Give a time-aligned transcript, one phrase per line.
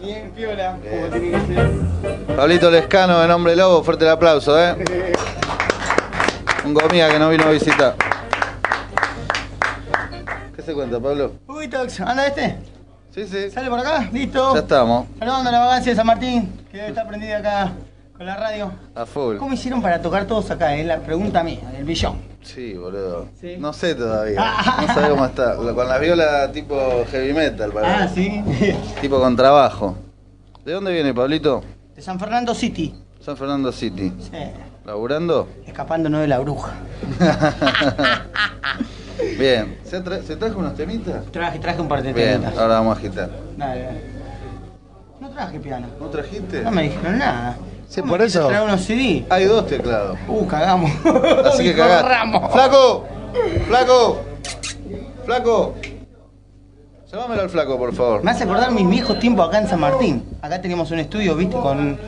[0.00, 0.76] Bien, piola.
[0.76, 2.36] Como tiene que ser.
[2.36, 4.76] Pablito Lescano de Nombre Lobo, fuerte el aplauso, ¿eh?
[6.64, 7.94] Un gomía que no vino a visitar.
[10.54, 11.32] ¿Qué se cuenta, Pablo?
[11.48, 12.56] Uy, Tox, ¿anda este?
[13.14, 13.50] Sí, sí.
[13.50, 14.08] ¿Sale por acá?
[14.12, 14.54] ¿Listo?
[14.54, 17.72] Ya estamos, Saludando a la vagancia de San Martín, que debe estar prendida acá
[18.16, 18.72] con la radio.
[18.94, 19.36] a full.
[19.36, 20.74] ¿Cómo hicieron para tocar todos acá?
[20.76, 22.31] Es la pregunta mía, el billón.
[22.42, 23.28] Sí, boludo.
[23.40, 23.56] Sí.
[23.58, 24.40] No sé todavía.
[24.80, 25.56] No sabe cómo está.
[25.56, 26.76] Con la viola tipo
[27.10, 27.74] heavy metal, Ah,
[28.08, 28.14] parece.
[28.14, 28.76] sí.
[29.00, 29.96] Tipo con trabajo.
[30.64, 31.62] ¿De dónde viene, Pablito?
[31.94, 32.94] De San Fernando City.
[33.20, 34.12] San Fernando City.
[34.18, 34.30] Sí.
[34.84, 35.48] ¿Laburando?
[35.66, 36.72] Escapándonos de la bruja.
[39.38, 39.78] Bien.
[39.84, 41.24] ¿Se, tra- ¿Se trajo unos temitas?
[41.30, 42.58] Traje, traje un par de Bien, temitas.
[42.58, 43.30] ahora vamos a agitar.
[43.56, 44.00] Dale, dale.
[45.20, 45.86] No traje piano.
[46.00, 46.62] ¿No trajiste?
[46.62, 47.56] No me dijeron nada.
[47.92, 48.48] Sí, ¿Cómo por eso.
[48.48, 49.26] traer unos CD?
[49.28, 50.18] Hay dos teclados.
[50.26, 50.90] Uh, cagamos.
[51.44, 51.74] Así que.
[52.02, 52.50] Ramos.
[52.50, 53.04] ¡Flaco!
[53.66, 54.22] ¡Flaco!
[55.26, 55.74] ¡Flaco!
[57.12, 58.24] Llámamelo al flaco, por favor.
[58.24, 60.24] Me hace acordar mis viejos tiempos acá en San Martín.
[60.40, 61.98] Acá teníamos un estudio, viste, con,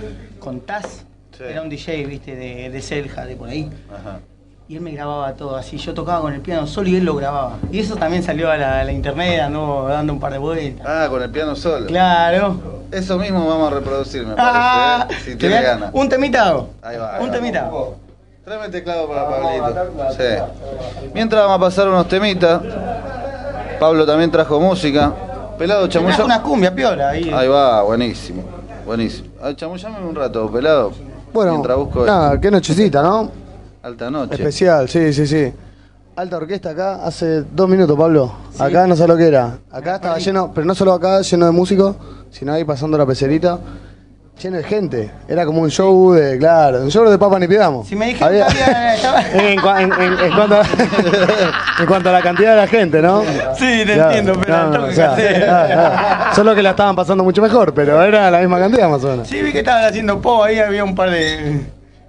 [0.40, 1.04] con Taz.
[1.36, 1.44] Sí.
[1.46, 3.70] Era un DJ, viste, de, de Selja, de por ahí.
[3.92, 4.20] Ajá.
[4.66, 5.76] Y él me grababa todo así.
[5.76, 7.58] Yo tocaba con el piano solo y él lo grababa.
[7.70, 10.86] Y eso también salió a la, a la internet, andó dando un par de vueltas.
[10.88, 11.86] Ah, con el piano solo.
[11.86, 12.56] Claro.
[12.90, 15.20] Eso mismo vamos a reproducir, me Ah, parece.
[15.20, 15.24] ¿eh?
[15.24, 15.90] Si ¿te tiene ganas.
[15.92, 16.68] Un temita hago.
[16.82, 17.18] Ahí va.
[17.20, 17.70] Un temita.
[18.44, 20.12] Tráeme el teclado para Pablito.
[20.12, 21.08] Sí.
[21.12, 22.62] Mientras vamos a pasar unos temitas.
[23.78, 25.12] Pablo también trajo música.
[25.58, 26.24] Pelado, Trajo chamullame.
[26.24, 27.30] una cumbia piola ahí.
[27.32, 28.42] Ahí va, buenísimo.
[28.86, 29.28] Buenísimo.
[29.42, 30.92] Ah, chamullame un rato, pelado.
[31.32, 33.30] Bueno, Mientras busco nada, qué nochecita, ¿no?
[33.84, 34.34] Alta noche.
[34.34, 35.52] Especial, sí, sí, sí.
[36.16, 38.32] Alta orquesta acá hace dos minutos, Pablo.
[38.58, 39.58] Acá no sé lo que era.
[39.70, 41.96] Acá estaba lleno, pero no solo acá lleno de músicos,
[42.30, 43.58] sino ahí pasando la pecerita.
[44.42, 45.10] Lleno de gente.
[45.28, 47.86] Era como un show de, claro, un show de Papa ni pidamos.
[47.86, 48.46] Si me dijeron Había-
[49.32, 50.62] en, en- en- en cuanto a,
[51.80, 53.22] en cuanto a la cantidad de la gente, ¿no?
[53.56, 55.34] Sí, te Claro, entiendo, pero no, no, o sea, casé.
[55.44, 56.34] claro, claro.
[56.34, 59.28] Solo que la estaban pasando mucho mejor, pero era la misma cantidad más o menos.
[59.28, 61.60] Sí, vi que estaban haciendo po, ahí había un par de,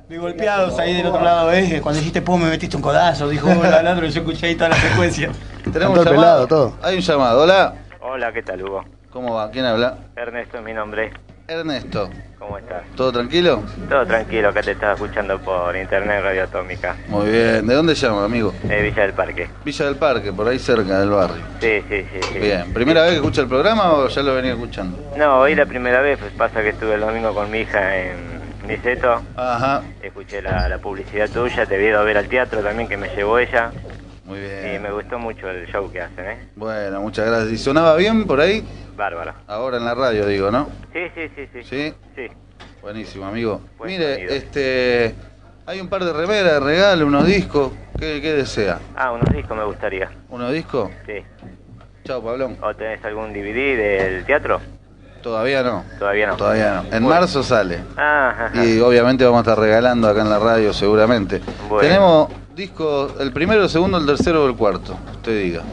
[0.10, 1.82] de golpeados ahí del otro lado, ¿ves?
[1.82, 4.76] Cuando dijiste po me metiste un codazo, dijo hola otro, yo escuché ahí toda la
[4.76, 5.30] secuencia.
[5.74, 6.16] Tenemos un llamado.
[6.16, 6.78] pelado, todo.
[6.84, 7.42] Hay un llamado.
[7.42, 7.74] Hola.
[8.02, 8.86] Hola, ¿qué tal, Hugo?
[9.10, 9.50] ¿Cómo va?
[9.50, 9.98] ¿Quién habla?
[10.16, 11.12] Ernesto es mi nombre.
[11.48, 12.10] Ernesto.
[12.40, 12.84] ¿Cómo estás?
[12.96, 13.64] ¿Todo tranquilo?
[13.90, 17.66] Todo tranquilo, acá te estaba escuchando por internet Radio Atómica, Muy bien.
[17.66, 18.54] ¿De dónde llama, amigo?
[18.64, 19.50] de Villa del Parque.
[19.64, 21.44] Villa del Parque, por ahí cerca del barrio.
[21.60, 22.40] Sí, sí, sí, sí.
[22.40, 22.72] Bien.
[22.74, 24.98] ¿Primera vez que escucha el programa o ya lo venía escuchando?
[25.18, 28.35] No, hoy la primera vez, pues pasa que estuve el domingo con mi hija en
[28.68, 29.84] Niceto, Ajá.
[30.02, 33.38] escuché la, la publicidad tuya, te vi a ver al teatro también que me llevó
[33.40, 33.72] ella
[34.26, 34.82] Muy y bien.
[34.82, 36.38] me gustó mucho el show que hacen, ¿eh?
[36.56, 37.52] Bueno, muchas gracias.
[37.52, 38.64] ¿Y sonaba bien por ahí?
[38.96, 39.34] Bárbaro.
[39.48, 40.68] Ahora en la radio, digo, ¿no?
[40.94, 41.64] Sí, sí, sí, sí.
[41.64, 41.94] ¿Sí?
[42.16, 42.28] Sí.
[42.82, 43.62] Buenísimo, amigo.
[43.78, 44.34] Buen Mire, sonido.
[44.34, 45.16] este...
[45.68, 47.72] Hay un par de remeras de regalo, unos discos.
[48.00, 48.78] ¿Qué, qué desea?
[48.96, 50.12] Ah, unos discos me gustaría.
[50.30, 50.92] ¿Unos discos?
[51.08, 51.24] Sí.
[52.04, 52.56] Chao, Pablón.
[52.62, 54.62] ¿O tenés algún DVD del teatro?
[55.26, 55.84] Todavía no.
[55.98, 56.38] Todavía no.
[56.38, 56.82] Todavía no.
[56.84, 57.10] En Bueno.
[57.10, 57.80] marzo sale.
[57.98, 58.64] Ah, ajá.
[58.64, 61.42] Y obviamente vamos a estar regalando acá en la radio seguramente.
[61.68, 61.82] Bueno.
[61.82, 64.96] Tenemos discos, el primero, el segundo, el tercero o el cuarto.
[65.14, 65.64] Usted diga.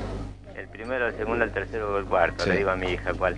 [0.56, 2.44] El primero, el segundo, el tercero o el cuarto.
[2.44, 2.48] Sí.
[2.48, 3.36] Le digo a mi hija cuál.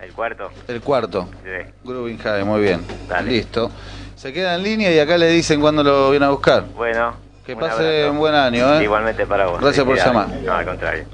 [0.00, 0.50] ¿El cuarto?
[0.68, 1.28] El cuarto.
[1.42, 1.72] Sí.
[1.82, 2.82] Grooving High, muy bien.
[3.08, 3.32] Dale.
[3.32, 3.72] Listo.
[4.14, 6.64] Se queda en línea y acá le dicen cuándo lo viene a buscar.
[6.76, 7.23] Bueno.
[7.46, 8.10] Que un pase abrazo.
[8.12, 8.84] un buen año, ¿eh?
[8.84, 9.60] Igualmente para vos.
[9.60, 10.28] Gracias por llamar.
[10.44, 11.04] No, al contrario.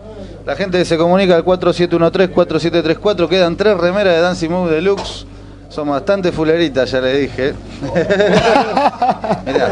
[0.47, 3.29] La gente se comunica al 4713-4734.
[3.29, 5.27] Quedan tres remeras de Dancing Move Deluxe.
[5.69, 7.55] Son bastante fuleritas, ya le dije.
[9.47, 9.69] Mirá,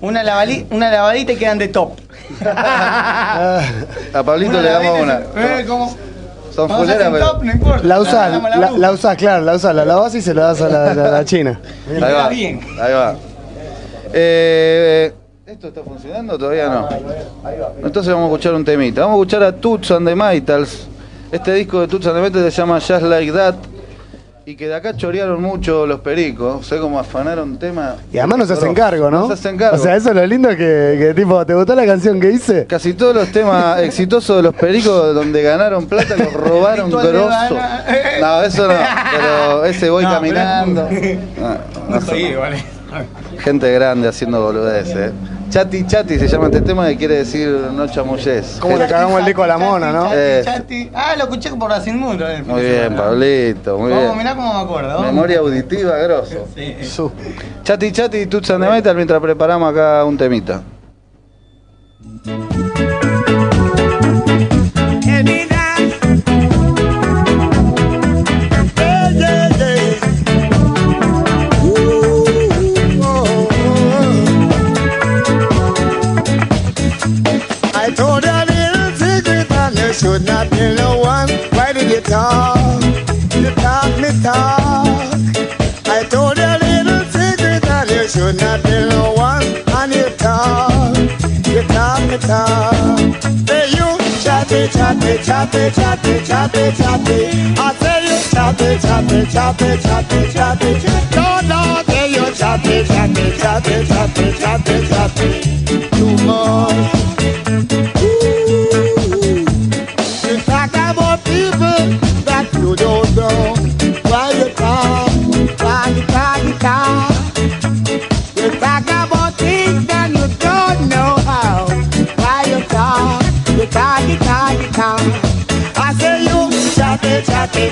[0.00, 1.92] Una, lavali- una lavadita y quedan de top.
[2.46, 3.62] a
[4.24, 5.18] Pablito le damos una.
[5.20, 5.64] lavadita, ¿eh?
[5.66, 5.94] ¿Cómo?
[6.54, 7.30] Son fuleras, pero.
[7.32, 7.80] top, no importa.
[7.86, 8.78] La usás, la, luz.
[8.78, 11.24] la usás, claro, la usás, la lavas y se la das a la, la- la
[11.26, 11.60] china.
[11.88, 12.28] Ahí va.
[12.28, 13.14] Ahí va.
[14.12, 15.12] Eh,
[15.50, 16.38] ¿Esto está funcionando?
[16.38, 16.88] Todavía no.
[17.84, 19.00] Entonces vamos a escuchar un temita.
[19.00, 20.86] Vamos a escuchar a Toots and the Maytals.
[21.32, 23.54] Este disco de Toots and the se llama Just Like That.
[24.46, 26.64] Y que de acá chorearon mucho los pericos.
[26.64, 27.96] Sé cómo afanaron tema.
[28.12, 29.22] Y además nos hacen cargo, ¿no?
[29.22, 29.76] Nos hacen cargo.
[29.76, 30.56] O sea, eso es lo lindo que,
[30.98, 32.66] que tipo, ¿te gustó la canción que hice?
[32.66, 37.56] Casi todos los temas exitosos de los pericos donde ganaron plata los robaron grosso.
[38.20, 38.74] No, eso no.
[39.16, 40.88] Pero ese voy No, pero- caminando.
[41.40, 42.14] No, no sé.
[42.16, 42.64] Sí, vale.
[43.38, 44.96] Gente grande haciendo boludeces.
[44.96, 45.12] eh.
[45.50, 48.58] Chati Chati se llama este tema que quiere decir no chamullés.
[48.60, 50.04] ¿Cómo le cagamos el disco a la mona, no?
[50.04, 50.42] Chati, Eh.
[50.44, 50.90] chati.
[50.94, 52.24] Ah, lo escuché por Racing Mundo.
[52.46, 54.16] Muy bien, Pablito, muy bien.
[54.16, 55.02] mirá cómo me acuerdo.
[55.02, 56.46] Memoria auditiva, grosso.
[57.64, 60.62] Chati Chati y Tuts and the Metal mientras preparamos acá un temita.
[80.00, 81.28] Should not tell no one.
[81.52, 82.82] Why did you talk?
[83.36, 85.12] You talk me talk.
[85.94, 89.44] I told you a little secret and you should not tell no one.
[89.76, 90.96] And you talk,
[91.52, 93.12] you talk me talk.
[93.46, 93.88] Say you
[94.24, 97.18] chatty, chatty, chatty, chatty, chatty, chatty.
[97.60, 100.70] I say you chatty, chatty, chatty, chatty, chatty.
[101.14, 105.28] No, no, say you chatty, chatty, chatty, chatty, chatty, chatty.
[105.92, 107.19] Too much.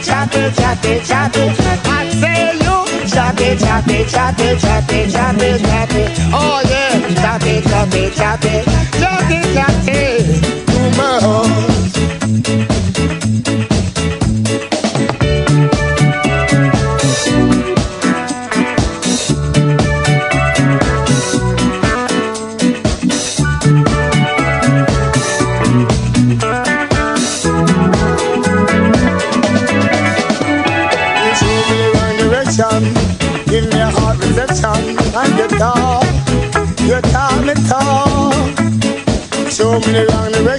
[0.07, 1.89] Chatty, chatty, chatty, chatty.
[1.89, 2.77] I say you
[3.09, 6.03] chatty, chatty, chatty, chatty, chatty, chatty.
[6.33, 8.55] Oh yeah, chatty, chatty, chatty,
[9.01, 10.41] chatty, chatty.
[10.67, 11.78] Too much.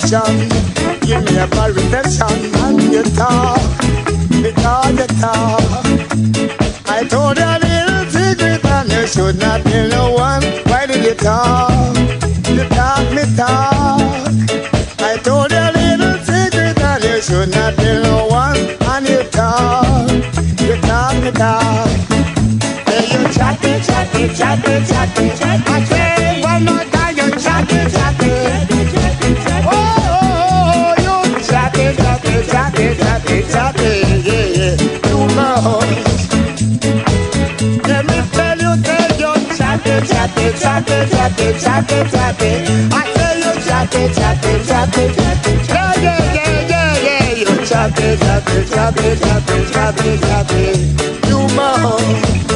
[0.09, 0.49] Direction.
[1.01, 2.55] Give me a bad reception.
[2.63, 3.61] And you talk,
[4.31, 5.61] you talk, you talk.
[6.87, 10.43] I told you a little secret and you should not tell no one.
[10.65, 11.95] Why did you talk?
[12.47, 14.01] You talk me talk.
[14.99, 18.57] I told you a little secret and you should not tell no one.
[18.57, 20.09] And you talk,
[20.59, 21.87] you talk me talk.
[22.87, 25.69] Hey, you chatty, chatty, chatty, chatty.
[25.71, 25.98] I
[35.61, 36.19] house.
[37.87, 41.91] Let me tell you, tell you, chat it, chat it, chat it, chat it, chat
[41.91, 42.93] it, chat it.
[42.93, 44.15] I tell you, chat it,
[44.45, 44.65] it,
[44.97, 45.17] it,
[45.47, 45.69] it.
[45.69, 47.33] Yeah, yeah, yeah, yeah, yeah.
[47.41, 50.21] You chat it, chat it, chat it, chat it, chat it,
[50.51, 51.29] it.
[51.29, 52.48] You.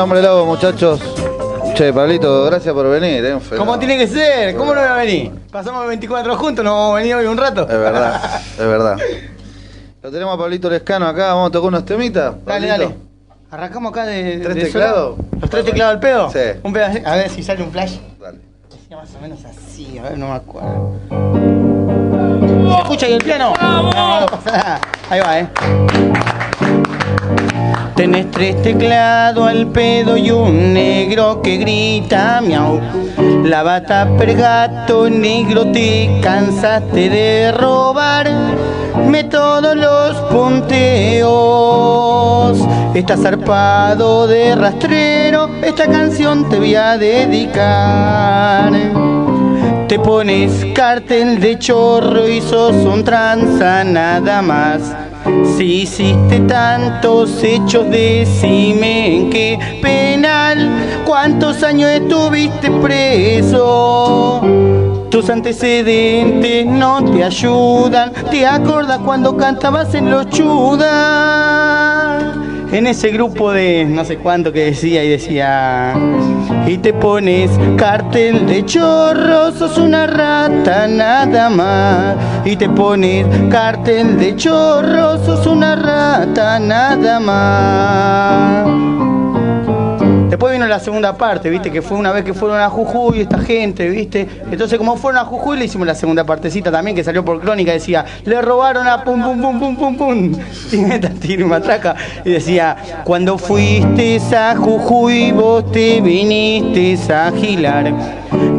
[0.00, 1.00] Hombre Lobo, muchachos.
[1.74, 3.38] Che, Pablito, gracias por venir, ¿eh?
[3.56, 4.56] ¿Cómo tiene que ser?
[4.56, 5.32] ¿Cómo no va a venir?
[5.50, 7.62] Pasamos el 24 juntos, no vamos a venir hoy un rato.
[7.62, 8.96] Es verdad, es verdad.
[10.02, 12.34] Lo tenemos a Pablito Lescano acá, vamos a tocar unos temitas.
[12.44, 12.88] Dale, Pablito.
[12.90, 12.94] dale.
[13.50, 14.38] Arrancamos acá de.
[14.38, 15.18] ¿Tres de teclados?
[15.40, 16.30] ¿Los tres teclados al pedo?
[16.30, 16.60] Sí.
[16.62, 16.98] Un pedazo.
[17.04, 17.96] A ver si sale un flash.
[18.20, 18.38] Dale.
[18.70, 20.92] Decía más o menos así, a ver, no me acuerdo.
[22.68, 23.52] ¿Se escucha ahí el piano?
[23.60, 24.80] No, no pasa nada.
[25.10, 25.48] Ahí va, eh.
[27.98, 32.80] Tenés tres teclados al pedo y un negro que grita miau.
[33.42, 38.30] La bata per gato negro te cansaste de robar.
[39.04, 41.26] Me todos los punteos.
[42.94, 45.50] Estás zarpado de rastrero.
[45.60, 48.70] Esta canción te voy a dedicar.
[49.88, 55.07] Te pones cartel de chorro y sos un tranza nada más.
[55.56, 64.40] Si hiciste tantos hechos, decime en qué penal, cuántos años estuviste preso.
[65.10, 71.77] Tus antecedentes no te ayudan, te acordas cuando cantabas en los chudas.
[72.70, 75.94] En ese grupo de no sé cuánto que decía y decía
[76.68, 82.16] y te pones cartel de chorro, sos una rata nada más.
[82.44, 88.97] Y te pones cartel de chorro, sos una rata nada más.
[90.28, 91.70] Después vino la segunda parte, ¿viste?
[91.70, 94.28] Que fue una vez que fueron a Jujuy esta gente, ¿viste?
[94.50, 97.72] Entonces, como fueron a Jujuy, le hicimos la segunda partecita también, que salió por crónica,
[97.72, 100.32] decía, le robaron a pum, pum, pum, pum, pum, pum.
[101.28, 101.94] Y matraca.
[102.24, 107.92] Y decía, cuando fuiste a Jujuy, vos te viniste a gilar.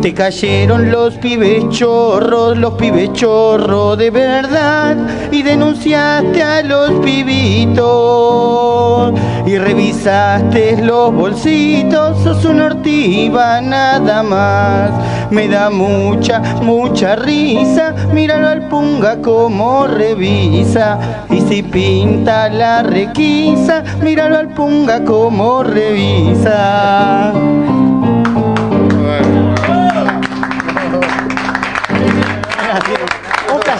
[0.01, 4.96] Te cayeron los pibes chorros, los pibes chorros de verdad.
[5.29, 7.89] Y denunciaste a los pibitos.
[9.46, 14.91] Y revisaste los bolsitos, sos una ortiva nada más.
[15.32, 17.94] Me da mucha, mucha risa.
[18.13, 21.25] Míralo al punga como revisa.
[21.29, 27.34] Y si pinta la requisa, míralo al punga como revisa.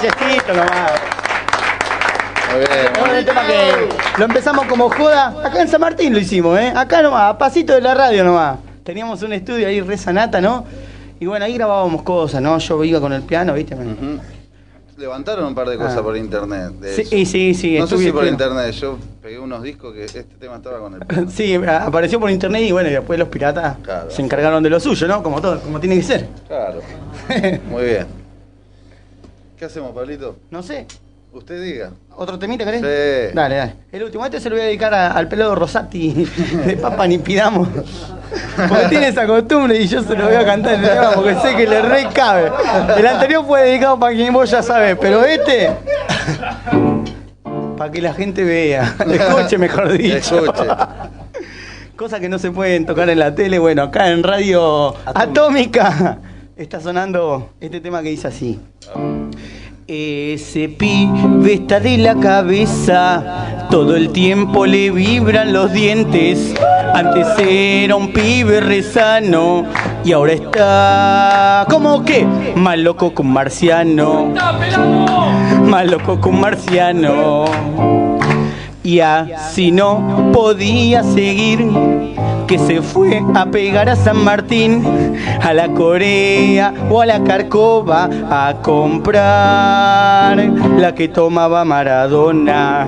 [0.02, 0.92] Un callecito nomás.
[2.52, 2.94] Muy bien.
[3.00, 5.28] Bueno, el tema que lo empezamos como joda.
[5.46, 6.72] Acá en San Martín lo hicimos, ¿eh?
[6.76, 8.58] Acá nomás, a pasito de la radio nomás.
[8.84, 10.66] Teníamos un estudio ahí re sanata, ¿no?
[11.20, 12.58] Y bueno, ahí grabábamos cosas, ¿no?
[12.58, 13.76] Yo iba con el piano, ¿viste?
[13.76, 14.20] Ujú.
[14.98, 16.02] Levantaron un par de cosas Ah.
[16.04, 16.72] por internet.
[16.96, 17.32] Sí, eso.
[17.32, 18.72] sí, sí, No sé si por internet.
[18.72, 21.30] Yo pegué unos discos que este tema estaba con el.
[21.30, 24.10] Sí, apareció por internet y bueno, y después los piratas Claro.
[24.10, 25.22] se encargaron de lo suyo, ¿no?
[25.24, 26.28] Como todo, como tiene que ser.
[26.48, 26.82] Claro.
[27.70, 28.19] Muy bien.
[29.60, 30.38] ¿Qué hacemos, Pablito?
[30.52, 30.88] No sé.
[31.34, 31.92] Usted diga.
[32.16, 32.80] ¿Otro temita querés?
[32.80, 33.36] Sí.
[33.36, 33.74] Dale, dale.
[33.92, 36.14] El último, este se lo voy a dedicar a- al pelado Rosati
[36.66, 37.68] de Papa Ni Pidamos.
[38.70, 41.56] Porque tiene esa costumbre y yo se lo voy a cantar el tema porque sé
[41.58, 42.50] que le recabe.
[42.98, 45.70] El anterior fue dedicado para quien vos ya sabés, pero este.
[47.78, 48.96] Para que la gente vea.
[49.08, 50.46] Escuche, mejor dicho.
[50.46, 50.64] Escuche.
[51.96, 53.60] Cosas que no se pueden tocar en la tele.
[53.60, 56.18] Bueno, acá en Radio Atómica
[56.60, 58.60] está sonando este tema que dice así.
[59.88, 66.54] Ese pibe está de la cabeza, todo el tiempo le vibran los dientes.
[66.94, 69.64] Antes era un pibe rezano
[70.04, 72.26] y ahora está como que
[72.56, 74.34] más loco un marciano.
[75.64, 77.46] Más loco un marciano.
[78.84, 81.66] Y así no podía seguir,
[82.50, 84.84] que se fue a pegar a San Martín,
[85.40, 92.88] a la Corea o a la Carcova a comprar la que tomaba Maradona,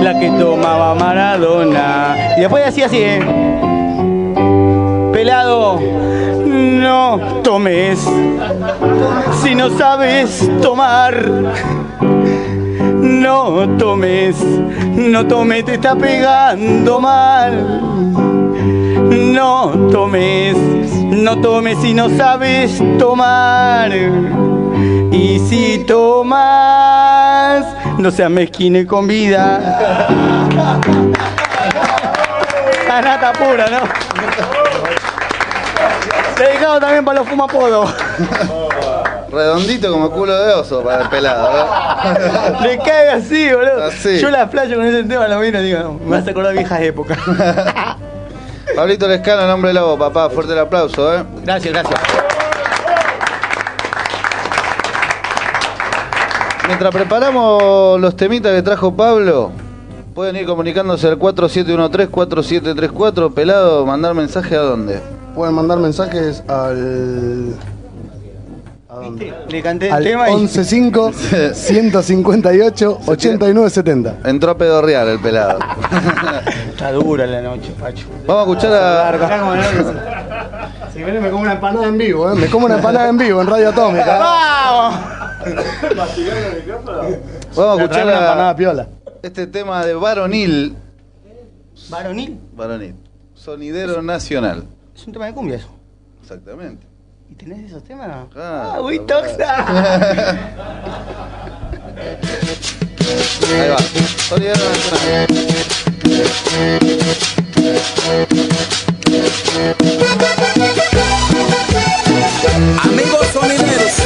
[0.00, 2.14] la que tomaba Maradona.
[2.36, 3.20] Y después así, así, ¿eh?
[5.12, 5.80] Pelado,
[6.46, 7.98] no tomes,
[9.42, 11.16] si no sabes tomar.
[13.00, 14.36] No tomes,
[14.94, 18.37] no tomes, te está pegando mal.
[18.98, 23.92] No tomes, no tomes si no sabes tomar.
[25.12, 27.64] Y si tomas,
[27.98, 29.78] no seas mezquine con vida.
[32.86, 33.80] Sanata pura, ¿no?
[36.36, 37.94] Dedicado también para los fumapodos.
[39.30, 41.50] Redondito como culo de oso para el pelado.
[41.50, 42.52] ¿eh?
[42.62, 43.84] Le cae así, boludo.
[43.84, 44.18] Así.
[44.18, 46.54] Yo la playo con ese tema, lo miro y digo, no, me vas a acordar
[46.54, 47.18] viejas épocas.
[48.78, 50.30] Pablito Lescano, nombre lobo, papá.
[50.30, 51.24] Fuerte el aplauso, ¿eh?
[51.42, 52.00] Gracias, gracias.
[56.68, 59.50] Mientras preparamos los temitas que trajo Pablo,
[60.14, 63.34] pueden ir comunicándose al 4713-4734.
[63.34, 65.00] Pelado, mandar mensaje a dónde.
[65.34, 67.56] Pueden mandar mensajes al.
[69.48, 74.16] Le canté el Al tema y 115 158 8970.
[74.24, 75.58] Entró a pedorrear el pelado.
[76.70, 78.06] está dura la noche, Pacho.
[78.26, 80.18] Vamos a escuchar a.
[80.92, 82.34] Si viene me como una empanada en vivo, ¿eh?
[82.34, 84.18] Me como una empanada en vivo en Radio Atómica.
[84.18, 85.00] ¡Vamos!
[87.56, 88.88] Vamos a Me trae escuchar una empanada a piola.
[89.22, 90.76] este tema de Varonil.
[91.90, 92.94] Varonil, Varonil.
[93.34, 94.64] Sonidero nacional.
[94.94, 95.68] es un tema de cumbia eso.
[96.22, 96.87] Exactamente.
[97.30, 98.08] ¿Y tenés esos temas?
[98.32, 99.26] Claro, ah, uy, claro.
[99.26, 99.66] toxa.
[103.50, 103.76] Ahí va.
[112.84, 113.96] Amigos sonideros,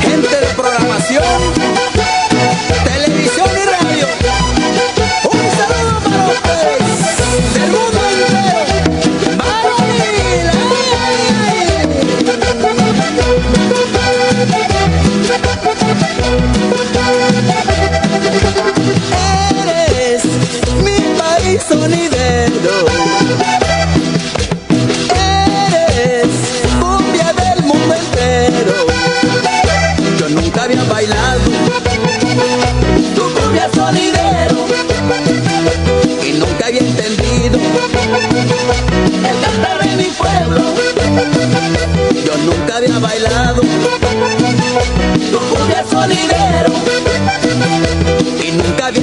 [0.00, 1.77] gente de programación,
[19.50, 20.24] Eres
[20.84, 23.07] mi país sonidero.
[48.40, 49.00] y nunca vi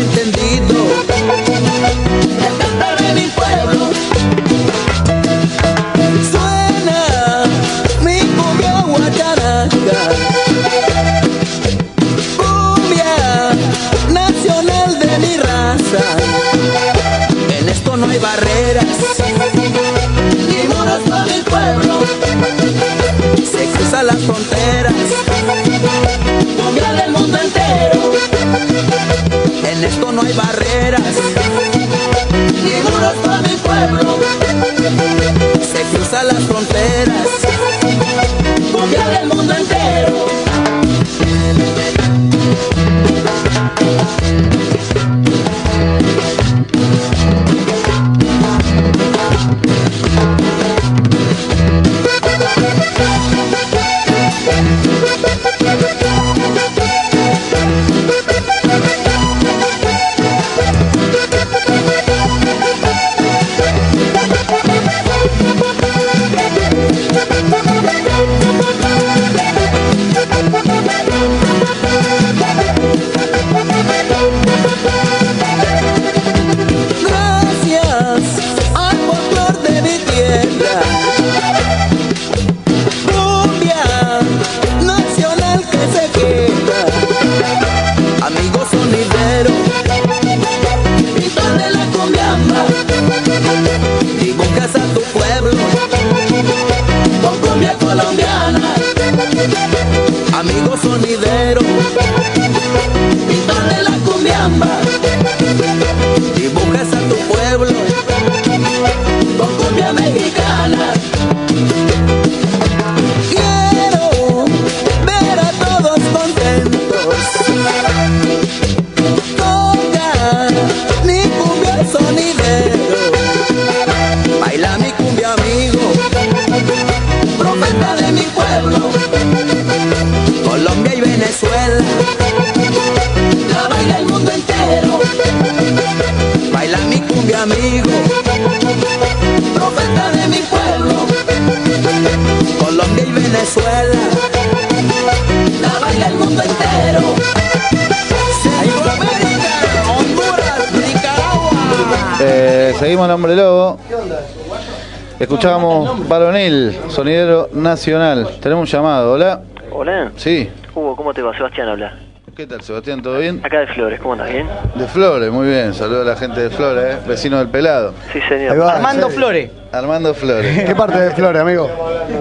[156.89, 158.27] sonidero nacional.
[158.41, 159.41] Tenemos un llamado, ¿hola?
[159.71, 160.11] Hola.
[160.15, 160.49] Sí.
[160.73, 161.35] Hugo, ¿cómo te va?
[161.35, 161.97] Sebastián habla.
[162.35, 163.01] ¿Qué tal, Sebastián?
[163.01, 163.39] ¿Todo bien?
[163.45, 164.29] Acá de Flores, ¿cómo andas?
[164.29, 164.45] ¿Bien?
[164.75, 165.73] De Flores, muy bien.
[165.73, 166.97] Saludo a la gente de Flores, ¿eh?
[167.07, 167.93] vecino del pelado.
[168.11, 168.59] Sí, señor.
[168.59, 169.15] va, Armando sí.
[169.15, 169.51] Flores.
[169.71, 170.63] Armando Flores.
[170.65, 171.69] ¿Qué parte de Flores, amigo?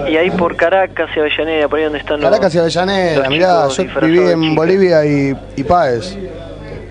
[0.09, 2.29] Y ahí por Caracas y Avellaneda, por ahí donde están los...
[2.29, 4.55] Caracas y Avellaneda, los mirá, yo viví en.
[4.55, 6.17] Bolivia y, y Páez,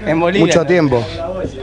[0.04, 0.44] En Bolivia.
[0.46, 1.02] mucho tiempo.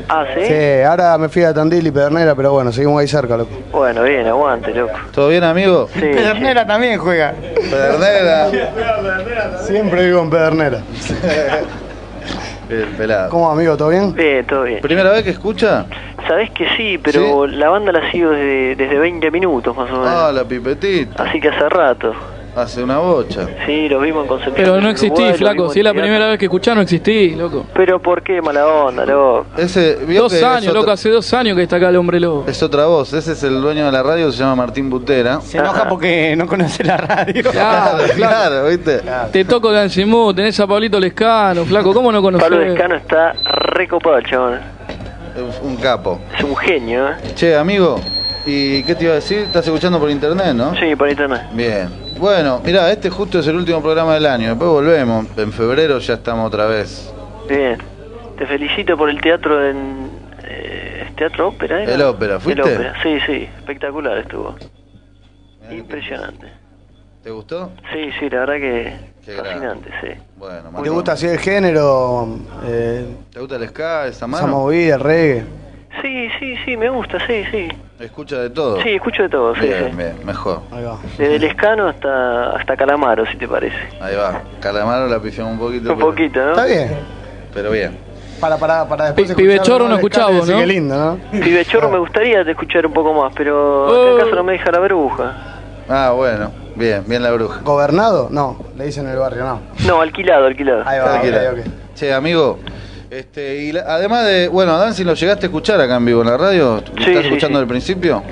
[0.10, 0.42] Ah, ¿sí?
[0.48, 3.52] Sí, ahora me fui a Tandil y Pedernera, pero bueno, seguimos ahí cerca, loco.
[3.72, 4.94] Bueno, bien, aguante, loco.
[5.14, 5.88] ¿Todo bien, amigo?
[5.94, 7.34] Sí, Pedernera también juega.
[7.34, 8.50] Pedernera.
[9.64, 10.82] Siempre vivo en Pedernera.
[12.70, 13.30] El pelado.
[13.30, 13.76] ¿Cómo, amigo?
[13.76, 14.14] ¿Todo bien?
[14.14, 14.82] Bien, todo bien.
[14.82, 15.86] ¿Primera vez que escucha?
[16.28, 20.08] Sabés que sí, pero la banda la sigo desde, desde 20 minutos más o menos.
[20.08, 21.24] Ah, la pipetita.
[21.24, 22.14] Así que hace rato.
[22.56, 23.48] Hace una bocha.
[23.66, 24.56] Sí, los vimos en Concepción.
[24.58, 25.70] Pero no existí, Uruguay, flaco.
[25.70, 27.66] Si es la primera vez que escuchás, no existí, loco.
[27.74, 29.46] Pero ¿por qué mala onda, loco?
[29.58, 30.92] Ese, Dos años, otra- loco.
[30.92, 32.44] Hace dos años que está acá el hombre lobo.
[32.48, 33.14] Es otra voz.
[33.14, 35.40] Ese es el dueño de la radio, se llama Martín Butera.
[35.40, 37.42] Se enoja porque no conoce la radio.
[37.52, 38.14] Claro, claro.
[38.16, 39.02] claro, ¿viste?
[39.32, 39.72] Te toco
[40.06, 41.94] Mood, tenés a Pablito Lescano, flaco.
[41.94, 42.50] ¿Cómo no conocés?
[42.50, 44.60] Pablo Descano está recopado, chabón.
[45.36, 46.20] Es un capo.
[46.38, 47.14] Es un genio, ¿eh?
[47.36, 47.98] Che, amigo,
[48.46, 49.40] ¿y qué te iba a decir?
[49.40, 50.76] Estás escuchando por internet, ¿no?
[50.76, 51.42] Sí, por internet.
[51.54, 51.90] Bien.
[52.18, 54.50] Bueno, mira, este justo es el último programa del año.
[54.50, 55.26] Después volvemos.
[55.38, 57.12] En febrero ya estamos otra vez.
[57.50, 57.78] Bien.
[58.38, 60.10] Te felicito por el teatro en...
[60.44, 61.84] eh, ¿es ¿Teatro ópera?
[61.84, 61.94] era?
[61.94, 62.62] El ópera, ¿fuiste?
[62.62, 63.50] El ópera, sí, sí.
[63.58, 64.56] Espectacular estuvo.
[65.62, 66.48] Mirá Impresionante.
[67.24, 67.72] ¿Te gustó?
[67.94, 70.08] Sí, sí, la verdad que Qué fascinante, sí.
[70.38, 72.40] Bueno, ¿Te gusta así el género?
[72.66, 74.48] Eh, ¿Te gusta el ska, esa esa mano?
[74.48, 75.44] movida, el reggae.
[76.02, 77.68] Sí, sí, sí, me gusta, sí, sí.
[78.00, 78.82] Escucha de todo.
[78.82, 79.98] Sí, escucho de todo, sí, Bien, sí.
[79.98, 80.62] bien, mejor.
[80.72, 80.98] Ahí va.
[81.18, 83.78] Desde Lescano hasta, hasta Calamaro, si te parece.
[84.00, 84.42] Ahí va.
[84.62, 85.92] Calamaro la pifiamos un poquito.
[85.92, 86.50] Un pero- poquito, ¿no?
[86.52, 86.98] Está bien.
[87.54, 87.98] Pero bien.
[88.40, 90.60] Para, para, para después Pibechorro no el decir ¿no?
[90.62, 91.18] Qué lindo, ¿no?
[91.40, 94.16] Pibe Chorro me gustaría de escuchar un poco más, pero Oh.
[94.18, 95.34] acaso no me deja la bruja.
[95.88, 96.52] Ah, bueno.
[96.76, 97.62] Bien, bien la bruja.
[97.64, 98.30] ¿Gobernado?
[98.32, 99.60] No, le dicen en el barrio, no.
[99.86, 100.84] No, alquilado, alquilado.
[100.88, 101.60] Ahí va, ok.
[101.94, 102.58] Che, amigo.
[103.12, 106.22] Este, y la- además de, bueno, Dan, si lo llegaste a escuchar acá en vivo
[106.22, 107.62] en la radio, ¿lo Sí, ¿estás sí, escuchando sí.
[107.62, 108.24] al principio?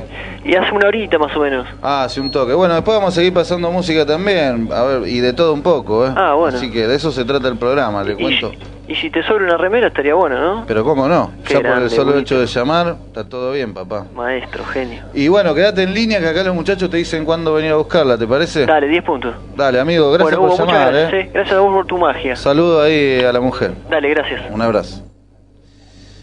[0.46, 1.68] Y hace una horita más o menos.
[1.82, 2.54] Ah, hace un toque.
[2.54, 6.08] Bueno, después vamos a seguir pasando música también, a ver, y de todo un poco,
[6.08, 6.14] ¿eh?
[6.16, 6.56] Ah, bueno.
[6.58, 8.54] Así que de eso se trata el programa, le cuento.
[8.90, 10.66] Y si te sobra una remera estaría bueno, ¿no?
[10.66, 14.08] Pero cómo no, Qué ya por el solo hecho de llamar, está todo bien, papá.
[14.16, 15.04] Maestro, genio.
[15.14, 18.18] Y bueno, quédate en línea que acá los muchachos te dicen cuándo venir a buscarla,
[18.18, 18.66] ¿te parece?
[18.66, 19.36] Dale, 10 puntos.
[19.56, 21.20] Dale, amigo, gracias bueno, Hugo, por llamar, gracias, ¿eh?
[21.20, 21.30] eh.
[21.32, 22.36] Gracias a vos por tu magia.
[22.36, 23.74] Saludo ahí a la mujer.
[23.92, 24.42] Dale, gracias.
[24.50, 25.04] Un abrazo.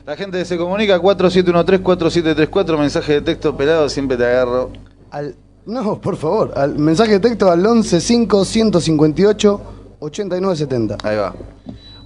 [0.05, 4.73] La gente se comunica 4713-4734, mensaje de texto pelado, siempre te agarro.
[5.13, 9.61] Al, no, por favor, al mensaje de texto al 115 158
[10.01, 10.97] 8970.
[11.05, 11.33] Ahí va.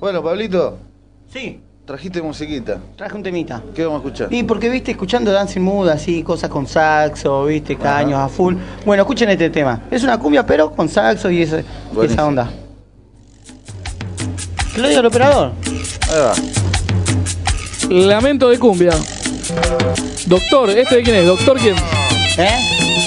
[0.00, 0.78] Bueno, Pablito,
[1.32, 2.78] Sí, trajiste musiquita.
[2.96, 3.62] traje un temita.
[3.74, 4.32] ¿Qué vamos a escuchar?
[4.32, 8.54] Y porque viste, escuchando Dancing Mood, así, cosas con saxo, viste, caños a full.
[8.84, 9.82] Bueno, escuchen este tema.
[9.90, 11.64] Es una cumbia, pero con saxo y, ese-
[12.00, 12.50] y esa onda.
[14.74, 15.52] ¿Que lo diga el operador?
[16.10, 16.32] Ahí va.
[18.06, 18.92] Lamento de cumbia.
[20.26, 21.26] Doctor, ¿este de quién es?
[21.26, 21.76] ¿Doctor quién?
[22.38, 22.58] ¿Eh?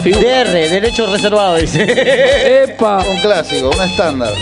[0.03, 2.63] Figu- DR, derecho reservado, dice.
[2.63, 3.03] ¡Epa!
[3.09, 4.33] Un clásico, un estándar.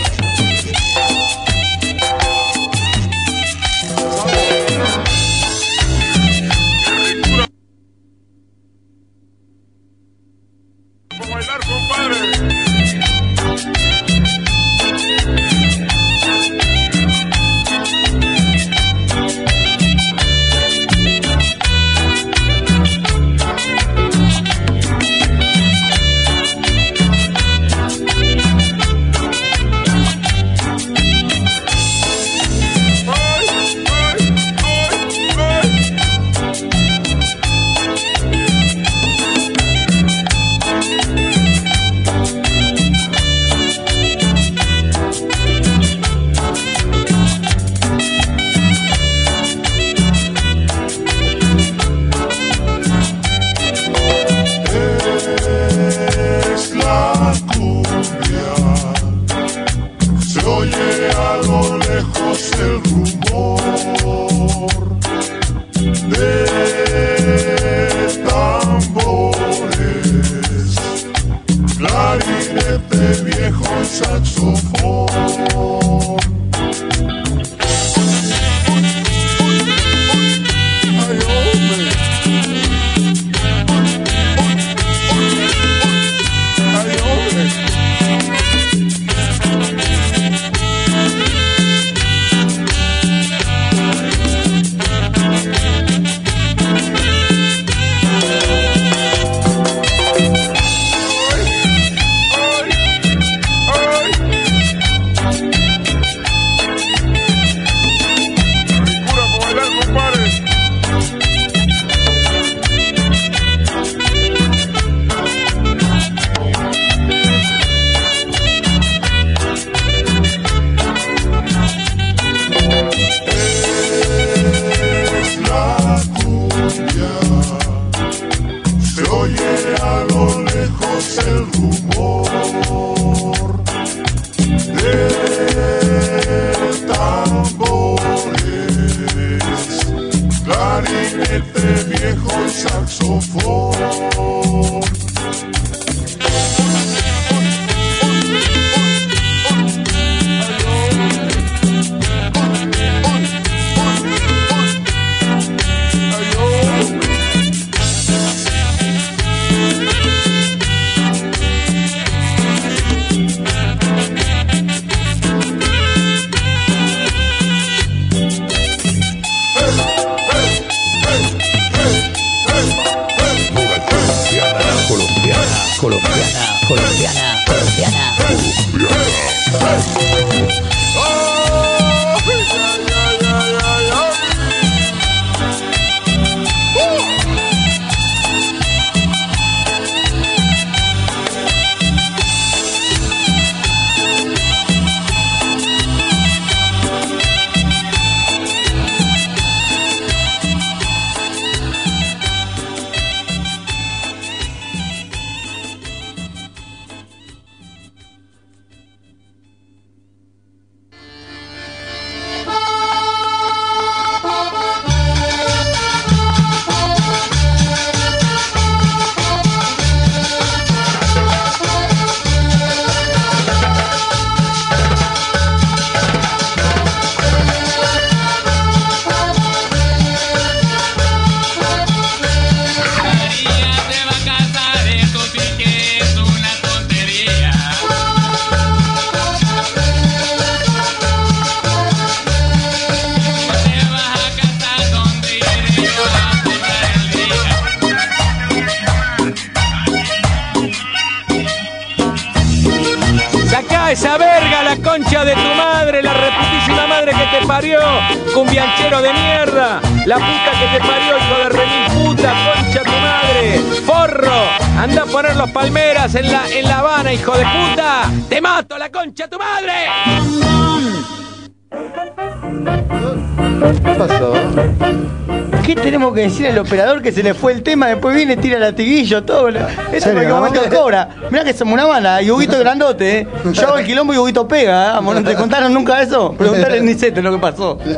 [276.24, 277.88] Que decir al operador que se le fue el tema?
[277.88, 279.48] Después viene, tira latiguillo, todo.
[279.48, 281.08] Eso en ¿Serio, cualquier momento cobra.
[281.30, 283.26] Mirá que somos una banda, y Huguito es grandote, ¿eh?
[283.52, 285.00] Yo hago el quilombo y Huguito pega, ¿eh?
[285.02, 286.32] ¿No te contaron nunca eso?
[286.34, 287.78] Preguntale a Nicete lo que pasó.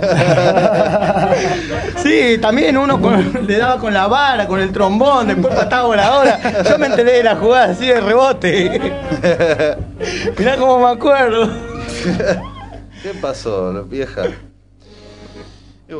[2.02, 6.38] Sí, también uno con- le daba con la vara, con el trombón, después pataba voladora.
[6.68, 8.80] Yo me enteré de la jugada así de rebote.
[10.38, 11.48] Mirá cómo me acuerdo.
[13.02, 14.22] ¿Qué pasó, vieja?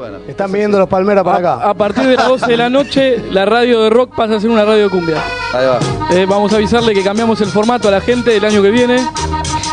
[0.05, 0.19] Bueno.
[0.29, 1.67] Están viniendo los palmeras para acá.
[1.67, 4.51] A partir de las 12 de la noche, la radio de rock pasa a ser
[4.51, 5.17] una radio de cumbia.
[5.55, 5.79] Ahí va.
[6.11, 8.97] Eh, vamos a avisarle que cambiamos el formato a la gente el año que viene.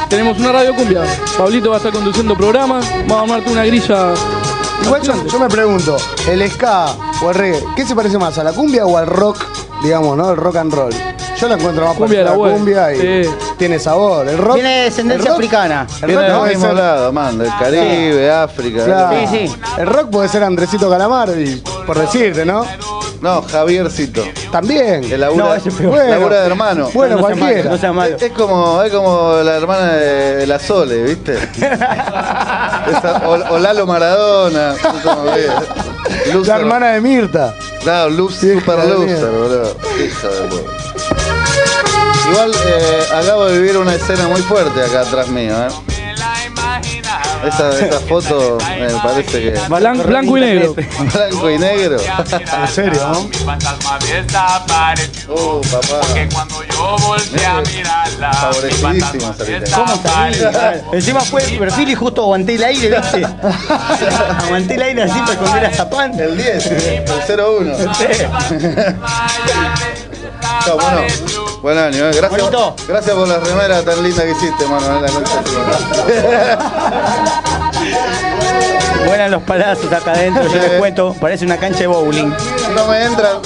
[0.07, 1.01] Tenemos una radio cumbia.
[1.37, 2.89] Pablito va a estar conduciendo programas.
[3.09, 4.13] Vamos a armarte una grilla.
[4.85, 5.97] Igual yo, yo me pregunto,
[6.29, 6.85] el ska
[7.21, 8.37] o el reggae, ¿qué se parece más?
[8.37, 9.45] ¿A la cumbia o al rock?
[9.83, 10.31] Digamos, ¿no?
[10.31, 10.93] El rock and roll.
[11.41, 12.53] Yo la encuentro más Cumbia de la parecida a web.
[12.53, 13.29] cumbia y Sí.
[13.57, 14.27] tiene sabor.
[14.29, 14.53] El rock.
[14.55, 15.87] Tiene descendencia el rock- africana.
[16.01, 18.85] El Viene rock del puede mismo ser- lado, man, del Caribe, África.
[18.85, 19.17] Claro.
[19.19, 19.55] Sí, sí.
[19.79, 21.55] El rock puede ser Andresito Calamar, y,
[21.87, 22.63] por decirte, ¿no?
[23.21, 24.23] No, Javiercito.
[24.51, 25.01] También.
[25.01, 25.91] Que labura, No, ese es peor.
[25.91, 26.09] Bueno.
[26.09, 26.89] labura de hermano.
[26.93, 27.69] Bueno, no sea malo, cualquiera.
[27.71, 28.15] no sea malo.
[28.15, 31.33] Es, es como, es como la hermana de la Sole, ¿viste?
[31.59, 34.73] Esa- o, o Lalo Maradona.
[34.73, 35.47] es como que-
[36.27, 36.59] La loser.
[36.61, 37.53] hermana de Mirta.
[37.83, 39.75] Claro, luz, super loser, boludo.
[40.03, 41.10] Hija de puta.
[42.31, 45.69] Igual eh, acabo de vivir una escena muy fuerte acá atrás mío, ¿eh?
[47.47, 49.59] Esa, esa foto me parece que.
[49.67, 50.75] Blan- blanco y negro.
[50.75, 51.97] Blanco y negro.
[51.99, 53.23] En serio, ¿no?
[53.23, 55.33] Mi fantasma desapareció.
[55.33, 56.01] Oh, papá.
[56.13, 59.75] Que cuando yo volteé a mirarla, mi Favorecidísima salita.
[59.75, 60.37] ¿Cómo salí?
[60.93, 63.25] Encima fue el perfil y justo aguanté el aire, ¿viste?
[64.45, 66.19] aguanté el aire así para esconder a Zapán.
[66.19, 67.75] El 10, el 01.
[70.63, 71.01] Chao, bueno,
[71.61, 72.13] buen año, ¿eh?
[72.15, 72.75] Gracias, Bonito.
[72.87, 75.01] gracias por la remera tan linda que hiciste, mano.
[79.05, 82.31] Vuelan los palazos acá adentro, yo les cuento, parece una cancha de bowling.
[82.75, 83.37] No me entran,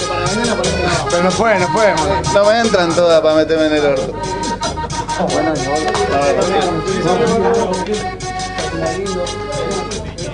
[1.10, 1.88] Pero no fue, no fue.
[1.93, 2.21] man.
[2.34, 4.13] no me entran todas para meterme en el orto.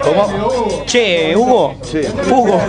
[0.03, 0.83] ¿Cómo?
[0.85, 1.75] Che, Hugo.
[1.83, 2.01] Sí.
[2.29, 2.59] Hugo.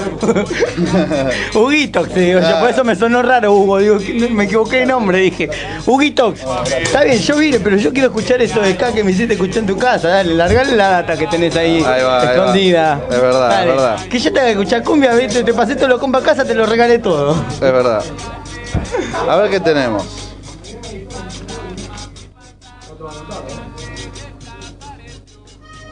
[1.54, 3.98] Huguito, te digo yo, por eso me sonó raro Hugo, digo,
[4.30, 5.48] me equivoqué de nombre, dije.
[5.86, 6.34] Huguito,
[6.78, 9.58] está bien, yo vine, pero yo quiero escuchar eso de acá que me hiciste escuchar
[9.58, 12.32] en tu casa, dale, largale la data que tenés ahí, Ahí va, ahí va.
[12.34, 13.00] escondida.
[13.10, 14.06] Es verdad, es Dale, verdad.
[14.08, 16.54] Que yo te haga escuchar cumbia, viste, te pasé todo lo compa a casa, te
[16.54, 17.34] lo regalé todo.
[17.50, 18.02] Es verdad.
[19.28, 20.04] A ver qué tenemos.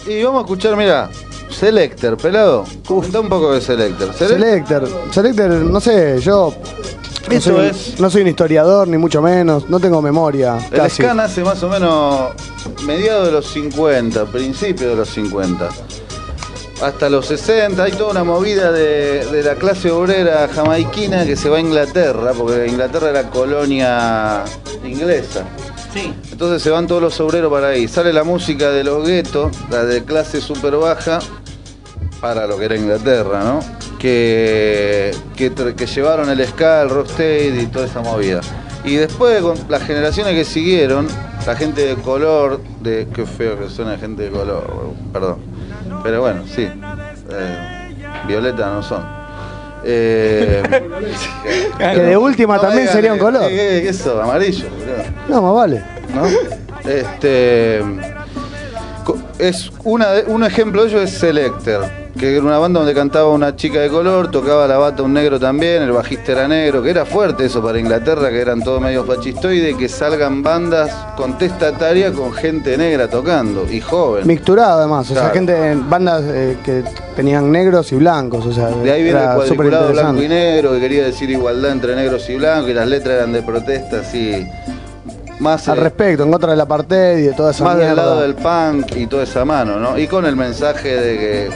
[0.07, 1.11] Y vamos a escuchar, mira,
[1.61, 2.65] Selector, pelado.
[2.89, 4.09] Cuenta un poco de Selector.
[4.15, 4.29] Selec-
[4.67, 6.55] Selector, Selector, no sé, yo
[7.29, 10.79] no Eso soy, es- no soy un historiador, ni mucho menos, no tengo memoria, El
[10.79, 11.03] casi.
[11.03, 12.31] ska nace más o menos
[12.87, 15.69] mediados de los 50, principios de los 50.
[16.83, 21.51] Hasta los 60 hay toda una movida de, de la clase obrera jamaiquina que se
[21.51, 24.45] va a Inglaterra, porque Inglaterra era colonia
[24.83, 25.45] inglesa.
[25.93, 26.15] Sí.
[26.33, 27.87] Entonces se van todos los obreros para ahí.
[27.87, 31.19] Sale la música de los guetos, la de clase súper baja,
[32.21, 33.61] para lo que era Inglaterra, ¿no?
[33.99, 35.51] Que, que,
[35.87, 38.41] llevaron el ska, el rocksteady y toda esa movida.
[38.85, 41.07] Y después, con las generaciones que siguieron,
[41.47, 44.65] la gente de color, de qué feo que suena gente de color,
[45.13, 45.39] perdón.
[46.03, 46.69] Pero bueno, sí.
[47.31, 49.05] eh, violeta no son.
[49.85, 50.63] Eh,
[51.79, 53.45] Que de última no también sería un color.
[53.51, 55.05] eh, eso, amarillo, boludo.
[55.29, 55.83] No, más vale.
[56.15, 56.91] ¿no?
[56.91, 57.83] Este
[59.39, 61.85] es una de- un ejemplo de ello es Selector,
[62.19, 65.39] que era una banda donde cantaba una chica de color, tocaba la bata un negro
[65.39, 69.05] también, el bajista era negro, que era fuerte eso para Inglaterra, que eran todos medio
[69.05, 74.27] fascistoides, que salgan bandas contestatarias con gente negra tocando y joven.
[74.27, 76.83] Mixturado además, o sea, gente en bandas eh, que
[77.17, 80.81] tenían negros y blancos, o sea, De ahí viene el cuadriculado blanco y negro, que
[80.81, 84.47] quería decir igualdad entre negros y blancos, y las letras eran de protesta así.
[85.41, 88.03] Más, Al eh, respecto, en contra del apartheid y de toda esa más del mierda.
[88.05, 89.99] lado del punk y toda esa mano, ¿no?
[89.99, 91.51] Y con el mensaje de que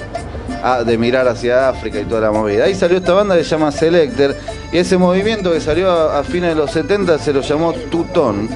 [0.62, 2.64] ah, de mirar hacia África y toda la movida.
[2.64, 4.34] Ahí salió esta banda que se llama Selector
[4.72, 8.48] y ese movimiento que salió a, a fines de los 70 se lo llamó Tutón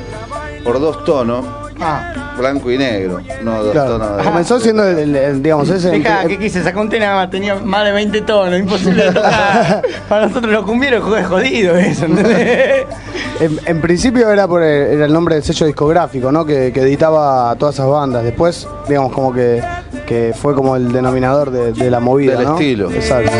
[0.64, 1.44] por dos tonos,
[1.80, 3.98] Ah, blanco y negro, no dos Claro.
[3.98, 5.90] tonos de Comenzó siendo el, el- el, digamos, ese.
[5.90, 9.82] Deja, que quise sacar un tema tenía más de 20 tonos, imposible de tocar.
[10.08, 12.86] Para nosotros los cumbieros es jodido eso, ¿entendés?
[13.40, 16.44] En, en principio era por el, era el nombre del sello discográfico, ¿no?
[16.44, 18.24] Que, que editaba a todas esas bandas.
[18.24, 19.62] Después, digamos, como que,
[20.08, 22.54] que fue como el denominador de, de la movida, Del ¿no?
[22.54, 22.90] estilo.
[22.90, 23.30] Exacto.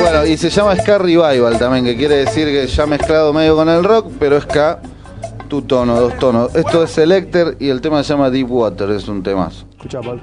[0.00, 3.68] Bueno, y se llama Ska Revival también, que quiere decir que ya mezclado medio con
[3.68, 4.78] el rock, pero Ska,
[5.48, 6.54] tu tono, dos tonos.
[6.54, 9.64] Esto es Selector y el tema se llama Deep Water, es un temazo.
[9.72, 10.22] Escucha, Pablo.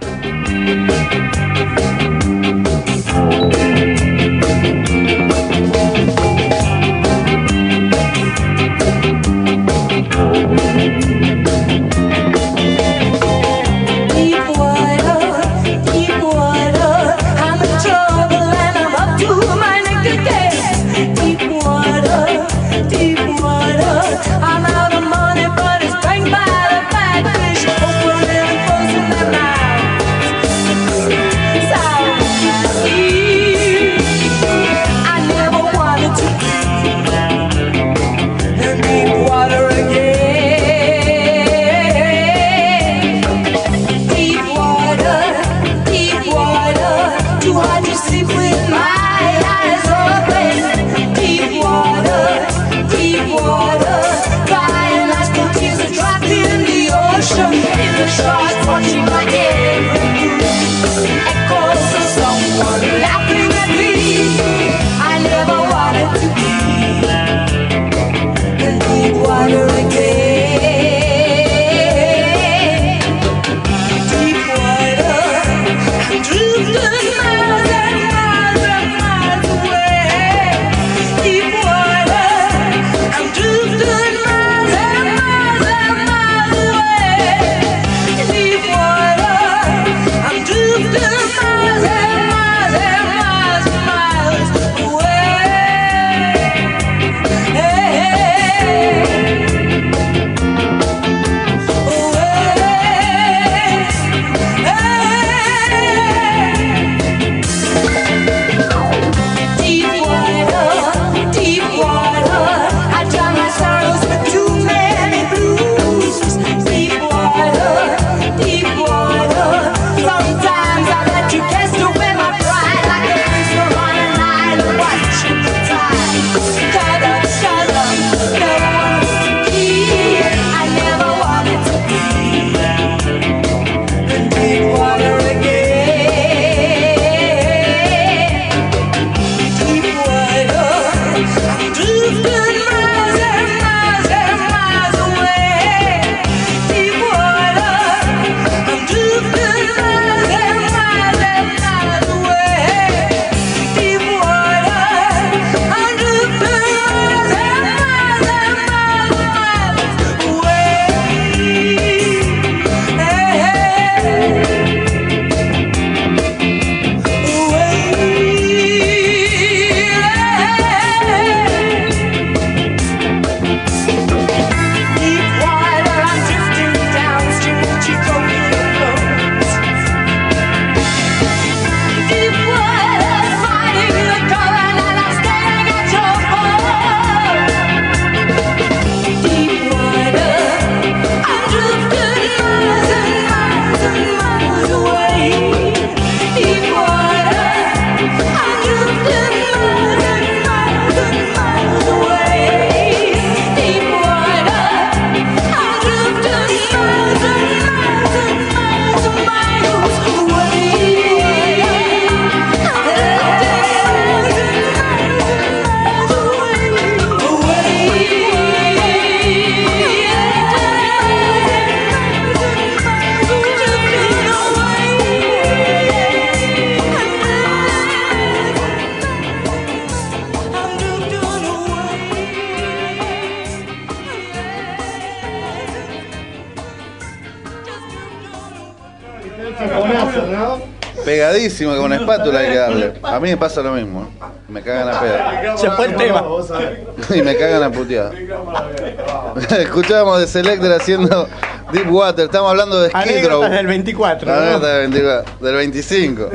[241.32, 242.94] Peladísimo, con espátula hay que darle.
[243.04, 244.10] A mí me pasa lo mismo.
[244.48, 245.58] Me cagan a pedo.
[245.58, 246.24] Se fue el tema.
[247.16, 248.12] Y me cagan a puteada.
[249.60, 251.28] Escuchábamos de Selector haciendo
[251.72, 252.26] Deep Water.
[252.26, 253.44] Estamos hablando de Skid Row.
[253.44, 254.32] Anécdotas del 24.
[254.36, 254.60] ¿no?
[254.60, 256.30] Del 24, del 25.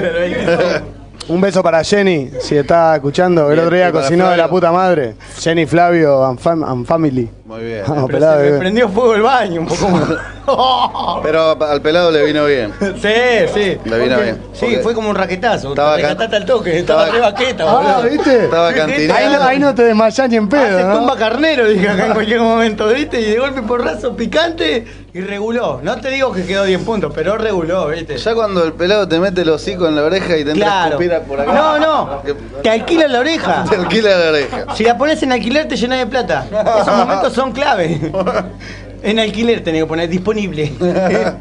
[1.29, 3.51] Un beso para Jenny, si está escuchando.
[3.51, 5.15] El otro día cocinó de la puta madre.
[5.41, 7.29] Jenny Flavio and, fam- and Family.
[7.45, 7.83] Muy bien.
[7.87, 10.09] Vamos, pelado, se me prendió fuego el baño un poco más.
[11.23, 12.73] Pero al pelado le vino bien.
[12.81, 13.79] Sí, sí.
[13.85, 14.39] Le vino bien.
[14.53, 15.71] Sí, Porque fue como un raquetazo.
[15.71, 16.79] Estaba al toque.
[16.79, 18.11] Estaba, re baqueta, Ah, boludo.
[18.11, 18.45] ¿viste?
[18.45, 19.19] Estaba cantinado.
[19.19, 20.99] Ahí no, ahí no te desmayás ni en Hace pedo, ¿no?
[20.99, 23.21] tumba carnero, dije acá en cualquier momento, ¿viste?
[23.21, 25.81] Y de golpe porrazo picante y reguló.
[25.83, 28.17] No te digo que quedó 10 puntos, pero reguló, ¿viste?
[28.19, 31.21] Ya cuando el pelado te mete el hocico en la oreja y te entra a
[31.27, 31.53] por acá.
[31.53, 32.23] No, no.
[32.63, 33.65] Te alquila la oreja.
[33.71, 34.67] Te alquila la oreja.
[34.75, 36.47] Si la pones en alquiler te llenas de plata.
[36.83, 38.13] Esos momentos son clave.
[39.03, 40.73] En alquiler tenés que poner disponible.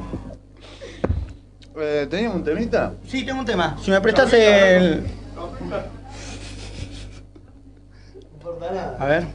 [1.78, 2.94] Eh, ¿Teníamos un temita?
[3.06, 3.78] Sí, tengo un tema.
[3.82, 5.04] Si me prestas el.
[8.98, 9.26] A ver.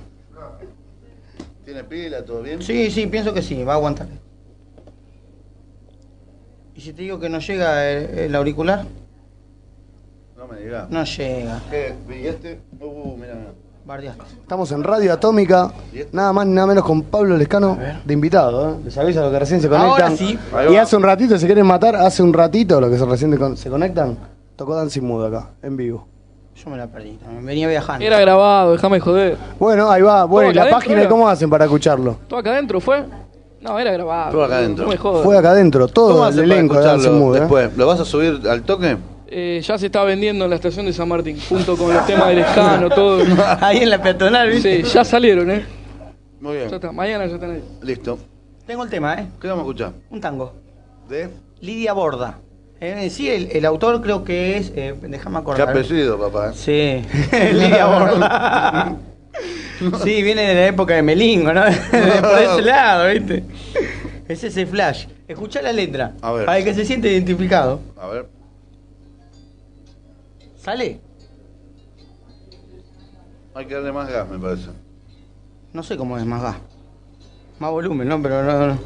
[1.62, 2.24] ¿Tiene pila?
[2.24, 2.62] ¿Todo bien?
[2.62, 4.08] Sí, sí, pienso que sí, va a aguantar.
[6.74, 8.86] ¿Y si te digo que no llega el, el auricular?
[10.34, 10.88] No me digas.
[10.88, 11.60] No llega.
[11.70, 11.94] ¿Qué?
[12.08, 12.58] ¿Y este?
[12.80, 13.52] Uh, mira, mira.
[14.42, 15.72] Estamos en Radio Atómica,
[16.12, 18.70] nada más ni nada menos con Pablo Lescano de invitado.
[18.70, 18.74] ¿eh?
[18.84, 19.90] Les aviso a los que recién se conectan.
[20.12, 20.38] Ahora sí.
[20.70, 23.56] Y hace un ratito, si quieren matar, hace un ratito los que se recién con-
[23.56, 24.16] se conectan,
[24.54, 26.06] tocó Dancing Mood acá, en vivo.
[26.54, 27.12] Yo me la perdí.
[27.16, 27.44] también.
[27.44, 28.04] Venía viajando.
[28.04, 29.36] Era grabado, déjame de joder.
[29.58, 30.24] Bueno, ahí va.
[30.24, 31.08] Bueno, ¿y acá la adentro página era?
[31.10, 32.16] cómo hacen para escucharlo?
[32.28, 33.04] ¿Todo acá adentro fue?
[33.60, 34.30] No, era grabado.
[34.32, 34.84] Todo acá adentro.
[34.84, 35.24] No me jodas.
[35.24, 37.36] Fue acá adentro, ¿Cómo todo el elenco de Dancing Mood.
[37.36, 37.40] ¿eh?
[37.40, 37.76] después?
[37.76, 38.96] ¿Lo vas a subir al toque?
[39.32, 42.28] Eh, ya se está vendiendo en la estación de San Martín, junto con los temas
[42.28, 43.22] del escano, todo.
[43.60, 44.82] Ahí en la peatonal, ¿viste?
[44.84, 45.64] Sí, ya salieron, ¿eh?
[46.40, 46.74] Muy Ya bien.
[46.74, 47.64] está, mañana ya están ahí.
[47.82, 48.18] Listo.
[48.66, 49.26] Tengo el tema, ¿eh?
[49.40, 49.92] ¿Qué vamos a escuchar?
[50.10, 50.54] Un tango.
[51.08, 51.28] ¿De?
[51.60, 52.38] Lidia Borda.
[52.80, 54.72] Eh, sí, el, el autor creo que es.
[54.74, 55.68] Eh, déjame ¿Qué acordar.
[55.70, 56.52] apellido, papá?
[56.54, 57.02] Sí,
[57.52, 58.96] Lidia Borda.
[60.04, 61.62] Sí, viene de la época de Melingo, ¿no?
[61.62, 63.44] Por ese lado, ¿viste?
[64.28, 65.06] Es ese flash.
[65.26, 66.12] Escuchá la letra.
[66.20, 66.44] A ver.
[66.44, 67.80] Para que se siente identificado.
[67.98, 68.26] A ver.
[70.60, 71.00] ¿Sale?
[73.54, 74.68] Hay que darle más gas, me parece.
[75.72, 76.56] No sé cómo es más gas.
[77.58, 78.20] Más volumen, ¿no?
[78.22, 78.78] Pero no, no,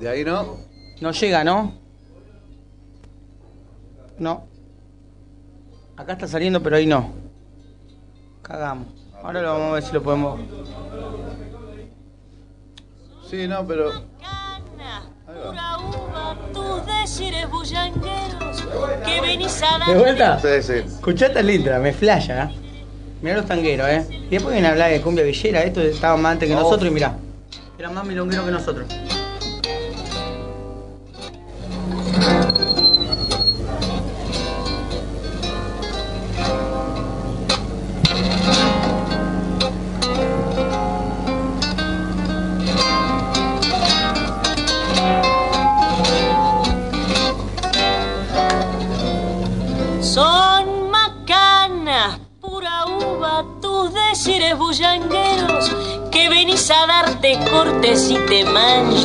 [0.00, 0.56] De ahí no.
[1.02, 1.74] no llega, ¿no?
[4.18, 4.46] No.
[5.96, 7.12] Acá está saliendo, pero ahí no.
[8.42, 8.88] Cagamos.
[9.22, 10.40] Ahora lo vamos a ver si lo podemos.
[13.28, 13.92] Sí, no, pero.
[15.42, 18.62] Pura uva, tus decires bullangueros
[19.04, 19.88] que venís a dar.
[19.88, 20.38] ¿De vuelta?
[20.40, 20.72] Sí, sí.
[20.86, 22.54] Escuchá esta letra, me flasha, ¿eh?
[23.22, 24.06] Mirá los tangueros, ¿eh?
[24.10, 26.60] Y después vienen a hablar de cumbia villera, esto estaba más antes que Oh.
[26.60, 27.16] nosotros y mirá.
[27.78, 28.86] Eran más milongueros que nosotros.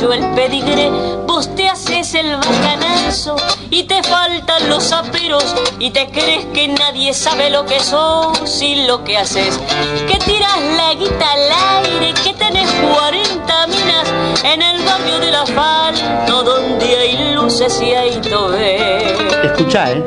[0.00, 0.90] Mancho el pedigré.
[1.26, 3.36] Vos te haces el bacanazo
[3.70, 5.44] y te faltan los aperos
[5.78, 9.58] y te crees que nadie sabe lo que sos y lo que haces.
[10.06, 16.42] Que tiras la guita al aire, que tenés 40 minas en el barrio del asfalto
[16.42, 20.04] donde hay luces y hay tobé Escuchá, ¿eh?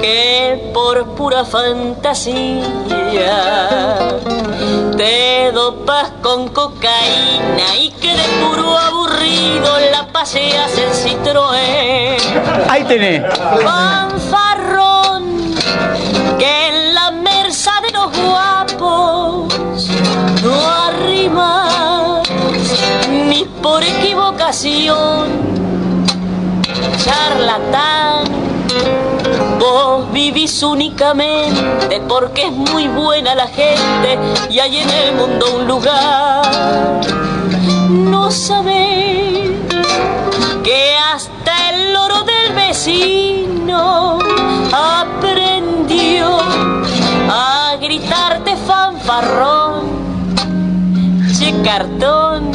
[0.00, 2.62] que por pura fantasía
[4.96, 8.05] te dopas con cocaína y que
[9.46, 12.18] aburrido la paseas en Citroën.
[12.68, 13.22] Ahí tenés.
[13.62, 15.24] Fanfarrón,
[16.38, 19.54] que en la merza de los guapos
[20.42, 22.28] no arrimas
[23.28, 25.46] ni por equivocación.
[27.04, 28.24] Charlatán,
[29.58, 34.18] vos vivís únicamente porque es muy buena la gente
[34.50, 37.00] y hay en el mundo un lugar.
[37.88, 39.35] No sabés
[40.66, 44.18] que hasta el loro del vecino
[44.72, 46.26] aprendió
[47.30, 49.84] a gritarte fanfarrón,
[51.38, 52.50] che cartón,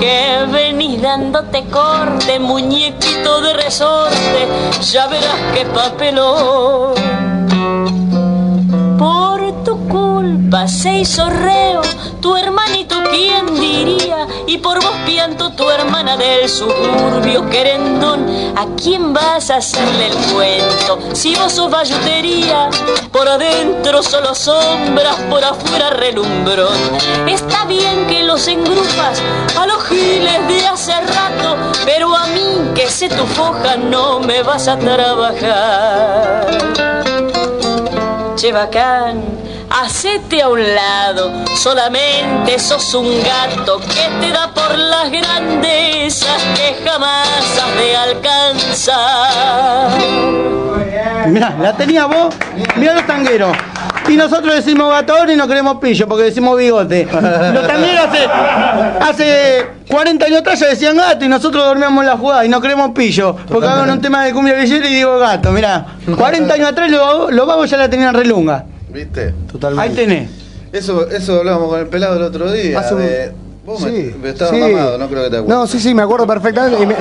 [0.00, 4.48] que venís dándote corte, muñequito de resorte,
[4.82, 6.94] ya verás qué papelón.
[8.98, 9.33] Por
[9.88, 11.28] culpa se hizo
[12.20, 14.26] tu hermanito, ¿quién diría?
[14.46, 18.26] Y por vos pianto tu hermana del suburbio querendón.
[18.56, 20.98] ¿A quién vas a hacerle el cuento?
[21.12, 22.70] Si vos sos bayutería,
[23.12, 26.78] por adentro solo sombras, por afuera relumbrón.
[27.28, 29.20] Está bien que los engrupas
[29.58, 34.42] a los giles de hace rato, pero a mí que sé tu foja no me
[34.42, 36.46] vas a trabajar.
[38.36, 39.22] Che bacán,
[39.74, 46.76] hacete a un lado, solamente sos un gato que te da por las grandezas que
[46.88, 49.90] jamás has de alcanzar.
[51.26, 52.34] Mirá, la tenía vos,
[52.76, 53.56] mirá los tangueros.
[54.06, 57.06] Y nosotros decimos gatón y no queremos pillo porque decimos bigote.
[57.06, 58.28] Los tangueros hace,
[59.00, 62.60] hace 40 años atrás ya decían gato y nosotros dormíamos en la jugada y no
[62.60, 63.34] queremos pillo.
[63.48, 65.86] Porque hagan un tema de cumbia villera y digo gato, mirá.
[66.16, 68.66] 40 años atrás los, los vagos ya la tenían relunga.
[68.94, 69.34] ¿Viste?
[69.50, 69.90] Totalmente.
[69.90, 70.30] Ahí tenés.
[70.72, 72.78] Eso, eso hablábamos con el pelado el otro día.
[72.80, 73.32] Hace un- de-
[73.66, 74.60] Vos me- Sí, me, estabas sí.
[74.60, 75.48] mamado, no creo que te acuerdes.
[75.58, 76.82] No, sí, sí, me acuerdo perfectamente.
[76.82, 76.94] y me-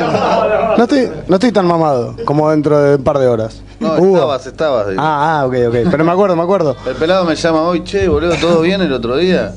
[0.78, 3.62] No, estoy, no estoy tan mamado como dentro de un par de horas.
[3.82, 4.16] No, Hugo.
[4.16, 4.88] estabas, estabas.
[4.90, 5.02] digo.
[5.04, 5.76] Ah, ah, ok, ok.
[5.92, 6.76] Pero me acuerdo, me acuerdo.
[6.88, 9.52] El pelado me llama hoy, che, boludo, ¿todo bien el otro día?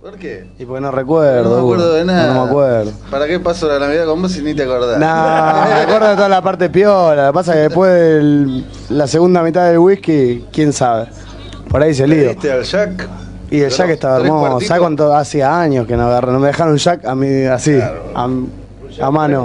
[0.00, 0.46] ¿Por qué?
[0.58, 1.44] Y porque no recuerdo.
[1.44, 1.94] No me acuerdo Hugo.
[1.94, 2.32] de nada.
[2.34, 2.92] No me acuerdo.
[3.10, 4.98] ¿Para qué paso la Navidad con vos si ni te acordás?
[4.98, 5.06] No,
[5.74, 7.26] me acuerdo de toda la parte piola.
[7.26, 11.08] Lo que pasa es que después de la segunda mitad del whisky, quién sabe.
[11.74, 12.28] Por ahí se lío.
[12.28, 13.08] ¿Viste al Jack?
[13.50, 14.60] Y el Jack estaba hermoso.
[14.60, 15.12] ¿Sabes cuánto?
[15.12, 16.30] Hacía años que no agarré.
[16.30, 17.76] No me dejaron Jack a mí así.
[18.14, 18.28] A,
[19.02, 19.44] a mano.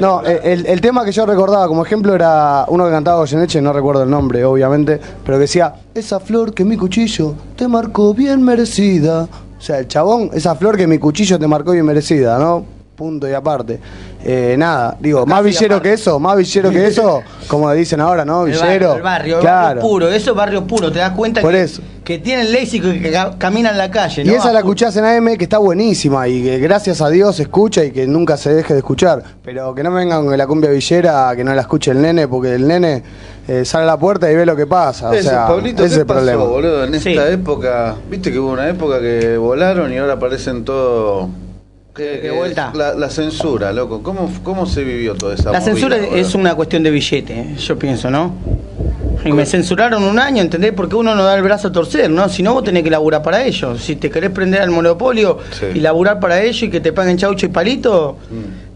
[0.00, 3.72] No, el, el tema que yo recordaba como ejemplo era uno que cantaba Goyeneche, no
[3.72, 8.42] recuerdo el nombre, obviamente, pero que decía, esa flor que mi cuchillo te marcó bien
[8.42, 9.22] merecida.
[9.22, 12.66] O sea, el chabón, esa flor que mi cuchillo te marcó bien merecida, ¿no?
[12.98, 13.78] Punto y aparte.
[14.24, 18.44] Eh, nada, digo, más villero que eso, más villero que eso, como dicen ahora, ¿no?
[18.44, 18.66] El Villero.
[18.88, 19.62] barrio, el barrio, el claro.
[19.66, 21.80] barrio puro, eso es barrio puro, te das cuenta Por que, eso.
[22.02, 24.32] que tienen léxico y que ca- caminan en la calle, Y ¿no?
[24.34, 27.84] esa la escuchás en AM que está buenísima y que gracias a Dios se escucha
[27.84, 29.22] y que nunca se deje de escuchar.
[29.44, 32.26] Pero que no me vengan con la cumbia villera, que no la escuche el nene,
[32.26, 33.04] porque el nene
[33.46, 35.10] eh, sale a la puerta y ve lo que pasa.
[35.10, 36.42] O Eso, sea, Pablito, ese ¿qué es el pasó, problema.
[36.42, 36.82] boludo?
[36.84, 37.10] En Sí.
[37.10, 41.28] esta época, viste que hubo una época que volaron y ahora aparecen todo...
[41.98, 42.70] ¿Qué, ¿Qué vuelta?
[42.74, 44.02] La, la censura, loco.
[44.02, 47.56] ¿Cómo, ¿Cómo se vivió toda esa La movida, censura es una cuestión de billete, eh,
[47.58, 48.34] yo pienso, ¿no?
[49.24, 50.72] Y me censuraron un año, ¿entendés?
[50.72, 52.28] Porque uno no da el brazo a torcer, ¿no?
[52.28, 53.76] Si no, vos tenés que laburar para ello.
[53.76, 55.66] Si te querés prender al monopolio Sí.
[55.74, 58.67] y laburar para ello y que te paguen chaucho y palito, Mm.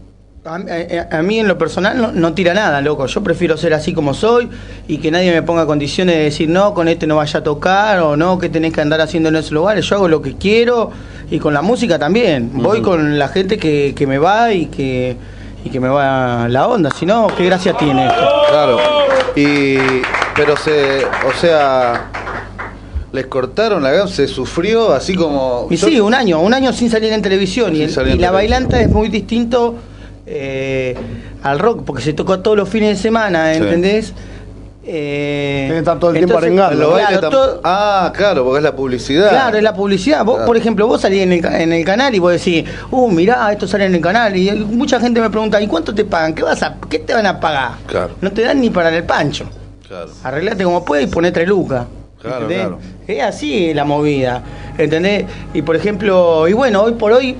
[0.45, 3.05] A, a- a mí en lo personal no, no tira nada, loco.
[3.05, 4.49] Yo prefiero ser así como soy
[4.87, 7.99] y que nadie me ponga condiciones de decir, no, con este no vaya a tocar
[7.99, 9.85] o no, que tenés que andar haciendo en esos lugares.
[9.87, 10.91] Yo hago lo que quiero
[11.31, 12.51] y con la música también.
[12.53, 15.15] Voy con la gente que, que me va y que,
[15.63, 16.89] y que me va la onda.
[16.91, 18.27] Si no, ¿qué gracia tiene esto?
[18.49, 18.77] Claro.
[19.35, 19.77] Y...
[20.35, 21.05] Pero se...
[21.27, 22.09] O sea...
[23.13, 25.67] Les cortaron la gama, se sufrió así como...
[25.69, 27.75] Y sí, un año, un año sin salir en televisión.
[27.75, 28.33] Y, el- en la televisión.
[28.33, 29.75] bailanta es muy distinto
[30.25, 30.95] eh,
[31.43, 33.59] al rock, porque se toca todos los fines de semana, Sí.
[33.61, 34.13] ¿entendés?
[34.85, 36.93] Eh, Tiene que estar todo el tiempo arengando.
[36.95, 39.29] Claro, todo- Ah, claro, porque es la publicidad.
[39.29, 40.25] Claro, es la publicidad.
[40.25, 40.47] Vos, Claro.
[40.47, 43.65] por ejemplo, vos salís en el, en el canal y vos decís, uh, mirá, esto
[43.65, 44.35] sale en el canal.
[44.35, 46.33] Y mucha gente me pregunta, ¿y cuánto te pagan?
[46.33, 47.71] ¿Qué, vas a, qué te van a pagar?
[47.87, 49.45] Claro, No te dan ni para el pancho.
[49.87, 50.09] claro.
[50.23, 51.85] Arreglate como puedes y poné tres lucas.
[52.21, 52.79] Claro, claro.
[53.07, 54.41] Es así la movida.
[54.77, 55.25] ¿Entendés?
[55.53, 57.35] Y por ejemplo, y bueno, hoy por hoy,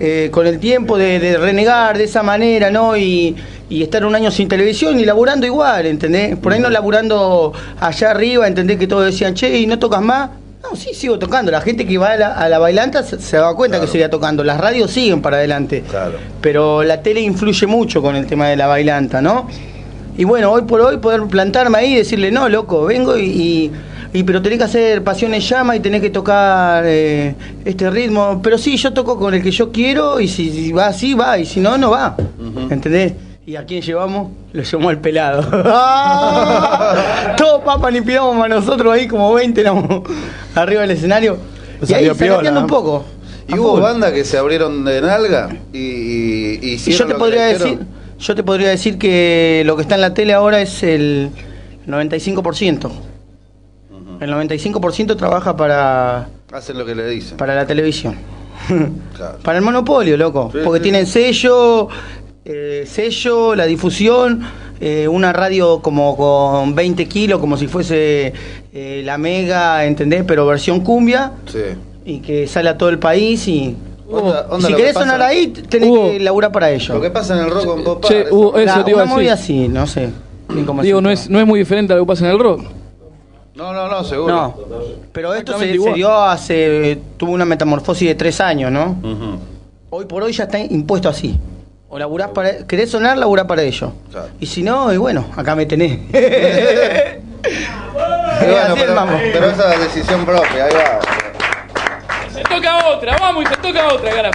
[0.00, 2.96] eh, con el tiempo de, de renegar de esa manera, ¿no?
[2.96, 3.34] Y,
[3.70, 6.36] y estar un año sin televisión y laburando igual, ¿entendés?
[6.36, 8.78] Por ahí no laburando allá arriba, ¿entendés?
[8.78, 10.30] Que todos decían, che, ¿y no tocas más?
[10.62, 11.50] No, sí, sigo tocando.
[11.52, 13.86] La gente que va a la, a la bailanta se, se da cuenta Claro.
[13.86, 14.42] que seguía tocando.
[14.42, 15.84] Las radios siguen para adelante.
[15.88, 16.18] Claro.
[16.40, 19.48] Pero la tele influye mucho con el tema de la bailanta, ¿no?
[20.16, 23.72] Y bueno, hoy por hoy poder plantarme ahí y decirle, no, loco, vengo y, y,
[24.12, 27.34] y pero tenés que hacer Pasiones Llama y tenés que tocar eh,
[27.64, 28.40] este ritmo.
[28.42, 31.38] Pero sí, yo toco con el que yo quiero y si, si va así, va,
[31.38, 32.16] y si no, no va.
[32.70, 33.12] ¿Entendés?
[33.46, 34.30] ¿Y a quién llevamos?
[34.52, 35.42] Lo llevamos al pelado.
[37.36, 40.02] Todo papa ni pidamos a nosotros ahí como 20 éramos
[40.54, 41.38] arriba del escenario.
[41.86, 43.04] Y ahí piola, zapateando un poco.
[43.48, 43.80] Y hubo full.
[43.80, 47.78] bandas que se abrieron de nalga y, y, y hicieron yo te lo podría decir,
[48.18, 51.30] yo te podría decir que lo que está en la tele ahora es el
[51.86, 52.90] 95%.
[54.20, 57.36] El 95% trabaja para, Hacen lo que le dicen.
[57.36, 58.16] para la televisión.
[59.16, 59.38] Claro.
[59.42, 60.50] Para el monopolio, loco.
[60.52, 60.82] Sí, Porque sí.
[60.84, 61.88] tienen sello,
[62.44, 64.42] eh, sello, la difusión,
[64.80, 68.32] eh, una radio como con 20 kilos, como si fuese
[68.72, 70.24] eh, la Mega, ¿entendés?
[70.26, 71.58] Pero versión cumbia, Sí.
[72.04, 73.76] y que sale a todo el país y...
[74.10, 76.10] Onda- onda si que querés pasa- sonar ahí, tenés Hugo.
[76.10, 76.94] que laburar para ello.
[76.94, 78.04] Lo que pasa en el rock and pop.
[78.06, 78.58] Che, Hugo, eso.
[78.70, 79.30] eso La- te iba a una decir.
[79.30, 80.08] así, no sé.
[80.82, 82.62] Digo, no es, no es muy diferente a lo que pasa en el rock.
[83.58, 84.32] No, no, no, seguro.
[84.32, 84.54] No.
[85.12, 86.96] Pero esto se, se dio hace.
[87.16, 88.96] tuvo una metamorfosis de tres años, ¿no?
[89.90, 91.36] Hoy por hoy ya está impuesto así.
[91.88, 92.64] O laburás para.
[92.68, 93.18] ¿Querés sonar?
[93.18, 93.94] Laburás para ello.
[94.12, 94.28] Claro.
[94.38, 95.98] Y si no, y bueno, acá me tenés.
[98.40, 101.00] Pero, bueno, pero, esa es decisión propia, ahí va.
[102.32, 104.30] Se toca otra, vamos y se toca otra, cara.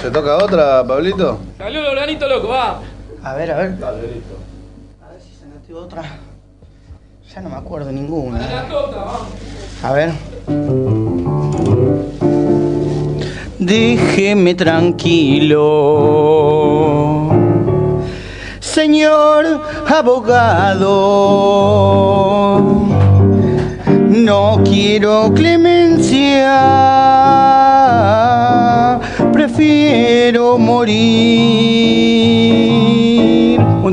[0.00, 1.38] ¿Te toca otra, Pablito?
[1.58, 2.80] Salió el organito loco, va.
[3.22, 3.74] A ver, a ver.
[3.84, 4.22] A ver
[5.20, 6.02] si se noté otra.
[7.34, 8.40] Ya no me acuerdo ninguna.
[9.82, 10.12] A ver.
[13.58, 15.70] Déjeme tranquilo,
[18.60, 20.92] señor abogado.
[24.08, 26.71] No quiero clemencia,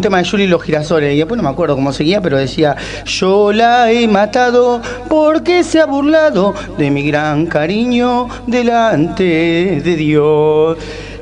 [0.09, 2.75] tema de Yuri y los girasoles, y después no me acuerdo cómo seguía, pero decía,
[3.05, 9.23] yo la he matado porque se ha burlado de mi gran cariño delante
[9.83, 10.77] de Dios.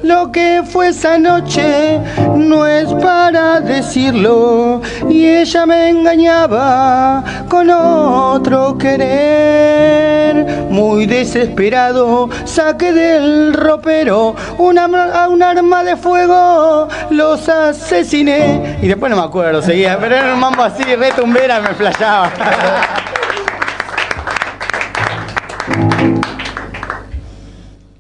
[0.08, 2.00] Lo que fue esa noche
[2.34, 10.46] no es para decirlo y ella me engañaba con otro querer.
[10.70, 18.78] Muy desesperado saqué del ropero una, a un arma de fuego, los asesiné.
[18.82, 22.32] Y después no me acuerdo, seguía, pero era un mambo así, retumbera, me flayaba.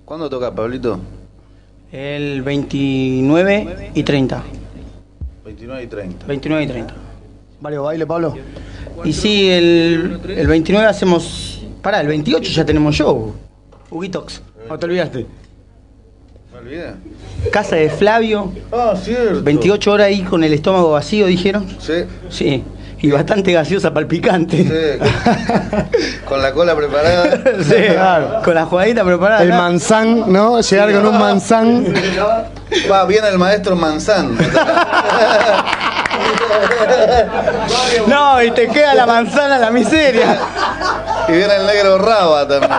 [0.05, 1.01] ¿Cuándo toca, Pablito?
[1.91, 4.43] El 29 y 30.
[5.45, 6.25] 29 y 30.
[6.25, 6.93] 29 y 30.
[7.61, 8.35] ¿Varios bailes, Pablo?
[9.03, 11.61] Y sí, el, el 29 hacemos.
[11.81, 13.33] Pará, el 28 ya tenemos show.
[13.89, 14.41] Huguitox.
[14.67, 15.25] No te olvidaste.
[16.53, 16.93] ¿Me olvidé?
[17.51, 18.51] Casa de Flavio.
[18.71, 19.43] Ah, cierto.
[19.43, 21.65] 28 horas ahí con el estómago vacío, dijeron.
[21.79, 22.03] Sí.
[22.29, 22.63] Sí.
[22.99, 24.57] Y bastante gaseosa palpicante.
[24.63, 24.99] Sí.
[26.25, 27.39] Con la cola preparada.
[27.63, 27.75] Sí,
[28.43, 29.43] Con la jugadita preparada.
[29.43, 30.59] El manzán, ¿no?
[30.61, 31.85] Llegar con un manzán.
[32.91, 34.37] Va, viene el maestro Manzán.
[38.07, 40.39] No, y te queda la manzana la miseria.
[41.27, 42.71] Y viene el negro Raba también.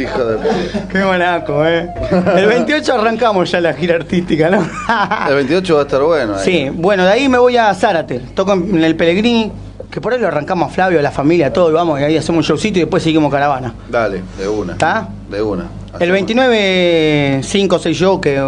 [0.00, 0.88] Hijo de puta.
[0.90, 1.88] Qué monaco, eh.
[2.36, 4.66] El 28 arrancamos ya la gira artística, ¿no?
[5.28, 6.34] El 28 va a estar bueno.
[6.36, 6.44] ahí.
[6.44, 8.20] Sí, bueno, de ahí me voy a Zárate.
[8.34, 9.52] Toco en el Pellegrini,
[9.90, 12.16] que por ahí lo arrancamos a Flavio, a la familia, todo, y vamos, y ahí
[12.16, 13.74] hacemos un showcito y después seguimos caravana.
[13.90, 14.72] Dale, de una.
[14.72, 15.08] ¿Está?
[15.30, 15.66] De una.
[16.00, 18.40] El 29, 5 o 6 yo, que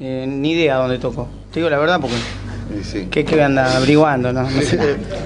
[0.00, 1.28] eh, ni idea dónde toco.
[1.52, 2.16] Te digo la verdad porque.
[2.82, 3.06] Sí.
[3.10, 4.32] ¿Qué, qué anda averiguando?
[4.32, 4.78] No, no sé.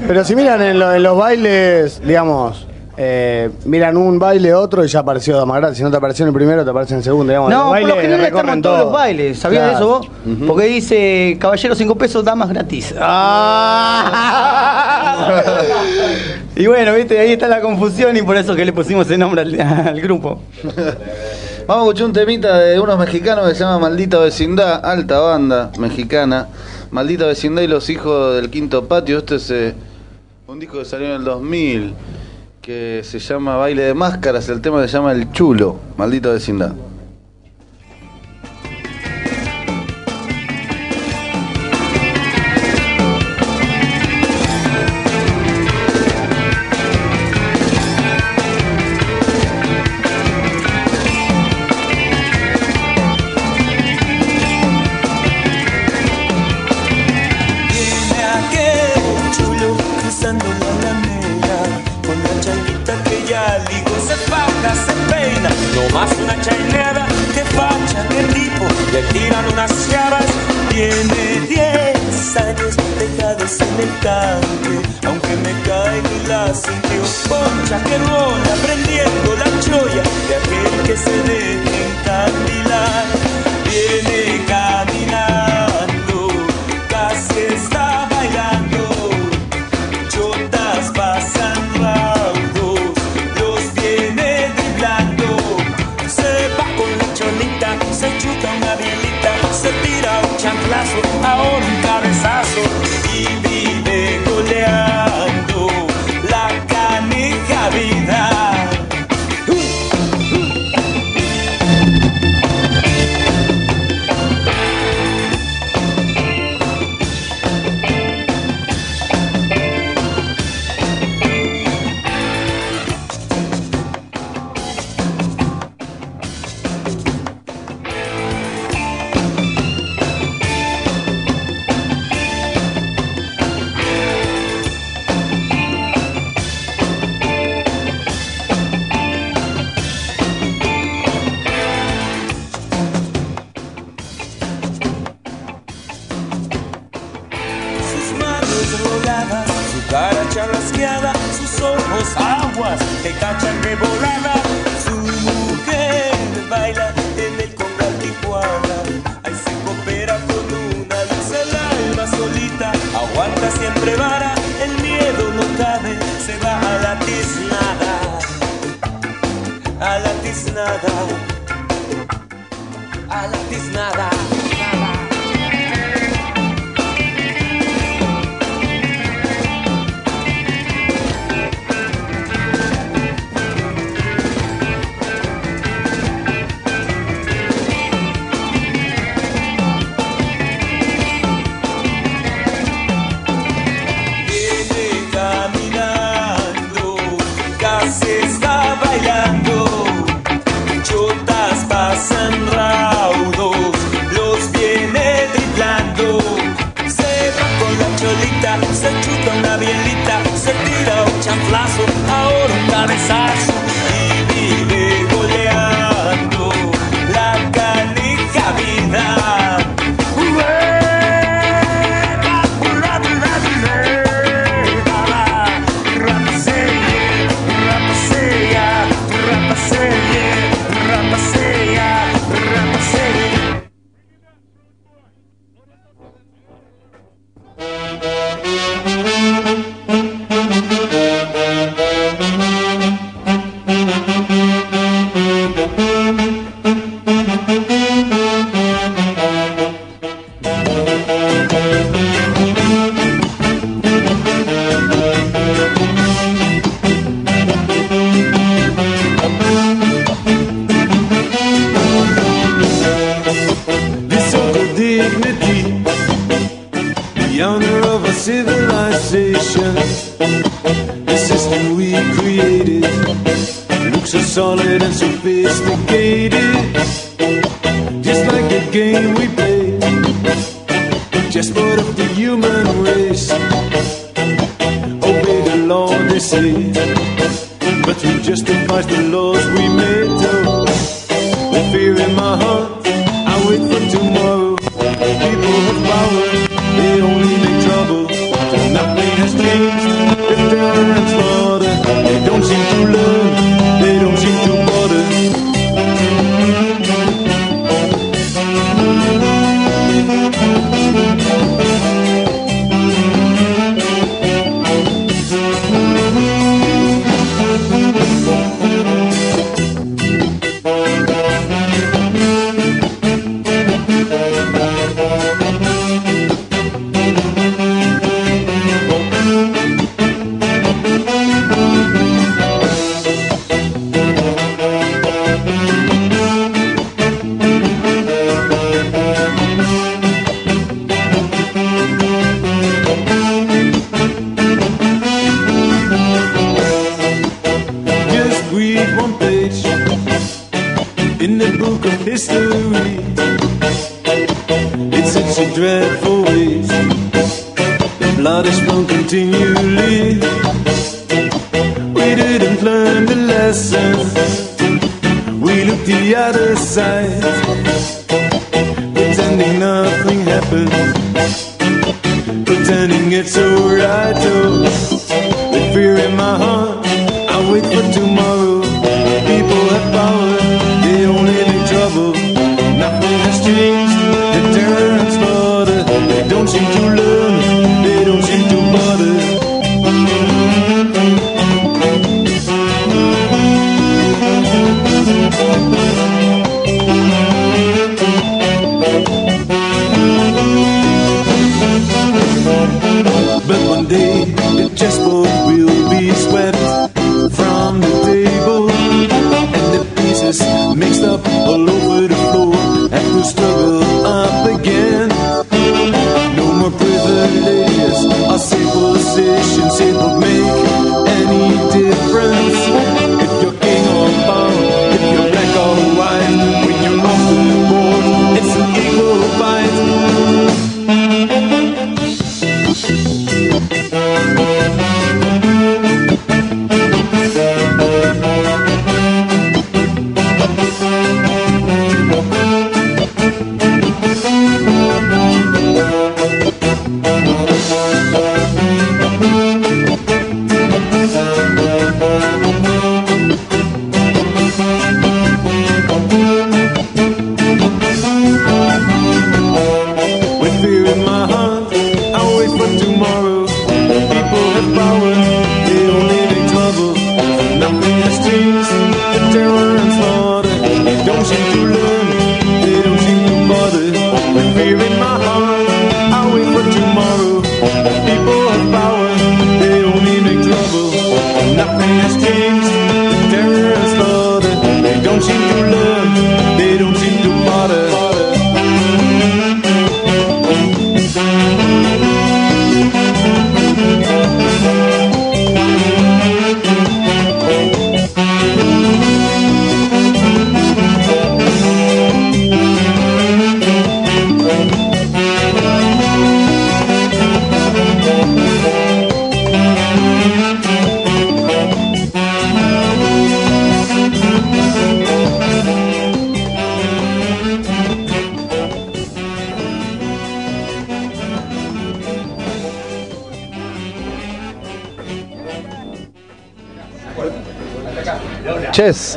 [0.06, 2.66] Pero si miran en, lo- en los bailes, digamos,
[3.02, 5.72] eh, miran un baile, otro y ya apareció Damagrad.
[5.72, 7.30] Si no te apareció en el primero, te aparece en el segundo.
[7.32, 8.84] Digamos, No, los por bailes lo general estamos en todos todo.
[8.84, 9.38] los bailes.
[9.38, 10.06] ¿Sabías de eso vos?
[10.46, 12.94] Porque dice, caballero 5 pesos, damas gratis.
[15.00, 15.84] ¡Ah!
[16.56, 19.40] y bueno, viste, ahí está la confusión y por eso que le pusimos ese nombre
[19.42, 20.42] al, al grupo.
[21.66, 25.70] Vamos a escuchar un temita de unos mexicanos que se llama Maldita Vecindad, alta banda
[25.78, 26.48] mexicana.
[26.90, 29.18] Maldita Vecindad y los hijos del quinto patio.
[29.18, 29.74] Este es eh,
[30.48, 31.94] un disco que salió en el 2000
[32.70, 34.48] que se llama Baile de Máscaras.
[34.48, 35.80] El tema se llama El Chulo.
[35.96, 36.72] Maldita Vecindad.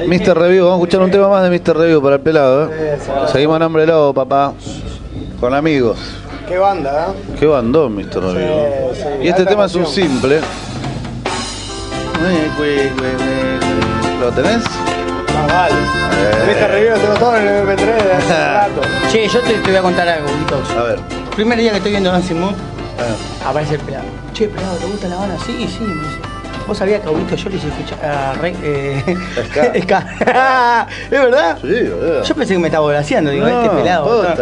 [0.07, 0.37] Mr.
[0.37, 1.77] Review, vamos a escuchar un tema más de Mr.
[1.77, 2.69] Review para el pelado.
[2.71, 2.97] ¿eh?
[3.31, 4.53] Seguimos en Hombre Lobo, papá.
[5.39, 5.97] Con amigos.
[6.47, 7.35] Qué banda, ¿eh?
[7.39, 8.21] Qué bandón, Mr.
[8.21, 8.93] Review.
[8.93, 10.39] sí, y este tema es un simple.
[14.19, 14.57] ¿Lo tenés?
[15.33, 15.75] Más vale.
[15.75, 16.45] Eh.
[16.47, 18.81] Viste review lo tengo todo en el MP3 de hace rato.
[19.11, 20.69] Che, yo te, te voy a contar algo, Guitos.
[20.77, 20.99] A ver.
[21.35, 22.53] Primer día que estoy viendo Dancing Mood,
[22.99, 23.49] Ah.
[23.49, 24.05] aparece el pelado.
[24.33, 25.35] Che, pelado, ¿te gusta la banda?
[25.45, 26.17] Sí, sí, me dice.
[26.67, 28.55] ¿Vos sabías que Augusto yo le hice escuchar a Rey?
[28.63, 29.17] Eh,
[29.83, 30.87] Ska.
[31.05, 31.57] ¿Es verdad?
[31.61, 32.23] Sí, boludo.
[32.23, 34.23] Yo pensé que me estaba volaseando, digo, No, este pelado.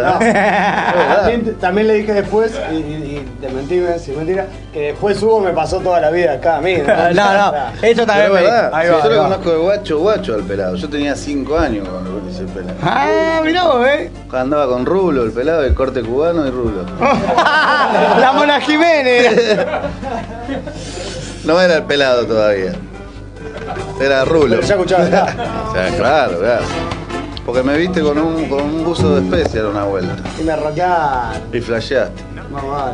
[1.22, 5.40] También, también le dije después, y, y, y te mentí, si mentira, que después Hugo
[5.40, 6.76] me pasó toda la vida acá a mí.
[6.76, 7.52] No, no,
[7.82, 8.70] eso también es me verdad.
[8.72, 9.22] Ahí va, yo ahí lo va.
[9.24, 10.76] conozco de guacho, guacho al pelado.
[10.76, 12.78] Yo tenía 5 años cuando lo hice el pelado.
[12.82, 14.10] Ah, mirá vos, eh.
[14.32, 16.84] Andaba con Rulo, el pelado de corte cubano y Rulo.
[18.18, 19.58] La Mona Jiménez.
[21.44, 22.72] No era el pelado todavía.
[24.00, 24.56] Era Rulo.
[24.56, 25.36] Pero ya escuchaba acá.
[25.68, 26.64] O sea, claro, claro.
[27.44, 30.16] Porque me viste con un, con un buzo de especial una vuelta.
[30.40, 31.42] Y me roquearon.
[31.52, 32.22] Y flasheaste.
[32.50, 32.92] Más vale.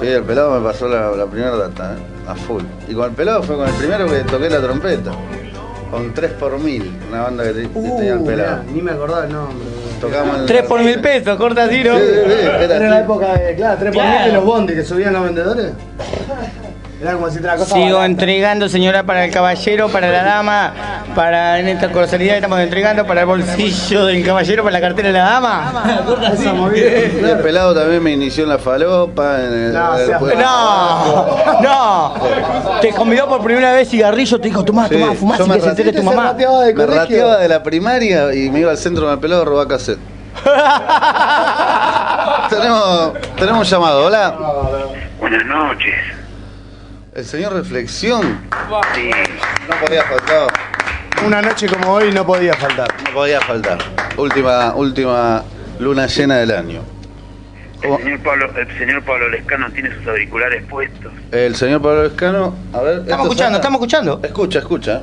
[0.00, 2.28] Sí, el pelado me pasó la, la primera data, ¿eh?
[2.30, 2.62] A full.
[2.88, 5.12] Y con el pelado fue con el primero que toqué la trompeta.
[5.90, 8.62] Con 3 por mil, una banda que, te- que tenía el Uh, pelado.
[8.64, 9.66] mirá, ni me acordaba el nombre.
[9.98, 11.72] Tocamos en- 3 por mil pesos, corta ¿no?
[11.72, 14.18] Sí, sí, sí, era Era la época de, claro, 3 por Claro.
[14.18, 15.72] mil de los bondi que subían los vendedores.
[17.00, 18.06] Era como si te la cosa Sigo barata.
[18.06, 20.72] entregando, señora, para el caballero, para la dama,
[21.14, 25.14] para en esta colosalidad estamos entregando para el bolsillo del caballero, para la cartera de
[25.14, 25.72] la dama.
[26.32, 26.88] Esa movida.
[26.90, 30.40] Y el pelado también me inició en la falopa, en el, No, juego.
[30.40, 32.14] No, no.
[32.80, 35.54] Te convidó por primera vez cigarrillo, te dijo, tomá, Sí, tomá, fumá yo si me
[35.56, 36.24] que se entere tu mamá.
[36.32, 37.00] rateaba de Me colegio.
[37.02, 40.00] rateaba de la primaria y me iba al centro con el pelado a robar cassette.
[42.50, 44.34] tenemos, tenemos un llamado, hola.
[45.20, 45.94] Buenas noches.
[47.18, 48.22] El señor Reflexión.
[48.94, 49.10] Sí.
[49.68, 50.46] No podía faltar.
[51.26, 52.86] Una noche como hoy no podía faltar.
[53.02, 53.78] No podía faltar.
[54.16, 55.42] Última, última
[55.80, 56.80] luna llena del año.
[57.82, 61.12] El señor Pablo, el señor Pablo Lescano tiene sus auriculares puestos.
[61.32, 62.98] El señor Pablo Escano, a ver.
[63.00, 64.20] Estamos escuchando, estamos escuchando.
[64.22, 65.02] Escucha, escucha.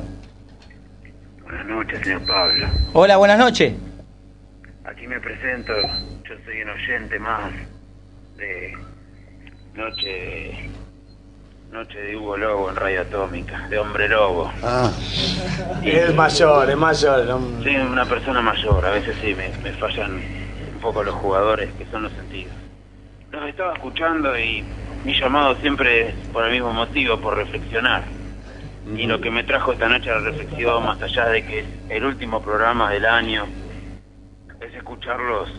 [1.42, 2.66] Buenas noches, señor Pablo.
[2.94, 3.74] Hola, buenas noches.
[4.86, 5.74] Aquí me presento.
[6.24, 7.52] Yo soy un oyente más
[8.38, 8.74] de
[9.74, 10.70] Noche
[11.72, 14.50] Noche de Hugo Lobo en Radio Atómica, de Hombre Lobo.
[14.62, 14.90] Ah.
[15.82, 17.26] Es mayor, es mayor.
[17.26, 20.14] no- Soy una persona mayor, a veces sí me, me fallan
[20.74, 22.54] un poco los jugadores, que son los sentidos.
[23.30, 24.64] Los estaba escuchando y
[25.04, 28.04] mi llamado siempre es por el mismo motivo, por reflexionar.
[28.96, 31.66] Y lo que me trajo esta noche a la reflexión, más allá de que es
[31.90, 33.44] el último programa del año,
[34.60, 35.50] es escucharlos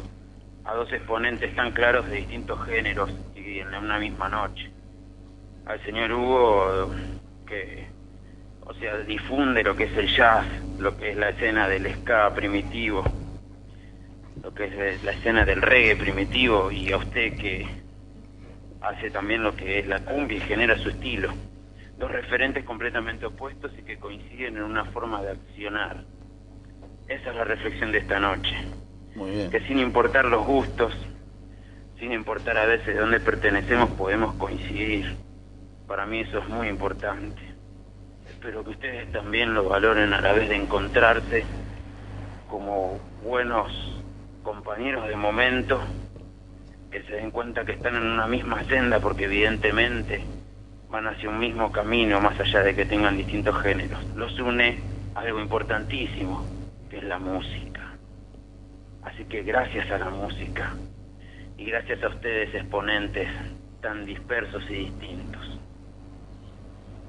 [0.63, 4.71] a dos exponentes tan claros de distintos géneros y en una misma noche.
[5.67, 6.91] Al señor Hugo,
[7.45, 7.87] que,
[8.61, 10.45] o sea, difunde lo que es el jazz,
[10.79, 13.03] lo que es la escena del ska primitivo,
[14.41, 17.67] lo que es la escena del reggae primitivo, y a usted que
[18.79, 21.33] hace también lo que es la cumbia y genera su estilo.
[21.99, 26.05] Dos referentes completamente opuestos y que coinciden en una forma de accionar.
[27.09, 28.55] Esa es la reflexión de esta noche.
[29.15, 29.51] Muy bien.
[29.51, 30.93] Que sin importar los gustos,
[31.99, 35.26] sin importar a veces de dónde pertenecemos, podemos coincidir.
[35.87, 37.41] Para mí eso es muy importante.
[38.29, 41.45] Espero que ustedes también lo valoren a la vez de encontrarse
[42.49, 43.71] como buenos
[44.43, 45.81] compañeros de momento,
[46.91, 50.23] que se den cuenta que están en una misma senda porque evidentemente
[50.89, 54.03] van hacia un mismo camino más allá de que tengan distintos géneros.
[54.15, 54.79] Los une
[55.15, 56.45] algo importantísimo,
[56.89, 57.93] que es la música.
[59.03, 60.73] Así que gracias a la música
[61.57, 63.29] y gracias a ustedes exponentes
[63.81, 65.56] tan dispersos y distintos.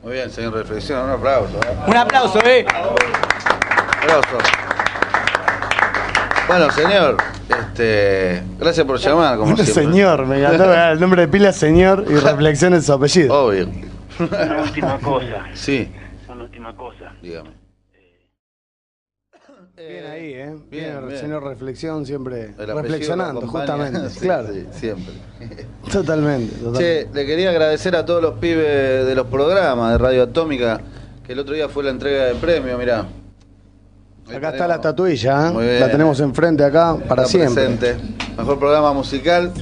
[0.08, 1.52] Muy bien, señor Reflexión, un aplauso.
[1.58, 1.76] ¿eh?
[1.86, 2.64] Un aplauso, eh.
[4.00, 4.38] Aplauso.
[6.48, 7.16] Bueno, señor,
[7.50, 9.84] este, gracias por llamar, como Bueno, siempre.
[9.84, 10.72] señor, me encantó.
[10.92, 13.34] El nombre de pila señor y reflexión en su apellido.
[13.48, 13.68] Obvio.
[14.18, 15.92] Una última cosa, Sí,
[16.26, 17.12] una última cosa.
[17.20, 17.50] dígame.
[19.78, 20.56] Bien ahí, ¿eh?
[20.70, 24.10] Bien, bien, reflexión siempre reflexionando, justamente.
[24.10, 25.14] Sí, claro, sí, siempre.
[25.92, 26.56] totalmente.
[26.56, 27.06] totalmente.
[27.06, 30.80] Che, le quería agradecer a todos los pibes de los programas de Radio Atómica,
[31.24, 33.06] que el otro día fue la entrega de premio, mirá.
[34.28, 35.80] Ahí Acá está la tatuilla, Muy ¿eh?
[35.80, 37.76] la tenemos enfrente acá para Está siempre.
[37.76, 37.96] presente.
[38.36, 39.52] Mejor programa musical.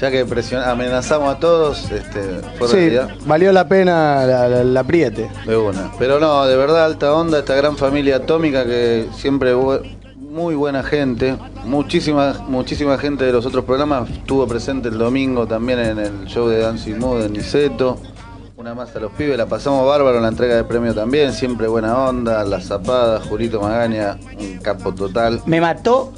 [0.00, 2.20] Ya que presion- amenazamos a todos, este,
[2.58, 3.10] fue Sí, realidad.
[3.24, 5.30] valió la pena la, la- la apriete.
[5.46, 5.90] De una.
[5.98, 9.80] Pero no, de verdad, alta onda, esta gran familia atómica que siempre bu-
[10.18, 11.36] muy buena gente.
[11.64, 16.46] Muchísima, muchísima gente de los otros programas estuvo presente el domingo también en el show
[16.48, 17.96] de Dancing Mood en Niceto.
[18.56, 21.32] Una Una más a los pibes, la pasamos bárbaro en la entrega de premio también,
[21.32, 25.40] siempre buena onda, la zapada, Julito Magaña, un capo total.
[25.46, 26.12] Me mató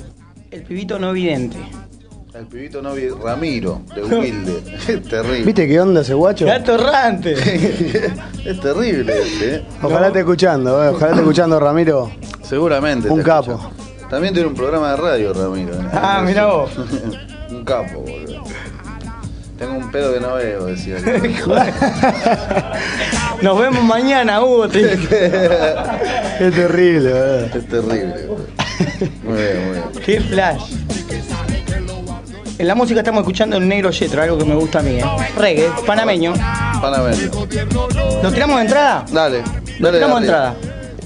[0.50, 1.58] el pibito no vidente.
[2.38, 5.42] El pibito no vi- Ramiro, de humilde, es terrible.
[5.44, 6.46] ¿Viste qué onda ese guacho?
[6.46, 7.32] Gato errante.
[8.44, 9.62] es terrible ese, ¿eh?
[9.82, 12.12] Ojalá esté escuchando, eh, ojalá esté escuchando, Ramiro.
[12.42, 13.08] Seguramente.
[13.10, 13.54] Un capo.
[13.54, 14.08] escucha.
[14.08, 15.74] También tiene un programa de radio, Ramiro.
[15.74, 15.88] ¿eh?
[15.92, 16.70] Ah, mirá vos.
[17.50, 18.44] un capo, boludo.
[19.58, 20.96] Tengo un pedo que no veo, decía.
[23.42, 24.68] Nos vemos mañana, Hugo.
[24.68, 27.50] te- Es terrible, eh.
[27.52, 28.26] Es terrible.
[28.28, 28.46] boludo.
[29.24, 29.84] Muy bien, muy bien.
[30.04, 30.62] Qué flash.
[32.58, 35.04] En la música estamos escuchando el negro Yetro, algo que me gusta a mí, ¿eh?
[35.36, 36.34] Reggae, panameño.
[36.80, 37.30] Panameño.
[38.22, 39.04] ¿Lo tiramos de entrada?
[39.12, 39.42] Dale,
[39.78, 39.98] Lo dale.
[39.98, 40.56] tiramos de entrada.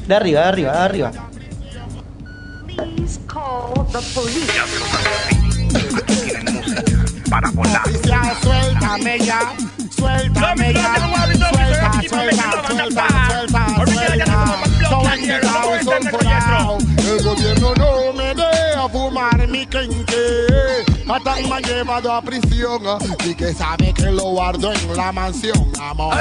[0.06, 1.12] De arriba, de arriba, de arriba.
[7.28, 7.82] para volar.
[8.42, 9.54] Suéltame ya,
[9.96, 14.58] suéltame ya, suelta, suelta, suelta, suelta, suelta.
[14.88, 16.78] Todo enredado y sulfurado.
[16.98, 19.66] El gobierno no me deja fumar mi.
[21.12, 22.80] Hasta me han llevado a prisión
[23.26, 26.16] y que sabe que lo guardo en la mansión, amor.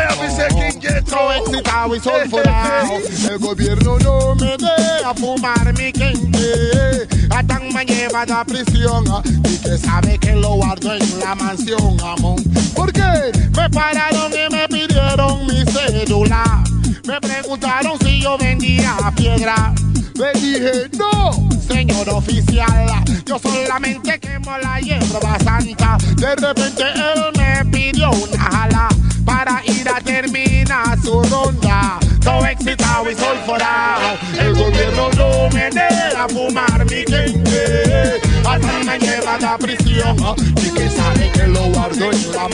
[1.09, 2.97] Todo excitado y sulfurado.
[3.29, 7.07] El gobierno no me deja fumar mi quenque.
[7.29, 9.05] Hasta me han llevado a prisión
[9.45, 12.41] y que sabe que lo guardo en la mansión, amor.
[12.75, 16.63] Porque me pararon y me pidieron mi cédula.
[17.05, 19.73] Me preguntaron si yo vendía piedra.
[20.21, 22.85] Le dije, no, señor oficial,
[23.25, 25.97] yo solamente quemo la hierba santa.
[26.15, 28.87] De repente él me pidió una jala
[29.25, 31.97] para ir a terminar su ronda.
[32.23, 38.21] Todo excitado y sulfurado, el gobierno no me deja fumar mi gente.
[38.47, 40.17] Hasta me lleva a prisión
[40.55, 42.47] y que sabe que lo guardo en la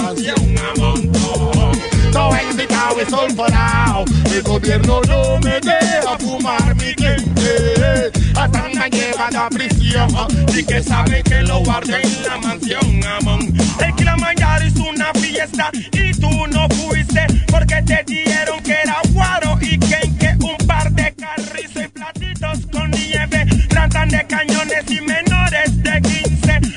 [2.16, 8.12] excitado y sulfurado, el gobierno no me deja fumar mi gente.
[8.36, 10.10] Hasta me lleva a prisión
[10.55, 13.53] y que sabe que lo guardo en la mansión amón.
[13.80, 19.58] El mañana hizo una fiesta y tú no fuiste porque te dijeron que era guaro
[19.62, 25.01] y que, que un par de carrizos y platitos con nieve, tratan de cañones y
[25.01, 26.60] menores de 15,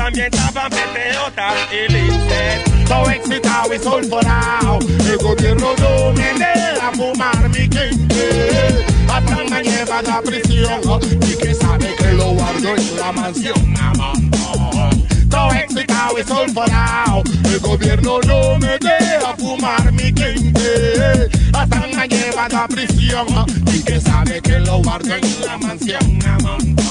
[0.00, 2.86] también estaban peteotas y linces.
[2.88, 8.84] Todo excitado y sulfurado, el gobierno no me deja fumar mi gente.
[9.12, 10.80] Hasta me lleva a la prisión
[11.28, 14.99] y que sabe que lo guardo en la mansión.
[15.30, 21.28] Todo excitado y sulfurado, el gobierno no me deja fumar mi gente.
[21.52, 23.26] Hasta me lleva a la prisión.
[23.72, 26.18] Y que sabe que lo guardo en la mansión.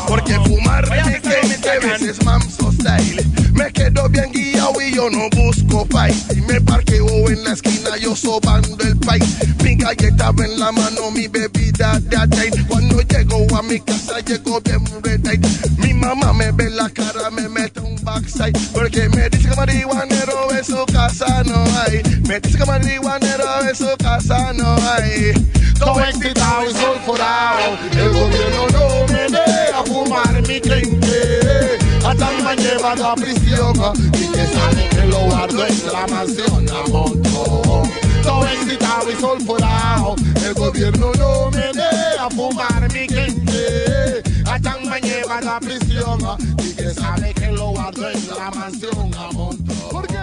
[0.07, 3.23] Porque fumar mi a veces mamso style.
[3.53, 6.15] Me quedo bien guiado y yo no busco fight.
[6.35, 11.11] Y me parqueo en la esquina yo sobando el país Mi galleta en la mano,
[11.11, 15.39] mi bebida de atay Cuando llego a mi casa llego bien ready
[15.77, 17.88] Mi mamá me ve la cara, me mete un
[18.19, 23.67] backside Porque me dice que marihuanero en su casa no hay Me dice que marihuanero
[23.67, 25.33] en su casa no hay
[25.79, 31.77] Todo excitado y sulfurado, el gobierno no me deja fumar mi gente.
[32.05, 33.73] Hasta me han llevado a prisión
[34.13, 37.89] y que sabe que lo guardo en la mansión a montón.
[38.23, 40.15] Todo excitado y sulfurado,
[40.45, 44.21] el gobierno no me deja fumar mi gente.
[44.45, 46.19] Hasta me han llevado a prisión
[46.61, 49.77] y que sabe que lo guardo en la mansión a montón.
[49.91, 50.17] Porque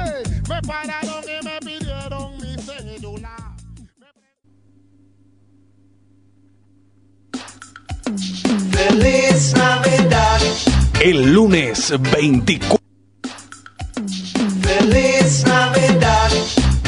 [0.48, 3.36] me pararon y me pidieron mi cédula.
[8.72, 10.40] Feliz Navidad,
[11.00, 12.78] El lunes 24.
[14.62, 15.15] feliz Navidad.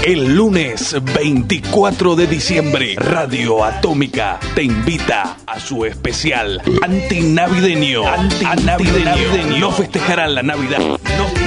[0.09, 8.09] El lunes 24 de diciembre, Radio Atómica te invita a su especial antinavideño.
[8.09, 9.59] Antinavideño.
[9.59, 10.79] No festejarán la Navidad.
[10.79, 10.99] No,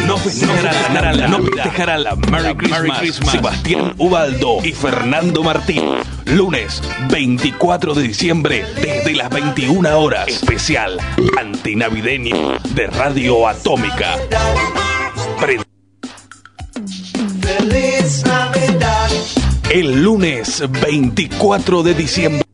[0.05, 1.27] no festejarán la Navidad.
[1.29, 3.31] No festejarán la Merry Christmas.
[3.31, 5.95] Sebastián Ubaldo y Fernando Martín.
[6.25, 10.27] Lunes 24 de diciembre, desde las 21 horas.
[10.27, 10.99] Especial
[11.35, 14.17] antinavideño de Radio Atómica.
[15.39, 15.65] Feliz
[17.61, 18.30] Navidad,
[19.73, 22.45] El lunes 24 de diciembre.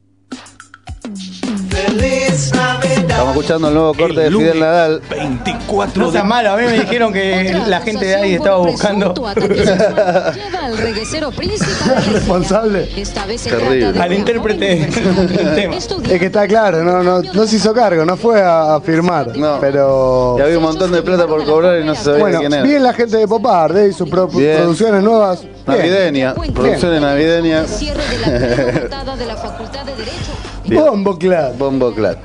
[3.18, 5.01] Estamos escuchando el nuevo corte de Fidel Nadal.
[5.09, 9.11] 24 No sea malo, a mí me dijeron que la gente de ahí estaba buscando.
[9.36, 12.05] Lleva al reguecero principal.
[12.13, 12.88] Responsable.
[12.95, 13.80] Esta vez se Terrible.
[13.80, 15.76] trata de Al intérprete del tema.
[15.78, 15.88] Es
[16.20, 19.32] que está claro, no, no, no se hizo cargo, no fue a, a firmar.
[19.61, 20.36] Pero.
[20.38, 22.61] Y había un montón de plata por cobrar y no se sabía Bueno, quién era.
[22.63, 24.57] bien la gente de Popar, de sus pro- Bien.
[24.57, 25.41] producciones nuevas.
[25.41, 25.53] Bien.
[25.65, 27.80] Navideña, producciones navideñas.
[27.80, 30.32] de la Facultad de Derecho.
[30.65, 31.57] Bombo Clat.
[31.57, 32.18] Bombo Clat.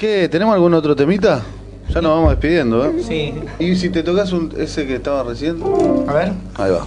[0.00, 0.30] ¿Qué?
[0.30, 1.42] ¿Tenemos algún otro temita?
[1.90, 2.92] Ya nos vamos despidiendo, ¿eh?
[3.06, 3.34] Sí.
[3.58, 5.58] ¿Y si te tocas un, ese que estaba recién?
[6.06, 6.32] A ver.
[6.54, 6.86] Ahí va.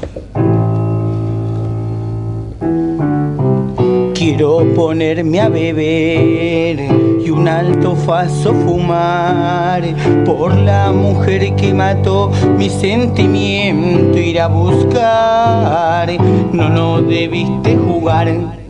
[4.16, 6.80] Quiero ponerme a beber
[7.24, 9.84] y un alto faso fumar
[10.26, 16.10] por la mujer que mató mi sentimiento ir a buscar.
[16.52, 18.63] No, no debiste jugar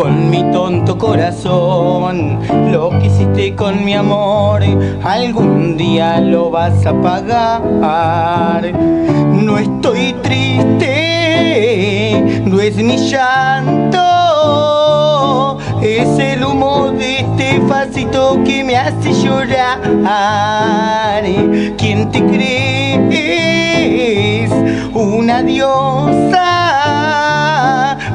[0.00, 2.38] con mi tonto corazón.
[2.72, 4.62] Lo que hiciste con mi amor,
[5.02, 8.72] algún día lo vas a pagar.
[8.72, 10.94] No estoy triste,
[12.46, 13.98] no es mi llanto.
[15.82, 19.60] Es el humo de este facito que me hace llorar.
[21.76, 23.20] ¿Quién te crees?
[24.94, 26.38] Una diosa,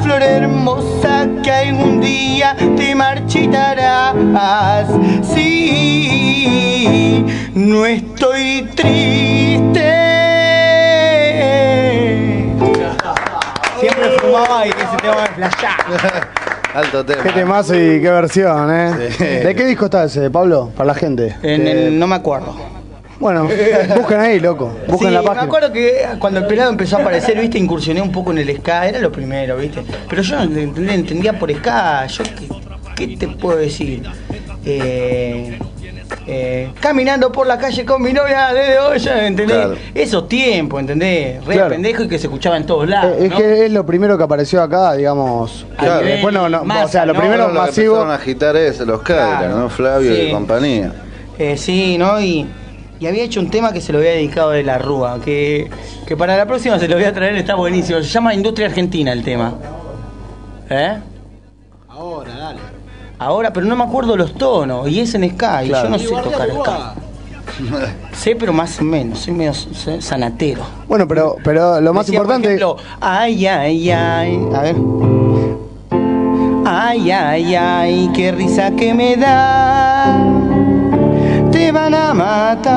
[0.01, 1.14] flor hermosa
[1.59, 4.15] algún día te marchitarás.
[5.33, 9.91] Sí, no estoy triste.
[13.79, 15.75] Siempre fumaba y ese tema me flashaba.
[16.75, 17.23] Alto tema.
[17.23, 18.91] Qué temazo y qué versión, ¿eh?
[19.45, 20.71] ¿De qué disco está ese, Pablo?
[20.75, 21.35] Para la gente.
[21.41, 22.53] En el- no me acuerdo.
[23.19, 23.47] Bueno,
[23.95, 24.73] busquen ahí, loco.
[24.87, 25.43] Busquen Sí, la me página.
[25.43, 28.87] acuerdo que cuando el pelado empezó a aparecer, viste, incursioné un poco en el ska,
[28.87, 29.83] era lo primero, viste.
[30.09, 32.23] Pero yo no entendía, entendía por ska, yo
[32.95, 34.03] qué, qué te puedo decir.
[34.65, 35.59] Eh,
[36.27, 39.55] eh, caminando por la calle con mi novia de olla, ¿entendés?
[39.57, 39.75] Claro.
[39.93, 41.43] Esos tiempos, ¿entendés?
[41.45, 41.69] Re Claro.
[41.69, 43.13] pendejo y que se escuchaba en todos lados.
[43.19, 43.37] Eh, es ¿no?
[43.37, 45.65] que es lo primero que apareció acá, digamos.
[45.77, 46.01] Claro.
[46.01, 47.19] Que Después no, no, Masa, o sea, lo ¿no?
[47.19, 47.93] primero Bueno, lo que masivo.
[47.95, 49.57] empezaron a agitar es los Cadillac, Claro.
[49.59, 49.69] ¿no?
[49.69, 50.21] Flavio Sí.
[50.21, 50.93] y compañía.
[51.37, 52.19] Eh, sí, ¿no?
[52.21, 52.47] Y,
[52.99, 55.69] y había hecho un tema que se lo había dedicado de la Rúa, que,
[56.05, 57.99] que para la próxima se lo voy a traer, está buenísimo.
[57.99, 59.53] Se llama Industria Argentina el tema.
[60.69, 60.97] ¿Eh?
[61.89, 62.59] Ahora, dale.
[63.19, 65.85] Ahora, pero no me acuerdo los tonos, y es en ska, y Claro.
[65.85, 66.93] yo no sé tocar ska.
[68.11, 69.53] Sé, pero más o menos, soy medio
[69.99, 70.63] sanatero.
[70.87, 72.47] Bueno, pero, pero lo más Decía, por importante.
[72.55, 74.39] ejemplo, ay, ay, ay.
[74.53, 74.75] A ver.
[76.65, 79.84] Ay, ay, ay, qué risa que me da.
[81.75, 82.71] Van a matar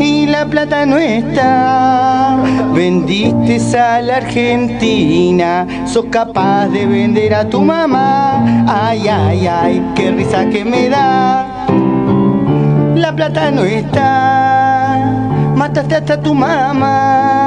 [0.00, 2.38] y la plata no está.
[2.72, 8.42] Vendiste a la Argentina, sos capaz de vender a tu mamá.
[8.66, 11.66] Ay, ay, ay, qué risa que me da.
[12.94, 14.96] La plata no está.
[15.54, 17.41] Mataste hasta tu mamá.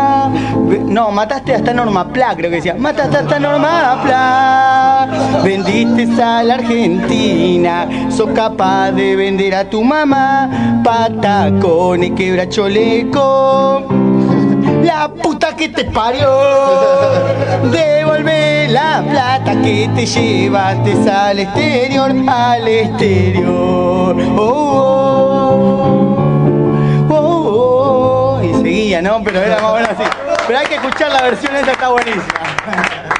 [0.66, 2.76] No, mataste hasta Norma Pla, creo que decía.
[2.76, 5.42] Mataste hasta Norma Pla.
[5.44, 7.88] Vendiste a la Argentina.
[8.10, 10.82] Sos capaz de vender a tu mamá.
[10.84, 13.84] Patacones, quebracholeco.
[14.84, 16.30] La puta que te parió.
[17.72, 24.16] Devolve la plata que te llevaste al exterior, al exterior.
[24.38, 26.16] Oh,
[27.10, 28.44] oh, oh, oh.
[28.44, 29.22] Y seguía, ¿no?
[29.24, 30.25] Pero era más o menos así.
[30.48, 32.24] Pero hay que escuchar la versión, esa está buenísima.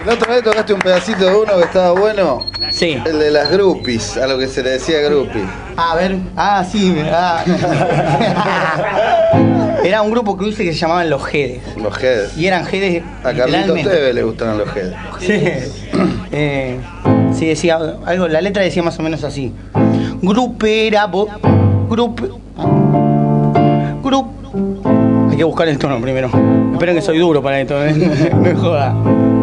[0.06, 2.46] La otra vez tocaste un pedacito de uno que estaba bueno.
[2.72, 3.02] Sí.
[3.06, 5.44] El de las groupies, a lo que se le decía groupie.
[5.76, 7.44] A ver, ah, sí, ah.
[9.84, 11.62] Era un grupo que que se llamaban Los Jedes.
[11.78, 12.38] Los Jedes.
[12.38, 13.82] Y eran Jedes A Carlitos.
[13.82, 14.94] Tevez le gustaban los Jedes.
[15.20, 15.44] Sí.
[16.32, 16.80] Eh,
[17.34, 19.54] sí, decía algo, la letra decía más o menos así.
[20.22, 21.28] Grupera, bo,
[21.90, 22.20] grup,
[24.04, 24.28] grup.
[25.32, 26.30] Hay que buscar el tono primero.
[26.76, 27.94] Esperen que soy duro para esto, ¿eh?
[28.32, 28.94] no me joda.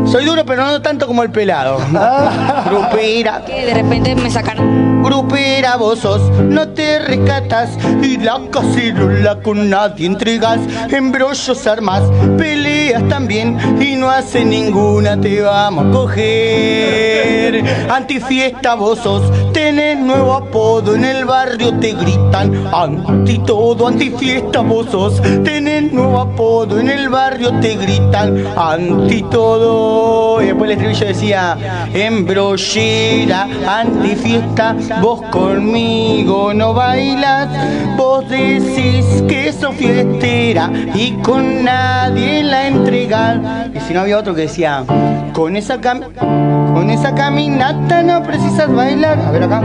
[0.05, 1.79] Soy duro, pero no tanto como el pelado.
[2.71, 3.43] Grupera.
[3.47, 4.92] Que de repente me sacaron.
[5.03, 6.03] Grupera, vos
[6.41, 10.61] no te rescatas y la cacerola con nadie entregas.
[10.91, 12.03] Embrollos armas,
[12.39, 17.65] peleas también y no hace ninguna, te vamos a coger.
[17.91, 23.89] Antifiesta, vos sos, tenés nuevo apodo en el barrio, te gritan anti todo.
[23.89, 30.41] Antifiesta, vos sos, tenés nuevo apodo en el barrio, te gritan anti todo.
[30.43, 37.49] Y después el estribillo decía, embrollera, antifiesta, vos conmigo no bailas,
[37.97, 43.39] vos decís que sos fiestera y con nadie la entregas.
[43.75, 44.85] Y si no había otro que decía,
[45.33, 49.19] con esa, con esa caminata no precisas bailar.
[49.21, 49.63] A ver acá.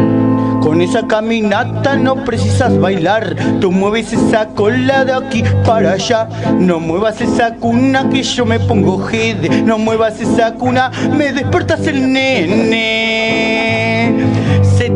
[0.61, 3.35] Con esa caminata no precisas bailar.
[3.61, 6.27] Tú mueves esa cola de aquí para allá.
[6.57, 9.61] No muevas esa cuna que yo me pongo jede.
[9.61, 13.56] No muevas esa cuna, me despertas el nene.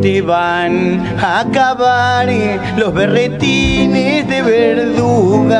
[0.00, 2.26] Te van a acabar
[2.76, 5.58] los berretines de verduga.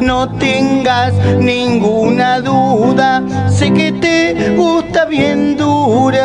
[0.00, 6.22] No tengas ninguna duda, sé que te gusta bien dura.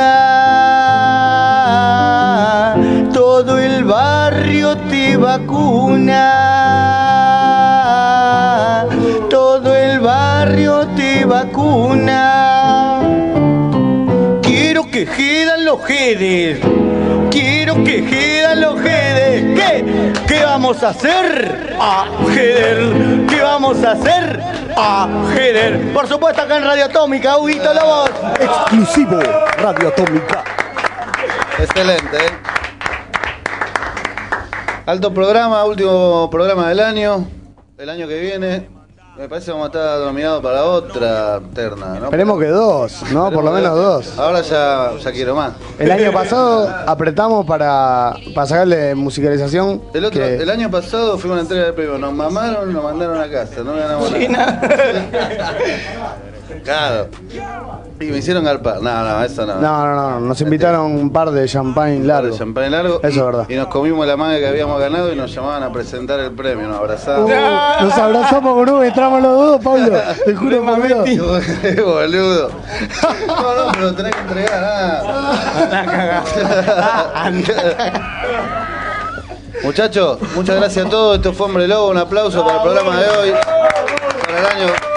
[3.11, 6.38] Todo el barrio te vacuna.
[9.30, 12.61] Todo el barrio te vacuna.
[14.92, 16.60] Quiero que quedan los jedes.
[17.32, 19.58] Quiero que quedan los jedes.
[19.58, 20.14] ¿Qué?
[20.28, 21.78] ¿Qué vamos a hacer?
[21.80, 23.26] A jeder.
[23.26, 24.44] ¿Qué vamos a hacer?
[24.76, 25.94] A jeder.
[25.94, 28.12] Por supuesto acá en Radio Atómica, Huguito Lobos.
[28.38, 29.20] Exclusivo
[29.60, 30.44] Radio Atómica.
[31.58, 32.32] Excelente, ¿eh?
[34.86, 37.28] Alto programa, último programa del año.
[37.78, 38.68] El año que viene,
[39.18, 42.06] me parece que vamos a estar nominados para otra terna, ¿no?
[42.06, 43.30] Esperemos que dos, ¿no?
[43.32, 44.18] Por lo menos dos.
[44.18, 45.52] Ahora ya, ya quiero más.
[45.78, 49.82] El año pasado apretamos para, para sacarle musicalización.
[49.94, 51.98] El, otro, que- el año pasado fue una entrega de premio.
[51.98, 53.62] Nos mamaron, nos mandaron a casa.
[53.64, 54.62] No me ganamos nada.
[56.64, 57.07] Claro.
[57.99, 58.82] Y me hicieron garpar.
[58.82, 59.56] No, no, eso no.
[59.56, 62.36] No, no, no, nos invitaron un par de champagne largo.
[62.36, 62.99] Champagne largo.
[63.03, 63.45] Eso es verdad.
[63.49, 66.68] Y nos comimos la manga que habíamos ganado y nos llamaban a presentar el premio.
[66.68, 67.23] Nos abrazaban.
[67.26, 69.99] Uh, nos abrazamos con Uno, entramos los dos, Pablo.
[70.26, 70.61] Te juro.
[71.61, 72.49] Qué boludo.
[73.28, 74.64] No, no, pero tenés que entregar.
[74.64, 76.23] Ah.
[79.64, 81.18] Muchachos, muchas gracias a todos.
[81.18, 81.90] Esto fue Hombre Lobo.
[81.91, 83.32] Un aplauso para el programa de hoy.
[84.26, 84.91] Para el año.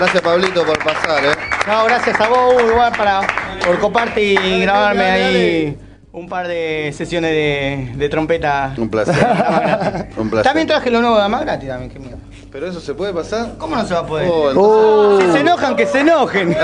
[0.00, 1.22] Gracias, Pablito, por pasar.
[1.26, 1.32] ¿eh?
[1.66, 3.20] No, gracias a vos, Hugo, igual, para,
[3.66, 5.78] por coparte y grabarme ahí
[6.12, 8.72] un par de sesiones de, de trompeta.
[8.78, 9.14] Un placer.
[10.16, 10.44] Un placer.
[10.44, 12.16] También traje lo nuevo de Damas gratis también, que mío.
[12.50, 13.58] ¿Pero eso se puede pasar?
[13.58, 14.26] ¿Cómo no se va a poder?
[14.32, 16.56] Oh, entonces- Si se enojan, que se enojen.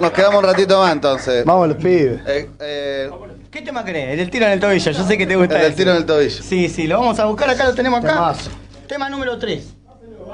[0.00, 1.44] Nos quedamos un ratito más entonces.
[1.44, 2.20] Vamos los pibes.
[2.26, 3.10] Eh, eh,
[3.48, 4.10] ¿Qué tema querés?
[4.10, 5.98] El del tiro en el tobillo, yo sé que te gusta El del tiro en
[5.98, 6.42] el tobillo.
[6.42, 8.14] Sí, sí, lo vamos a buscar acá, lo tenemos acá.
[8.14, 8.50] Temazo.
[8.88, 9.81] Tema número 3.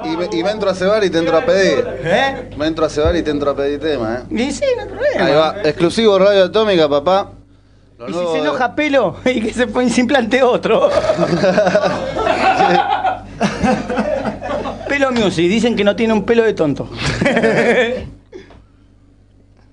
[0.05, 1.85] Y, me, y me entro a cebar y te entro a pedir.
[2.05, 2.51] ¿Eh?
[2.57, 4.35] Me entro a cebar y te entro a pedir tema, ¿eh?
[4.35, 5.25] Y sí, no hay problema.
[5.25, 5.57] Ahí va.
[5.65, 7.33] Exclusivo Radio Atómica, papá.
[7.99, 10.89] Lo Y si se de- enoja pelo y que se, pone- se implante otro.
[14.89, 16.89] pelo Music, dicen que no tiene un pelo de tonto.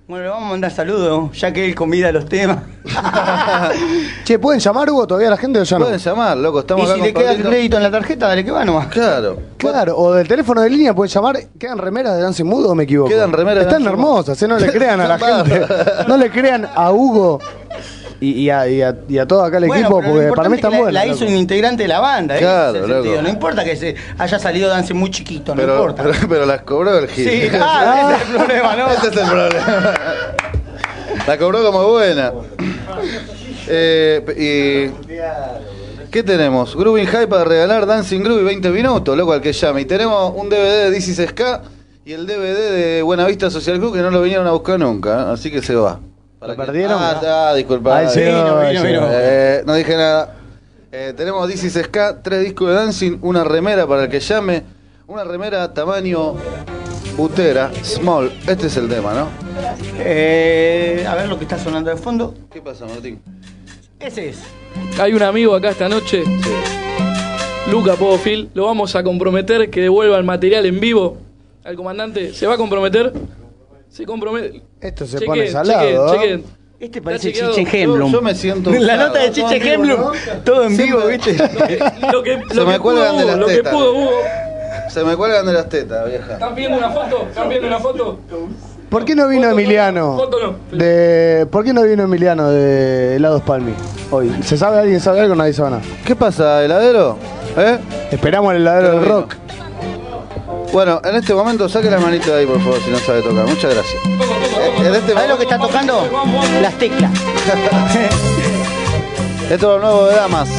[0.08, 2.58] bueno, le vamos a mandar saludos, ya que él convida los temas.
[4.24, 5.84] Che, ¿pueden llamar, Hugo, todavía la gente o ya no?
[5.86, 6.58] Pueden llamar, loco.
[6.58, 8.86] y Estamos si acá le queda el crédito en la tarjeta, dale que va nomás.
[8.88, 9.38] Claro.
[9.56, 11.38] Claro, o del teléfono de línea pueden llamar.
[11.58, 13.08] ¿Quedan remeras de Dancing Mood o me equivoco?
[13.08, 14.48] Quedan remeras de Están hermosas, ¿eh?
[14.48, 15.66] no le crean a la gente.
[16.06, 17.40] No le crean a Hugo
[18.20, 20.56] y, y a, y a- y a todo acá el Bueno, equipo, porque para mí
[20.56, 22.40] importante es que están la- hizo un integrante de la banda, ¿eh?
[22.40, 23.22] Claro, Ese.
[23.22, 26.02] No importa que se haya salido Dance muy chiquito, no Pero, importa.
[26.02, 27.28] pero, pero las cobró el Gil.
[27.28, 28.88] Sí, ah, ese es el problema, ¿no?
[28.90, 29.94] Ese es el problema.
[31.26, 32.32] La cobró como buena.
[33.68, 36.76] Eh, y, ¿Qué tenemos?
[36.76, 39.82] Grooving High para regalar Dancing Groovy 20 minutos, loco, al que llame.
[39.82, 41.62] Y tenemos un DVD de This is Ska
[42.04, 45.32] y el DVD de Buenavista Social Club que no lo vinieron a buscar nunca, ¿eh?
[45.34, 45.98] así que se va.
[46.38, 46.66] ¿Para ¿Lo qué?
[46.66, 46.98] perdieron?
[47.00, 47.96] Ah, ah, disculpa.
[47.98, 49.08] Ahí sí, no, vino, vino.
[49.10, 50.34] eh, no dije nada.
[50.92, 54.62] Eh, tenemos This is Ska, tres discos de Dancing, una remera para el que llame,
[55.06, 56.34] una remera tamaño
[57.16, 58.30] butera, small.
[58.46, 59.28] Este es el tema, ¿no?
[59.98, 62.34] Eh, a ver lo que está sonando de fondo.
[62.52, 63.20] ¿Qué pasa, Martín?
[63.98, 64.38] Ese es.
[65.00, 66.22] Hay un amigo acá esta noche,
[67.70, 71.16] Luca Podofil, lo vamos a comprometer que devuelva el material en vivo
[71.64, 72.32] al comandante.
[72.32, 73.12] ¿Se va a comprometer?
[73.96, 74.62] Se compromete.
[74.78, 75.80] Esto se Chequen, pone salado.
[76.12, 76.42] chequen, ¿eh?
[76.42, 76.44] chequen.
[76.78, 77.32] Este parece.
[77.32, 78.12] Chiche Hemblum.
[78.12, 79.06] Yo me siento La usado.
[79.06, 79.98] nota de Chiche Hemblum.
[79.98, 80.12] ¿no?
[80.44, 81.32] Todo en vivo, ¿viste?
[82.12, 83.72] Lo que, Se lo me que cuelgan pudo de las lo que tetas.
[83.72, 84.10] pudo Hugo.
[84.90, 86.34] Se me cuelgan de las tetas, vieja.
[86.34, 87.22] ¿Están viendo una foto?
[87.26, 88.18] ¿Están viendo una foto?
[88.90, 90.16] ¿Por qué no vino Emiliano?
[90.18, 90.38] foto
[90.70, 90.76] no.
[90.78, 93.72] De, ¿Por qué no vino Emiliano de Helados Palmi
[94.10, 94.30] hoy?
[94.42, 95.34] ¿Se sabe alguien sabe algo?
[95.34, 95.82] Nadie sabe nada.
[96.04, 97.16] ¿Qué pasa, heladero?
[97.56, 97.78] ¿Eh?
[98.10, 99.34] Esperamos el heladero del rock.
[100.76, 103.46] Bueno, en este momento saque la manito de ahí, por favor, si no sabe tocar.
[103.46, 103.96] Muchas gracias.
[104.04, 106.06] Eh, En este ¿Sabes lo que está tocando?
[106.60, 107.10] Las teclas.
[109.50, 110.50] Esto es lo nuevo de Damas.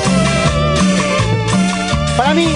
[2.18, 2.52] Para mí,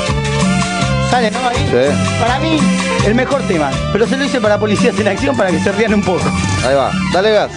[1.12, 1.38] sale, ¿no?
[1.48, 1.58] Ahí.
[1.70, 1.96] Sí.
[2.20, 2.58] Para mí,
[3.06, 3.70] el mejor tema.
[3.94, 6.24] Pero se lo hice para Policías en Acción para que se rían un poco.
[6.68, 6.90] Ahí va.
[7.14, 7.52] Dale gas.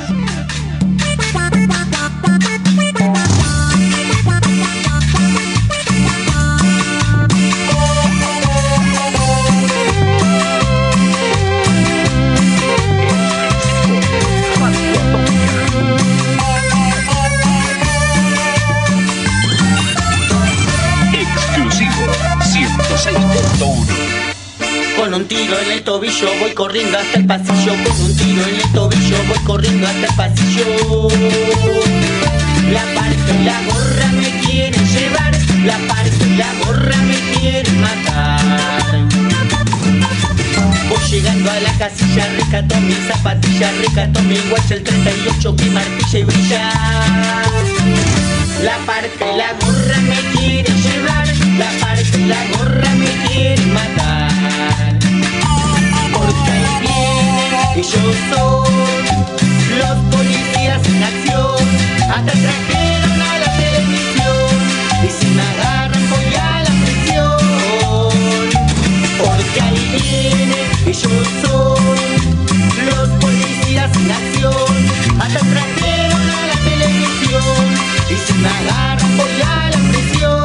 [25.16, 27.73] Un tiro en el tobillo voy corriendo hasta el pasillo.
[27.85, 31.09] Con un tiro en el tobillo voy corriendo hasta el pasillo.
[32.73, 35.32] La parte y la gorra me quieren llevar.
[35.65, 38.41] La parte y la gorra me quieren matar.
[40.89, 46.19] Voy llegando a la casilla, rescato mi zapatilla, rescato mi guacha, el 38 que martilla
[46.19, 46.73] y brilla.
[48.62, 51.27] La parte y la gorra me quieren llevar,
[51.59, 54.34] la parte y la gorra me quieren matar.
[57.85, 58.65] Ellos son
[59.78, 61.56] los policías en acción,
[62.15, 64.48] hasta trajeron a la televisión,
[65.05, 67.39] y si me agarran voy a la prisión.
[69.19, 71.77] Porque ahí vienen, ellos son
[72.89, 74.70] los policías en acción,
[75.20, 77.66] hasta trajeron a la televisión,
[78.09, 80.44] y si me agarran voy a la prisión.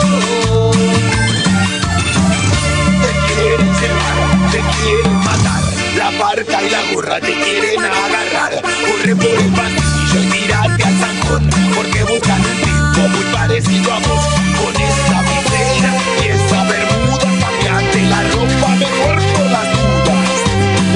[3.02, 5.69] Te quieren llevar, te quieren matar.
[5.96, 8.62] La parca y la gorra te quieren agarrar.
[8.62, 11.50] Corre por el pasillo y tírate al zancón.
[11.76, 14.26] Porque buscan un tipo muy parecido a vos.
[14.60, 15.92] Con esa visera
[16.22, 17.28] y esa bermuda.
[17.40, 20.28] Cambiate la ropa mejor por las dudas.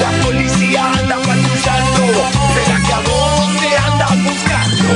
[0.00, 2.02] La policía anda patrullando.
[2.54, 4.88] ¿Será que a vos te andan buscando?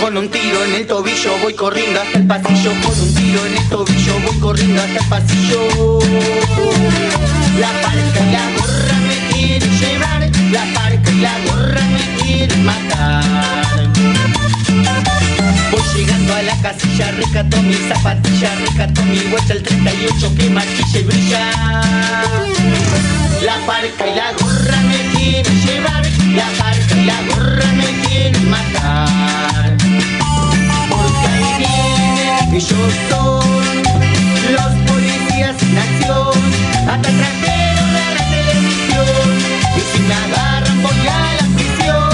[0.00, 2.70] Con un tiro en el tobillo voy corriendo hasta el pasillo.
[2.82, 5.98] Con un tiro en el tobillo voy corriendo hasta el pasillo.
[7.60, 10.30] La parca y la gorra me quieren llevar.
[10.50, 13.64] La parca y la gorra me quieren matar.
[15.70, 20.98] Voy llegando a la casilla, rescato mi zapatilla, rescato mi guacha, el 38 que maquilla
[20.98, 21.50] y brilla.
[23.44, 26.02] La parca y la gorra me quieren llevar,
[26.34, 29.67] la parca y la gorra me quieren matar.
[32.58, 33.38] Ellos son
[34.50, 36.34] los policías en acción,
[36.88, 39.30] hasta trajeron a la televisión,
[39.76, 42.10] y si me agarran voy a la prisión.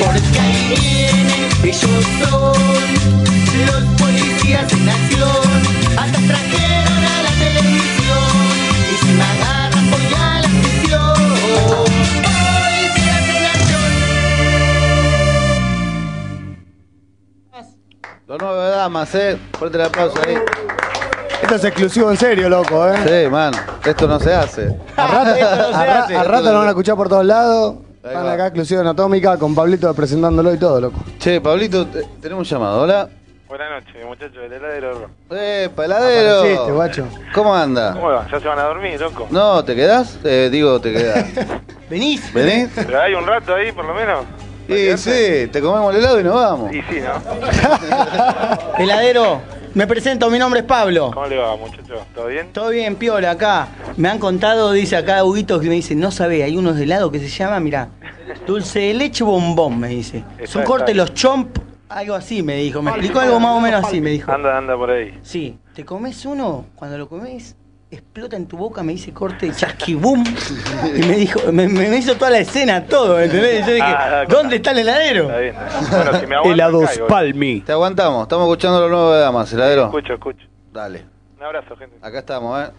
[0.00, 2.56] Porque ahí vienen, ellos son
[3.68, 5.46] los policías en acción,
[5.96, 8.32] hasta trajeron a la televisión,
[8.92, 9.65] y si me agarran
[18.86, 19.36] damas, eh.
[19.58, 20.36] Fuerte el aplauso ahí.
[21.42, 23.24] Esto es exclusivo en serio, loco, ¿eh?
[23.24, 23.52] Sí, man.
[23.84, 24.74] Esto no se hace.
[24.96, 25.30] A rato,
[25.74, 27.76] a ra- a rato lo van a escuchar por todos lados.
[28.02, 31.00] Están acá, exclusivo anatómica, con Pablito presentándolo y todo, loco.
[31.18, 32.82] Che, Pablito, te- tenemos un llamado.
[32.82, 33.08] Hola.
[33.48, 35.10] Buenas noches, muchachos del heladero.
[35.30, 36.38] Eh, paladero.
[36.38, 37.08] Apareciste, guacho.
[37.34, 37.92] ¿Cómo anda?
[37.92, 38.26] ¿Cómo va?
[38.30, 39.26] ¿Ya se van a dormir, loco?
[39.30, 40.18] No, ¿te quedás?
[40.24, 41.24] Eh, digo, te quedás.
[41.90, 42.32] Venís.
[42.32, 42.70] ¿Venís?
[42.74, 44.24] ¿Pero hay un rato ahí, por lo menos?
[44.68, 46.72] Y sí, te comemos el helado y nos vamos.
[46.74, 48.78] Y sí, ¿no?
[48.78, 49.40] Heladero,
[49.74, 51.10] me presento, mi nombre es Pablo.
[51.14, 52.00] ¿Cómo le va, muchachos?
[52.14, 52.52] ¿Todo bien?
[52.52, 53.68] Todo bien, piola, acá.
[53.96, 57.18] Me han contado, dice acá Huguito, que me dice, no sabe, hay unos helados que
[57.20, 57.88] se llama, mira,
[58.46, 60.24] dulce de leche bombón, me dice.
[60.38, 61.02] Es un Está, corte está.
[61.02, 62.82] los chomp, algo así me dijo.
[62.82, 64.32] Me explicó algo más o menos así, me dijo.
[64.32, 65.18] Anda, anda por ahí.
[65.22, 67.54] Sí, te comes uno, cuando lo comes,
[67.90, 70.24] explota en tu boca, me dice corte chasquibum.
[70.94, 73.62] Y me dijo, me, me hizo toda la escena, todo, ¿entendés?
[73.62, 75.24] Y yo dije, Ah, ¿dónde está el heladero?
[75.24, 75.54] Está bien.
[75.90, 77.06] Bueno, si me aguantan, Helados caigo.
[77.06, 77.60] Palmi.
[77.60, 79.84] Te aguantamos, estamos escuchando los nueve damas, heladero.
[79.86, 80.46] Escucho, escucho.
[80.72, 81.04] Dale.
[81.38, 81.96] Un abrazo, gente.
[82.02, 82.70] Acá estamos, ¿eh?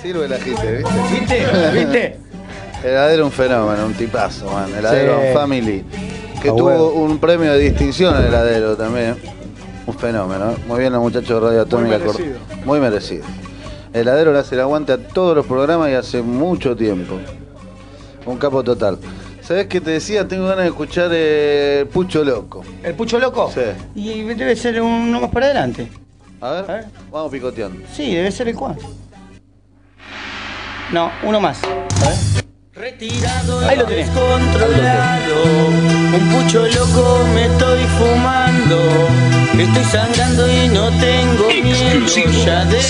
[0.00, 0.90] Sirve la gente, ¿viste?
[1.12, 1.46] ¿Viste?
[1.72, 2.20] ¿Viste?
[2.84, 4.74] Heladero un fenómeno, un tipazo, man.
[4.74, 5.34] Heladero Sí.
[5.34, 5.84] Family.
[6.42, 6.84] Que Ah, tuvo bueno.
[7.12, 9.16] un premio de distinción el heladero también.
[9.86, 10.52] Un fenómeno.
[10.52, 10.56] ¿eh?
[10.66, 11.98] Muy bien los muchachos de Radio Atómica.
[11.98, 12.38] Muy merecido.
[12.64, 13.24] Muy merecido.
[13.92, 17.20] El heladero le hace el aguante a todos los programas y hace mucho tiempo.
[18.24, 18.98] Un capo total.
[19.42, 20.26] ¿Sabes qué te decía?
[20.26, 22.62] Tengo ganas de escuchar eh, Pucho Loco.
[22.82, 23.50] ¿El pucho loco?
[23.52, 23.60] Sí.
[23.94, 25.90] Y debe ser uno más para adelante.
[26.40, 27.84] A ver, vamos picoteando.
[27.92, 28.76] Sí, debe ser el cual.
[30.92, 31.62] No, uno más.
[31.64, 31.68] A
[32.08, 32.44] ver.
[32.74, 34.06] Retirado, Ahí lo tenés.
[34.06, 35.42] descontrolado.
[36.14, 38.78] Un pucho loco me estoy fumando.
[39.58, 42.06] Estoy sangrando y no tengo miedo
[42.44, 42.82] ya de.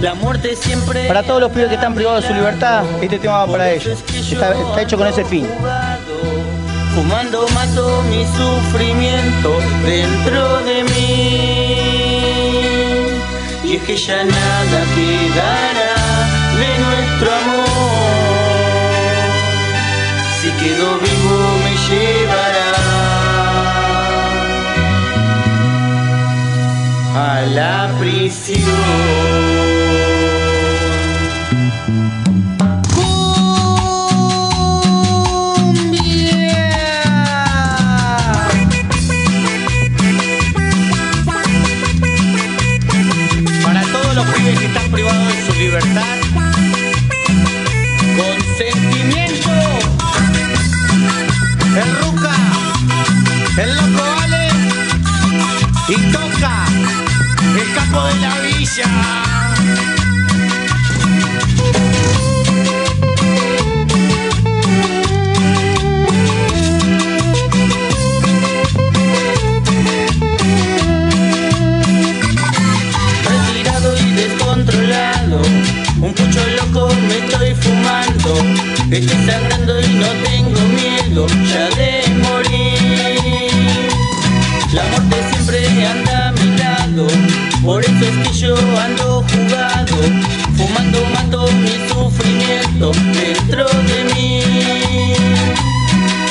[0.00, 1.08] La muerte siempre.
[1.08, 3.98] Para todos los pibes que están privados de su libertad, este tema va para ellos.
[4.14, 5.48] Está, está hecho con ese fin.
[6.94, 11.72] Fumando mato mi sufrimiento dentro de mí.
[13.64, 15.94] Y es que ya nada quedará
[16.58, 17.51] de nuestro amor.
[20.62, 20.90] Que tu
[21.64, 22.70] me llevará
[27.16, 28.62] a la prisión
[43.64, 46.21] para todos los que están privados de su libertad.
[51.74, 51.88] El
[53.74, 54.44] loco vale
[55.88, 56.54] y toca
[57.60, 58.88] el capo de la villa.
[73.24, 75.40] retirado y descontrolado.
[76.02, 78.32] Un pucho loco me estoy fumando.
[78.90, 83.90] Estoy sangrando y no tengo miedo ya de morir.
[84.72, 87.06] La muerte siempre anda a mi lado.
[87.62, 89.96] Por eso es que yo ando jugado.
[90.56, 94.42] Fumando mato mi sufrimiento dentro de mí.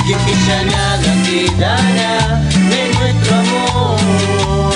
[0.07, 2.41] Y es que ya nada quedará
[2.71, 4.73] de nuestro amor.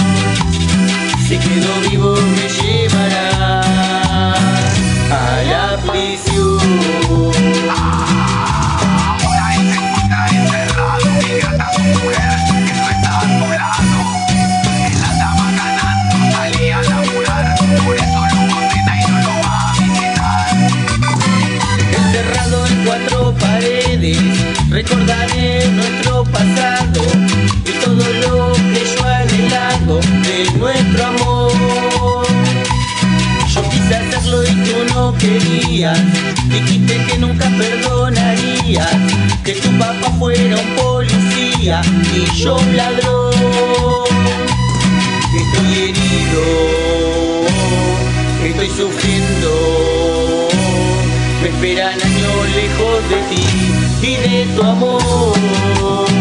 [1.27, 3.61] Si quedo vivo me llevará
[5.10, 6.24] a la prisión.
[24.76, 27.02] Recordaré nuestro pasado
[27.66, 31.53] y todo lo que yo anhelado de nuestro amor.
[33.53, 35.98] Yo quise hacerlo y tú no querías,
[36.49, 37.49] dijiste que nunca
[39.43, 41.81] que tu papá fuera un policía
[42.15, 43.31] y yo un ladrón.
[45.35, 46.43] Estoy herido,
[48.43, 50.49] estoy sufriendo.
[51.43, 53.45] Me esperan años lejos de ti
[54.01, 56.14] y de tu amor.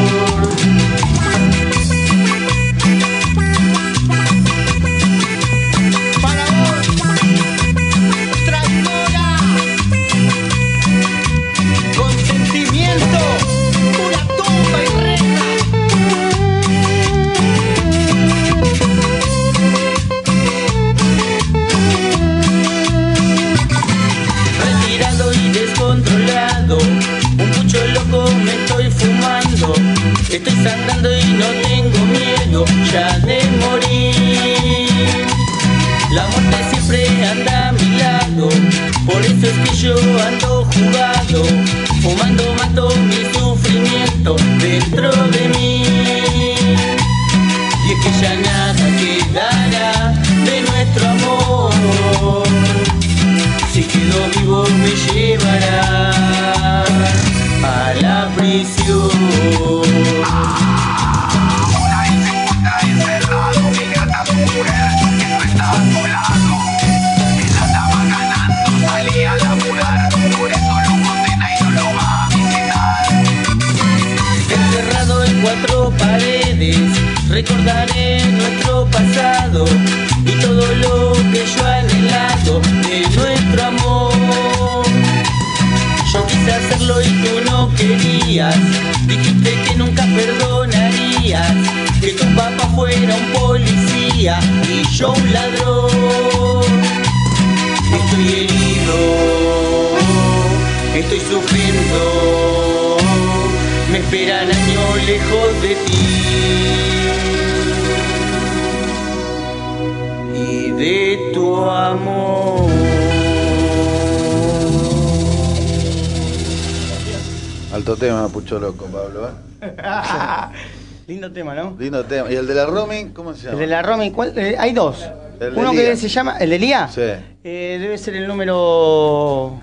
[121.94, 122.30] Lindo tema.
[122.32, 123.52] ¿Y el de la roaming, cómo se llama?
[123.52, 124.36] El de la Romy, ¿cuál?
[124.36, 125.08] Eh, hay dos.
[125.38, 126.38] El Uno que se llama.
[126.38, 126.88] ¿El de Lía?
[126.92, 127.02] Sí.
[127.44, 129.60] Eh, debe ser el número.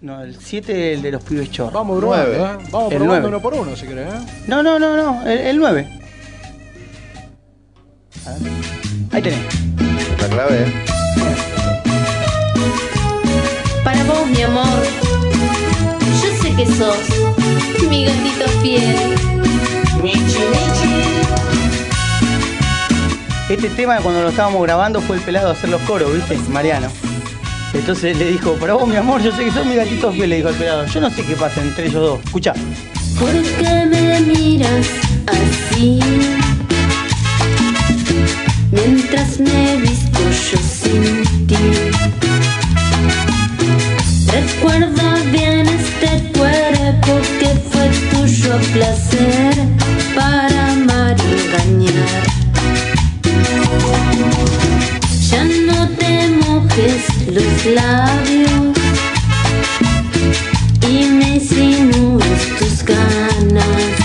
[0.00, 1.72] No, el 7, el de los pibes chorros.
[1.72, 2.44] Vamos probando, Nueve.
[2.64, 2.68] ¿eh?
[2.70, 3.28] Vamos El probando nueve.
[3.28, 4.18] uno por uno, si querés, ¿eh?
[4.46, 5.95] No, no, no, no, el, el 9.
[23.66, 26.38] Este tema cuando lo estábamos grabando fue el pelado a hacer los coros, ¿viste?
[26.52, 26.86] Mariano.
[27.74, 30.36] Entonces le dijo, para vos mi amor, yo sé que sos mi gatito fiel, le
[30.36, 30.86] dijo el pelado.
[30.86, 32.20] Yo no sé qué pasa entre ellos dos.
[32.24, 32.54] Escucha.
[33.18, 34.86] ¿Por qué me miras
[35.26, 35.98] así?
[38.70, 41.56] Mientras me visto yo sin ti.
[44.30, 49.54] Recuerda bien este cuerpo que fue tuyo placer
[50.14, 52.45] para amar y engañar.
[55.30, 58.76] Ya no te mojes los labios
[60.88, 63.95] y me insinúes tus ganas.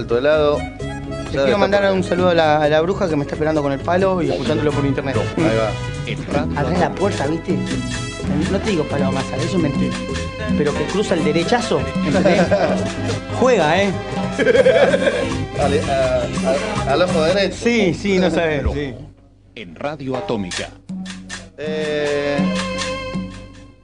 [0.00, 0.58] Alto helado.
[1.32, 3.72] Le quiero mandar un saludo a la, a la bruja que me está esperando con
[3.72, 5.16] el palo y escuchándolo por internet.
[5.36, 6.60] Ahí va.
[6.60, 7.56] Atrás la puerta, ¿viste?
[8.50, 9.94] No te digo palo masa, eso es mentira.
[10.58, 12.42] Pero que cruza el derechazo, ¿entendés?
[13.40, 13.90] Juega, ¿eh?
[15.60, 17.56] A- a- al ojo derecho.
[17.62, 18.64] Sí, sí, no sabes.
[18.74, 18.94] Sí.
[19.54, 20.68] En Radio Atómica.
[21.58, 22.38] Eh,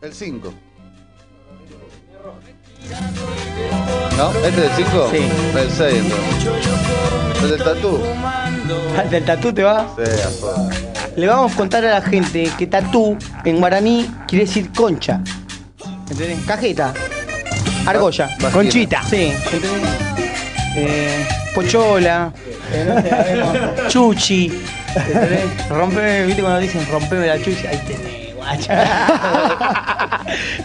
[0.02, 0.52] el 5.
[4.16, 4.30] ¿No?
[4.46, 5.08] ¿Este es el 5?
[5.10, 5.18] Sí.
[5.58, 7.42] El 6 entonces.
[7.42, 8.00] ¿El del tatú?
[8.98, 9.86] ¿Al del tatú te va?
[9.96, 10.70] Sí, a fuego.
[11.16, 15.20] Le vamos a contar a la gente que tatú en guaraní quiere decir concha.
[16.10, 16.38] ¿Entendés?
[16.46, 16.92] Cajeta.
[17.86, 18.26] Argolla.
[18.40, 18.50] Vagina.
[18.52, 19.02] Conchita.
[19.08, 19.32] Sí.
[19.44, 19.70] ¿entendés?
[20.76, 22.32] Eh, pochola.
[22.72, 24.52] eh, no sé, a ver, chuchi.
[24.94, 25.68] ¿entendés?
[25.68, 27.66] Rompeme, ¿viste cuando dicen rompeme la chuchi?
[27.66, 28.15] Ahí tenés,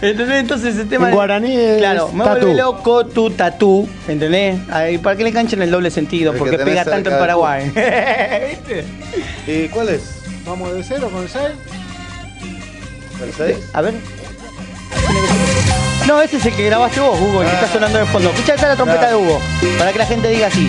[0.00, 0.40] ¿Entendés?
[0.40, 2.40] Entonces el tema En guaraní es Claro, me tatú.
[2.46, 3.88] vuelve loco tu tatú.
[4.08, 4.58] ¿Entendés?
[4.70, 7.64] Ahí, para que le canchen el doble sentido, porque pega tanto en Paraguay.
[7.66, 8.84] ¿Viste?
[9.46, 10.22] ¿Y cuál es?
[10.46, 11.44] Vamos de cero con el 6.
[13.24, 13.56] ¿El 6?
[13.74, 13.94] A ver.
[16.06, 18.30] No, ese es el que grabaste vos, Hugo, el que está sonando de fondo.
[18.30, 19.40] Escucha esta la trompeta de Hugo,
[19.78, 20.68] para que la gente diga así.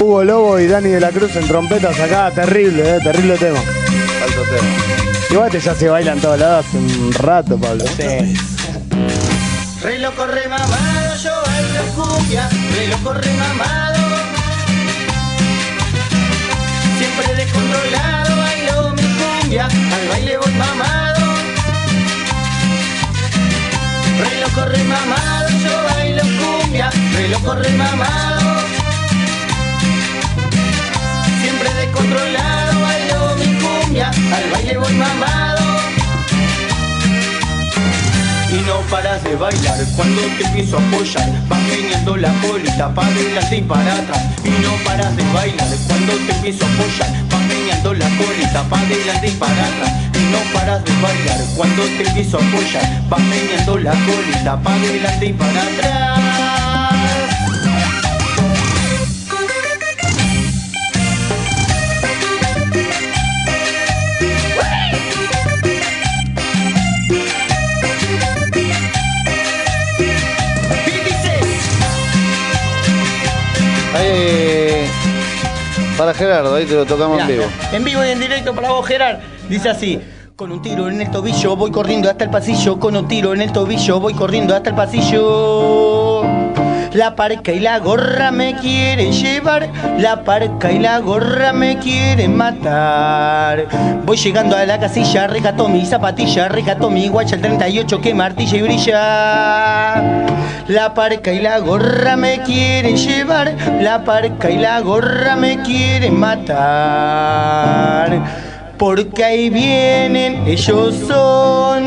[0.00, 3.58] Hugo Lobo y Dani de la Cruz en trompetas acá, terrible, eh, terrible tema.
[3.58, 4.68] Alto tema.
[5.28, 7.84] Igual este ya se baila en todos lados hace un rato, Pablo.
[9.82, 13.98] Re loco, re mamado, yo bailo cumbia, re loco, re mamado.
[16.98, 21.26] Siempre descontrolado, bailo mi cumbia, al baile voy mamado.
[24.18, 28.29] Re loco, re mamado, yo bailo cumbia, re loco, re mamado.
[32.00, 35.60] Descontrolado, bailo mi cumbia, al baile voy mamado.
[38.50, 43.56] Y no paras de bailar cuando te a apoyar Vas meneando la colita para adelante
[43.56, 44.22] y para atrás.
[44.44, 49.28] Y no paras de bailar cuando te a apoyar Vas meneando la colita para adelante
[49.28, 49.92] y para atrás.
[50.14, 55.26] Y no paras de bailar cuando te a apoyar Vas meneando la colita para adelante
[55.26, 56.29] y para atrás
[75.96, 77.44] Para Gerardo, ahí te lo tocamos en vivo.
[77.72, 79.18] En vivo y en directo para vos, Gerard.
[79.48, 80.00] Dice así.
[80.34, 83.42] Con un tiro en el tobillo voy corriendo hasta el pasillo, con un tiro en
[83.42, 86.39] el tobillo voy corriendo hasta el pasillo.
[86.92, 92.36] La parca y la gorra me quieren llevar, la parca y la gorra me quieren
[92.36, 93.66] matar.
[94.04, 98.56] Voy llegando a la casilla, recato mi zapatilla, recato mi guacha el 38 que martilla
[98.56, 100.02] y brilla.
[100.66, 106.18] La parca y la gorra me quieren llevar, la parca y la gorra me quieren
[106.18, 106.90] matar.
[108.80, 111.84] Porque ahí vienen, ellos son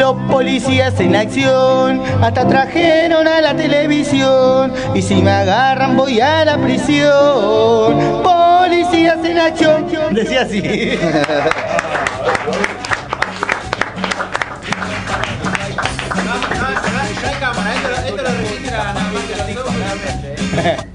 [0.00, 2.02] los policías en acción.
[2.20, 4.74] Hasta trajeron a la televisión.
[4.96, 8.24] Y si me agarran, voy a la prisión.
[8.24, 9.86] Policías en acción.
[10.12, 10.60] Decía así.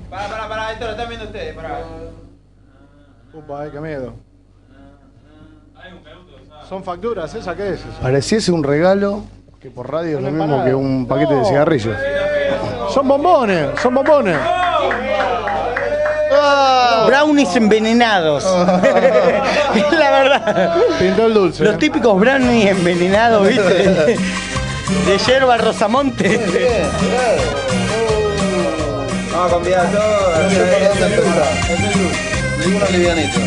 [0.09, 1.79] Para, para, para, esto lo están viendo ustedes, para.
[3.33, 4.13] Upa, qué miedo.
[6.67, 7.79] Son facturas, ¿esa qué es?
[7.79, 7.87] eso?
[8.01, 9.23] Pareciese un regalo
[9.61, 11.95] que por radio es lo mismo que un paquete de cigarrillos.
[12.93, 14.37] Son bombones, son bombones.
[17.07, 18.43] Brownies envenenados.
[18.43, 20.75] es la verdad.
[20.99, 21.63] Pintó el dulce.
[21.63, 24.17] Los típicos brownies envenenados, ¿viste?
[25.05, 26.39] De yerba rosamonte.
[29.31, 30.33] Vamos a cambiar todo.
[32.65, 33.39] Ninguno livianito.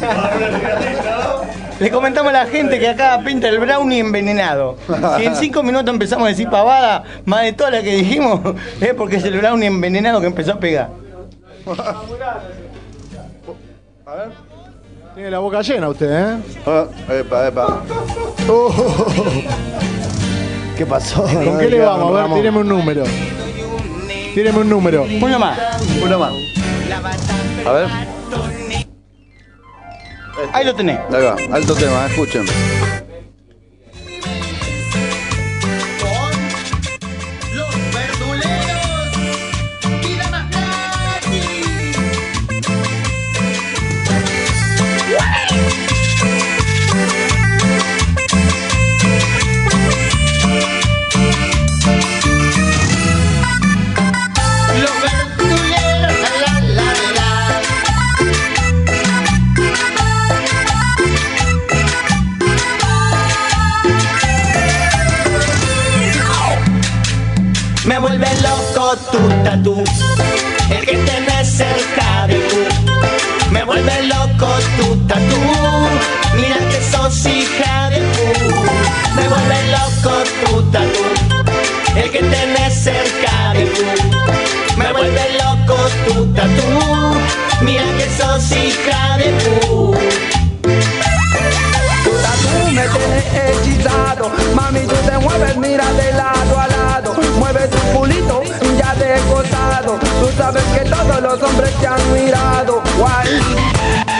[1.80, 4.76] Le comentamos a la gente que acá pinta el brownie envenenado.
[5.16, 8.40] Si en cinco minutos empezamos a decir pavada, más de toda la que dijimos,
[8.82, 10.90] es porque es el brownie envenenado que empezó a pegar.
[14.04, 14.28] A ver.
[15.14, 16.38] Tiene la boca llena usted, ¿eh?
[16.66, 17.82] Ah, epa, epa.
[20.76, 21.22] ¿Qué pasó?
[21.22, 22.14] ¿Con qué le vamos?
[22.14, 23.04] A ver, tíreme un número.
[24.34, 25.04] Tíreme un número.
[25.04, 25.58] Uno más.
[26.02, 26.32] Uno más.
[27.66, 27.88] A ver.
[30.52, 30.98] Ahí lo tenés.
[31.50, 32.44] Alto tema, escuchen.
[68.96, 69.84] Tu tatú,
[70.70, 72.56] el que tenés cerca de tú.
[73.52, 75.40] Me vuelve loco tu tatú,
[76.34, 78.26] mira que sos hija de pu.
[79.14, 80.12] Me vuelve loco
[80.44, 81.04] tu tatú,
[81.96, 83.84] el que tenés cerca de tú.
[84.76, 85.76] Me vuelve loco
[86.06, 87.14] tu tatú,
[87.62, 89.94] mira que sos hija de pu.
[92.04, 97.70] Tu tatu me tiene hechizado, mami tú te mueves, mira de lado a lado, mueves
[97.70, 98.42] tu culito,
[100.20, 103.40] tú sabes que todos los hombres te han mirado, guay.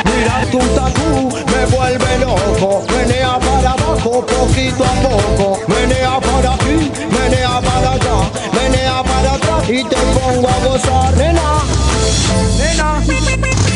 [0.04, 2.82] Mira tu tatu, me vuelve loco.
[2.96, 5.60] Menea para abajo, poquito a poco.
[5.68, 8.16] Menea para aquí, menea para allá.
[8.52, 11.48] Menea para atrás y te pongo a gozar, nena.
[12.58, 13.69] Nena.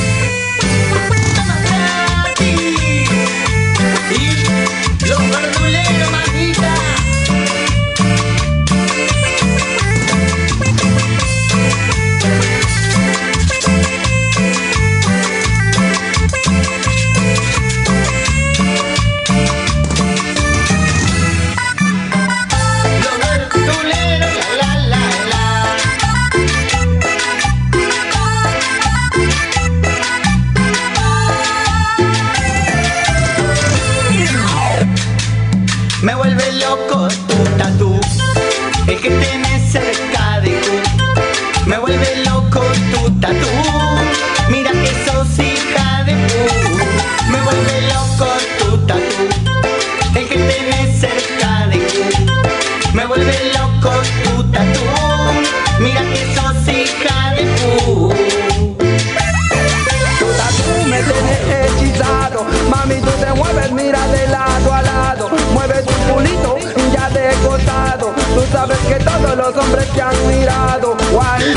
[69.54, 71.54] Los hombres te han mirado, guay.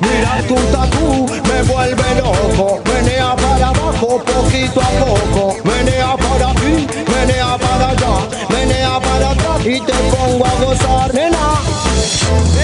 [0.00, 2.80] Mira tu tatu, me vuelve loco.
[2.84, 5.56] Menea para abajo, poquito a poco.
[5.64, 8.14] Menea para aquí, menea para allá.
[8.50, 11.14] Menea para atrás y te pongo a gozar.
[11.14, 12.55] Nena.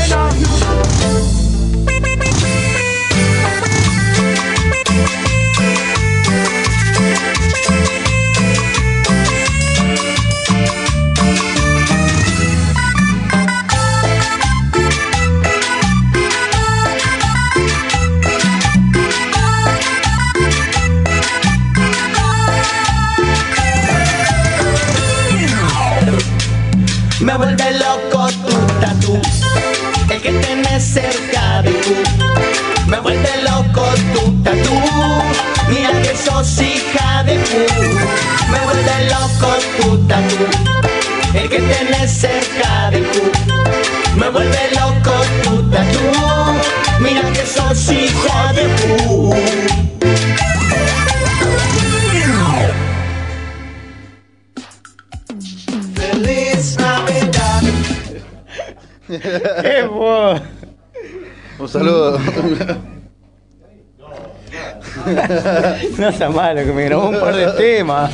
[66.23, 68.13] Sea malo, que me grabó un par de temas.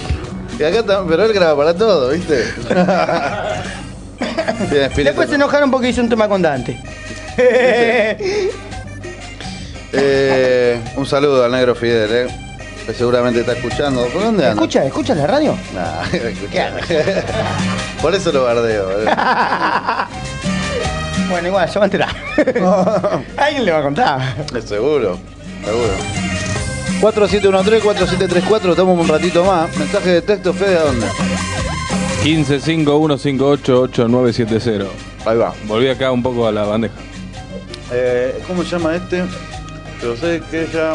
[0.59, 2.43] Y acá pero él graba para todo, ¿viste?
[4.97, 6.80] Después se enojaron porque hice un tema con Dante.
[9.90, 12.26] Eh, un saludo al negro Fidel, ¿eh?
[12.85, 14.05] Que seguramente está escuchando.
[14.09, 14.60] ¿Por dónde anda?
[14.60, 15.56] ¿Escucha, escucha la radio?
[15.74, 16.72] Nah, escucha.
[18.02, 18.90] Por eso lo bardeo.
[19.01, 19.06] ¿eh?
[21.30, 22.14] Bueno, igual, se va a enterar.
[23.39, 24.20] Alguien le va a contar.
[24.55, 25.18] Es seguro,
[25.64, 26.27] seguro.
[27.00, 29.76] 4713-4734, estamos un ratito más.
[29.76, 31.06] Mensaje de texto, Fede, ¿a dónde?
[32.24, 34.86] 1551588970.
[35.24, 35.54] Ahí va.
[35.64, 36.94] Volví acá un poco a la bandeja.
[37.92, 39.24] Eh, ¿Cómo se llama este?
[40.00, 40.94] Pero sé que ella...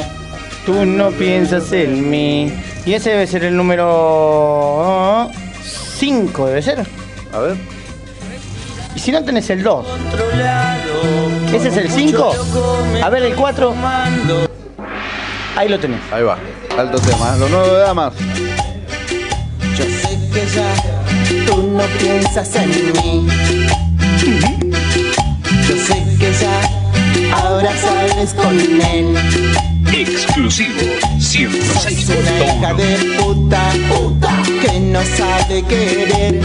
[0.66, 2.52] Tú no piensas en mí.
[2.86, 5.30] Y ese debe ser el número
[5.98, 6.86] 5, debe ser.
[7.34, 7.56] A ver.
[8.96, 9.86] Y si no tenés el 2.
[11.54, 12.32] ¿Ese es el 5?
[13.02, 13.76] A ver, el 4.
[15.56, 16.00] Ahí lo tenés.
[16.12, 16.38] Ahí va.
[16.78, 17.36] Alto tema.
[17.36, 17.40] ¿eh?
[17.40, 18.14] Lo nuevo de damas.
[19.78, 20.74] Yo sé que ya
[21.46, 23.28] tú no piensas en mí.
[25.68, 29.16] Yo sé que ya ahora sales con él.
[29.96, 30.82] Exclusivo
[31.20, 36.42] Sos una hija de puta, puta que no sabe querer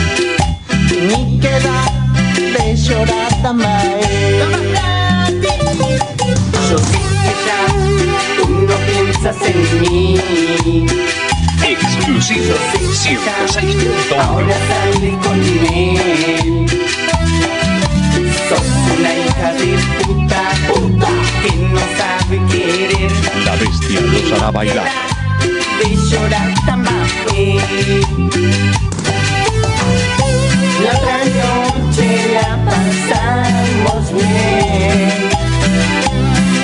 [0.93, 1.85] ni queda
[2.37, 4.01] de llorar también.
[6.71, 6.98] Yo sé
[9.29, 10.87] piensas en mí.
[11.67, 14.19] Exclusivo 106.1.
[14.19, 15.43] Ahora salí con
[15.75, 16.67] él.
[18.49, 18.69] Sos
[18.99, 19.69] una hija de
[20.05, 20.43] puta,
[20.73, 21.09] puta
[21.43, 23.13] que no sabe querer
[23.45, 24.91] La bestia los hará bailar.
[25.83, 27.59] de llorar también.
[30.85, 35.09] La otra noche la pasamos bien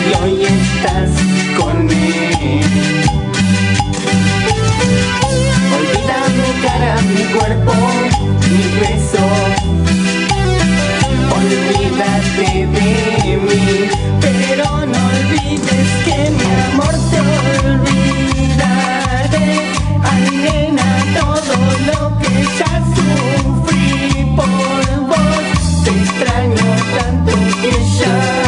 [0.07, 2.65] y hoy estás con él.
[5.77, 7.75] Olvida mi cara, mi cuerpo,
[8.51, 9.25] mi beso.
[11.37, 13.65] Olvídate de mí,
[14.21, 17.19] pero no olvides que mi amor te
[17.71, 19.49] olvidaré.
[20.03, 21.57] Ay, nena, todo
[21.89, 23.93] lo que ya sufrí
[24.37, 25.45] por vos.
[25.85, 26.69] Te extraño
[26.99, 28.44] tanto que ya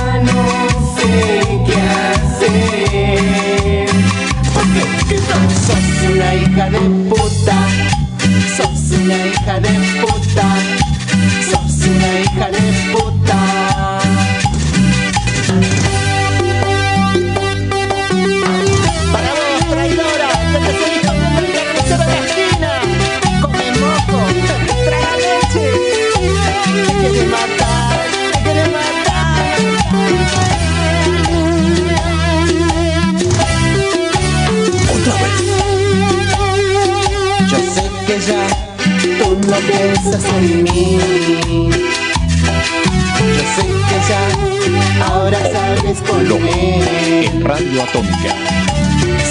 [6.56, 6.78] hija de
[7.10, 7.68] puta,
[9.26, 9.68] hija de
[10.00, 10.65] puta,
[39.66, 40.98] piensas en mí.
[43.36, 47.24] Yo sé que ya ahora sabes con él.
[47.24, 48.34] En Radio Atómica.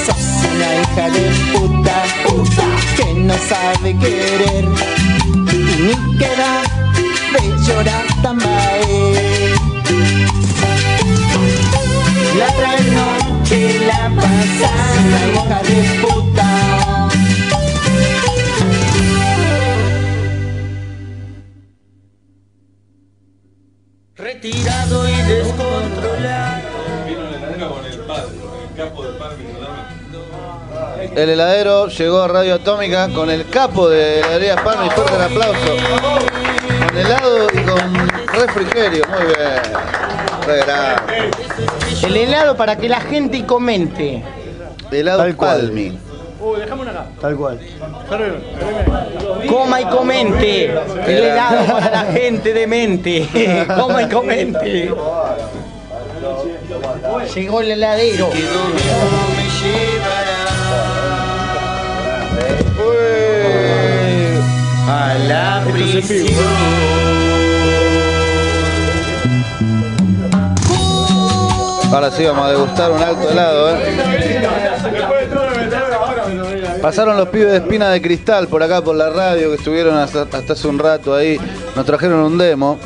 [0.05, 2.65] Sos una hija de puta, puta
[2.97, 4.65] que no sabe querer
[5.51, 6.61] y ni queda
[7.33, 9.55] de llorar también.
[12.37, 16.64] La otra noche la pasas una hija de puta.
[31.15, 35.21] El heladero llegó a Radio Atómica con el capo de heladería Palma y fuerte el
[35.21, 35.75] aplauso.
[36.87, 39.61] Con helado y con refrigerio, muy bien.
[40.45, 41.31] Re grande.
[42.03, 44.21] El helado para que la gente comente.
[44.91, 45.61] Helado Tal cual.
[45.61, 45.97] Palmi.
[46.41, 47.05] Uy, dejame una acá.
[47.21, 47.59] Tal cual.
[49.47, 50.65] Coma y comente.
[50.65, 53.65] El helado para la gente demente.
[53.73, 54.91] Coma y comente.
[57.33, 58.29] Llegó el heladero.
[64.87, 66.95] A la prisión.
[71.91, 73.77] Ahora sí vamos a degustar un alto helado.
[73.77, 74.45] Eh.
[76.81, 80.23] Pasaron los pibes de espina de cristal por acá por la radio que estuvieron hasta,
[80.23, 81.39] hace un rato ahí.
[81.75, 82.77] Nos trajeron un demo.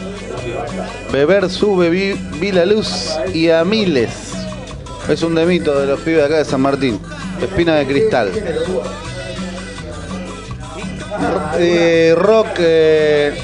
[1.11, 4.11] Beber sube, vi, la luz y a miles.
[5.10, 6.99] Es un demito de los pibes de acá de San Martín.
[7.41, 8.31] Espina de cristal.
[11.58, 12.48] Eh, rock.
[12.60, 13.38] eh,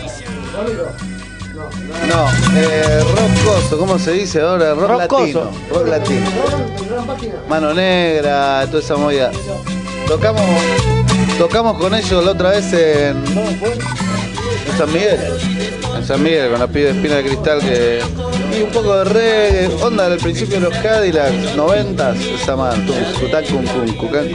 [2.08, 2.28] no,
[2.60, 4.74] eh, rock coso, ¿cómo se dice ahora?
[4.74, 5.40] Rock, Rock latino.
[5.42, 5.52] coso.
[5.72, 6.26] Rock latino.
[7.50, 9.32] Mano Negra, toda esa movida.
[10.08, 10.42] Tocamos,
[11.38, 15.20] tocamos con ellos la otra vez en, en San Miguel.
[15.98, 18.02] En San Miguel, con la pibe de espina de cristal que.
[18.58, 22.86] Y un poco de reggae, onda del principio de los Cadillacs, noventas, esa man,
[24.00, 24.28] cucán.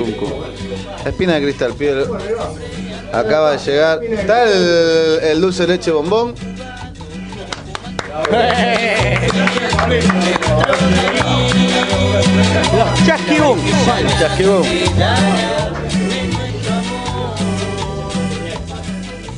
[1.06, 2.06] Espina de cristal, pibe.
[3.12, 4.02] Acaba de llegar.
[4.04, 6.34] Está el, el dulce de leche bombón.
[12.76, 13.58] Los Chasquibum.
[14.18, 14.62] Chasquibum.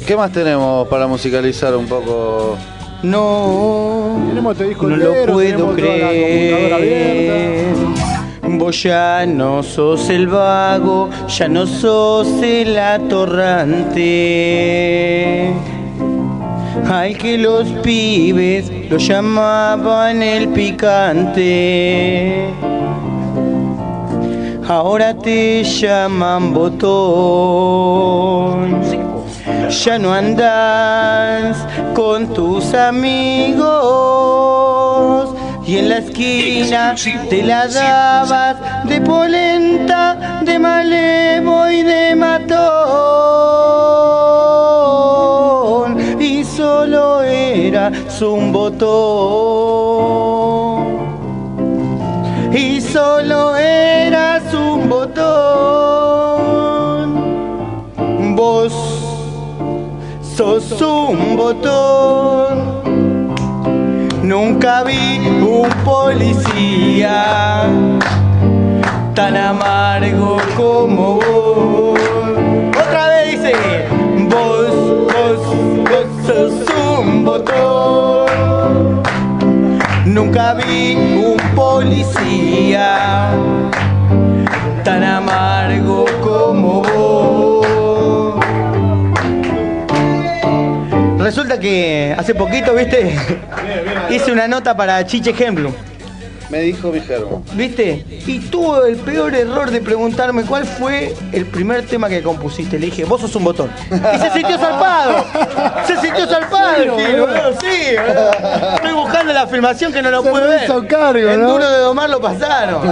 [0.06, 2.58] ¿Qué más tenemos para musicalizar un poco?
[3.02, 8.01] No, Tenemos este disco no entero, lo puedo tenemos toda la computadora creer.
[8.72, 15.52] Ya no sos el vago, ya no sos el atorrante.
[16.90, 22.48] Al que los pibes lo llamaban el picante.
[24.68, 28.02] Ahora te llaman botón.
[29.68, 34.71] Ya no andas con tus amigos.
[35.64, 36.96] Y en la esquina
[37.30, 42.62] te la dabas de polenta, de malevo y de matón.
[46.20, 48.82] Y solo eras un botón.
[52.52, 55.22] Y solo eras un botón.
[58.34, 58.72] Vos
[60.36, 62.91] sos un botón.
[64.32, 67.66] Nunca vi un policía
[69.14, 72.00] tan amargo como vos.
[72.70, 73.52] Otra vez dice,
[74.30, 74.74] vos,
[75.12, 75.38] vos,
[75.90, 76.54] vos sos
[76.98, 79.02] un botón.
[80.06, 83.28] Nunca vi un policía
[84.82, 87.11] tan amargo como vos.
[91.62, 93.16] Que hace poquito, viste,
[94.10, 95.72] hice una nota para Chiche Hemblum.
[96.52, 97.42] Me dijo mi germo.
[97.54, 98.04] ¿Viste?
[98.26, 102.78] Y tuvo el peor error de preguntarme cuál fue el primer tema que compusiste.
[102.78, 103.70] Le dije, vos sos un botón.
[103.90, 105.24] Y se sintió zarpado.
[105.86, 106.76] Se sintió zarpado.
[106.76, 107.52] ¿Serio, el boludo?
[107.58, 108.74] Sí, boludo.
[108.74, 110.64] Estoy buscando la filmación que no lo Se pude me ver.
[110.64, 111.52] hizo cargo, En ¿no?
[111.52, 112.82] duro de domar lo pasaron.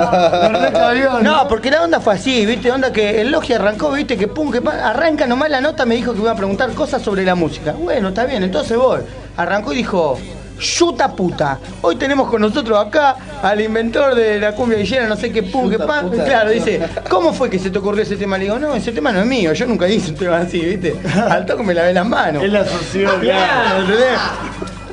[1.22, 2.72] No, porque la onda fue así, ¿viste?
[2.72, 4.16] Onda que el Logi arrancó, ¿viste?
[4.16, 7.02] Que pum, que arranca nomás la nota, me dijo que me iba a preguntar cosas
[7.02, 7.72] sobre la música.
[7.72, 9.00] Bueno, está bien, entonces voy.
[9.36, 10.18] Arrancó y dijo,
[10.60, 11.58] Yuta puta.
[11.80, 15.70] Hoy tenemos con nosotros acá al inventor de la cumbia villera, no sé qué pum,
[15.70, 16.10] qué pan.
[16.10, 18.36] Claro, dice, ¿cómo fue que se te ocurrió ese tema?
[18.36, 20.94] Le digo, no, ese tema no es mío, yo nunca hice un tema así, ¿viste?
[21.28, 22.42] Al toque me lavé las manos.
[22.44, 23.86] Él la asoció, Claro.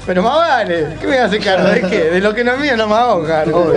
[0.07, 1.67] Pero más vale, ¿qué me voy a hacer cargo?
[1.67, 2.03] ¿De qué?
[2.05, 3.73] De lo que no es mío no me hago cargo.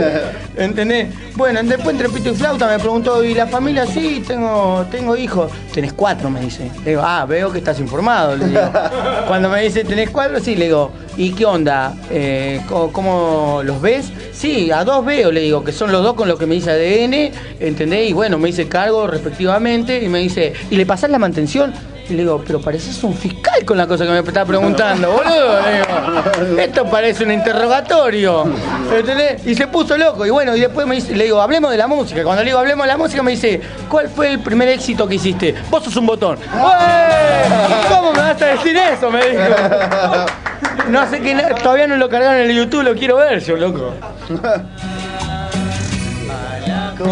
[0.57, 1.09] ¿Entendés?
[1.35, 3.85] Bueno, después entre pito y flauta me preguntó, ¿y la familia?
[3.85, 5.51] Sí, tengo, tengo hijos.
[5.75, 6.71] Tenés cuatro, me dice.
[6.85, 8.37] Le digo, ah, veo que estás informado.
[8.37, 8.61] Le digo.
[9.27, 10.39] Cuando me dice, ¿tenés cuatro?
[10.39, 11.95] Sí, le digo, ¿y qué onda?
[12.11, 14.13] Eh, ¿cómo, los ves?
[14.33, 16.71] Sí, a dos veo, le digo, que son los dos con los que me dice
[16.71, 18.09] ADN, ¿entendés?
[18.09, 21.73] Y bueno, me hice cargo respectivamente y me dice, ¿y le pasás la mantención?
[22.11, 25.59] Y le digo, pero pareces un fiscal con la cosa que me está preguntando, boludo.
[25.63, 28.53] Digo, esto parece un interrogatorio.
[28.93, 29.47] ¿Entendés?
[29.47, 30.27] Y se puso loco.
[30.27, 32.25] Y bueno, y después me dice, le digo, hablemos de la música.
[32.25, 35.15] Cuando le digo, hablemos de la música, me dice, ¿cuál fue el primer éxito que
[35.15, 35.55] hiciste?
[35.71, 36.37] Vos sos un botón.
[37.89, 39.09] ¿Cómo me vas a decir eso?
[39.09, 39.43] Me dijo.
[40.89, 43.95] No sé qué, todavía no lo cargaron en el YouTube, lo quiero ver yo, loco.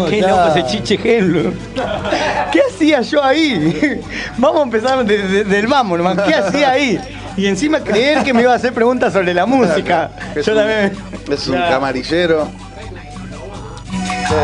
[0.09, 0.29] Qué está?
[0.29, 0.97] loco ese chiche.
[0.97, 4.01] ¿Qué hacía yo ahí?
[4.37, 6.19] Vamos a empezar de- de- del vamos nomás.
[6.21, 6.99] ¿Qué hacía ahí?
[7.37, 10.11] Y encima creer que me iba a hacer preguntas sobre la música.
[10.35, 10.93] Es Yo un- también.
[11.31, 12.49] Es un camarillero.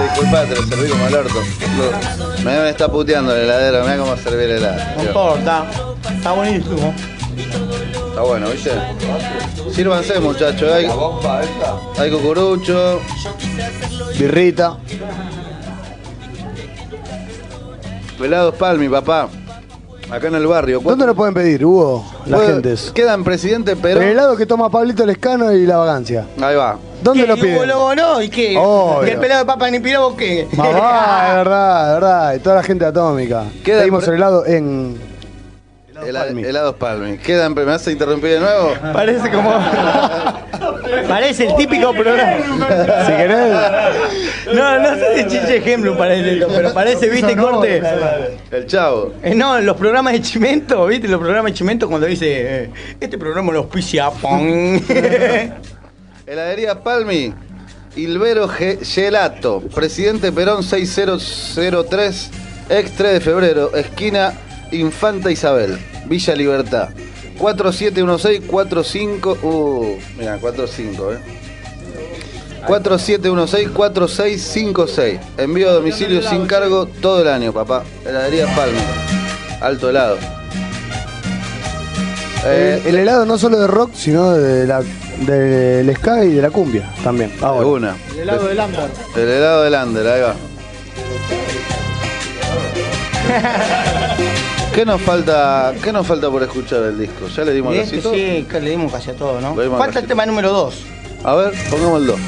[0.10, 1.36] Disculpa, te lo serví como el orto.
[1.78, 4.82] Lo- Me me está puteando el heladero, mira cómo serví el helado.
[4.98, 5.66] No importa.
[6.16, 6.94] Está buenísimo.
[8.16, 8.72] Está bueno, ¿viste?
[9.74, 10.72] Sírvanse, muchachos.
[10.72, 10.88] Hay,
[11.98, 13.02] hay cucurucho.
[14.18, 14.78] Birrita.
[18.18, 19.28] Helados Palmi, papá.
[20.10, 20.80] Acá en el barrio.
[20.80, 22.06] ¿Dónde lo pueden pedir, Hugo?
[22.26, 22.92] Las Puede- gentes.
[22.96, 24.04] Queda en Presidente Perón.
[24.04, 26.26] El helado que toma Pablito Lescano y la vagancia.
[26.42, 26.78] Ahí va.
[27.04, 27.28] ¿Dónde ¿Qué?
[27.28, 27.56] lo ¿Y piden?
[27.58, 28.22] Hugo Lobo no?
[28.22, 28.56] ¿Y qué?
[28.58, 29.08] Obvio.
[29.10, 30.48] ¿Y el pelado de papa ni pirabo qué?
[30.56, 32.34] Mamá, de verdad, de verdad.
[32.36, 33.44] Y toda la gente atómica.
[33.66, 35.15] Queda Pedimos el helado en.
[36.08, 37.18] Hela- Helados Palmi.
[37.18, 37.54] Queda en.
[37.56, 38.74] ¿Me vas a interrumpir de nuevo?
[38.94, 39.52] Parece como.
[41.08, 42.38] Parece el típico programa.
[43.06, 43.54] Si querés.
[44.54, 47.82] No, no sé si Chiche ejemplo parece esto, pero parece, viste, corte.
[48.52, 49.14] El chavo.
[49.24, 52.26] Eh, no, los programas de Chimento, viste, los programas de Chimento cuando dice,
[52.66, 52.70] eh,
[53.00, 54.80] este programa lo auspicia Pong.
[56.28, 57.34] Heladería Palmi.
[57.96, 59.62] Ilvero Ge- Gelato.
[59.74, 62.32] Presidente Perón 6003.
[62.70, 63.74] Ex 3 de febrero.
[63.76, 64.34] Esquina
[64.72, 65.78] Infanta Isabel.
[66.06, 66.90] Villa Libertad.
[67.40, 69.38] 4716-45.
[69.44, 71.18] Uh, mira, 45, eh.
[72.68, 75.20] 4716-4656.
[75.38, 77.84] Envío a domicilio sin cargo todo el año, papá.
[78.06, 78.80] Heladería Palmi.
[79.62, 80.18] Alto helado.
[82.48, 84.82] Eh, el, el helado no solo de rock, sino de la,
[85.26, 87.32] del ska y de la cumbia también.
[87.42, 87.68] Ahora.
[87.68, 87.96] una.
[88.14, 88.90] El helado del Ámbar.
[89.16, 90.36] El helado del Ander, ahí va.
[94.76, 97.30] ¿Qué nos falta, qué nos falta por escuchar el disco?
[97.30, 98.14] ¿Ya le dimos Y el este cosito?
[98.14, 99.56] sí, que le dimos casi a todo, ¿no?
[99.56, 100.76] Falta casi el tema número 2.
[101.24, 102.20] A ver, pongamos el 2.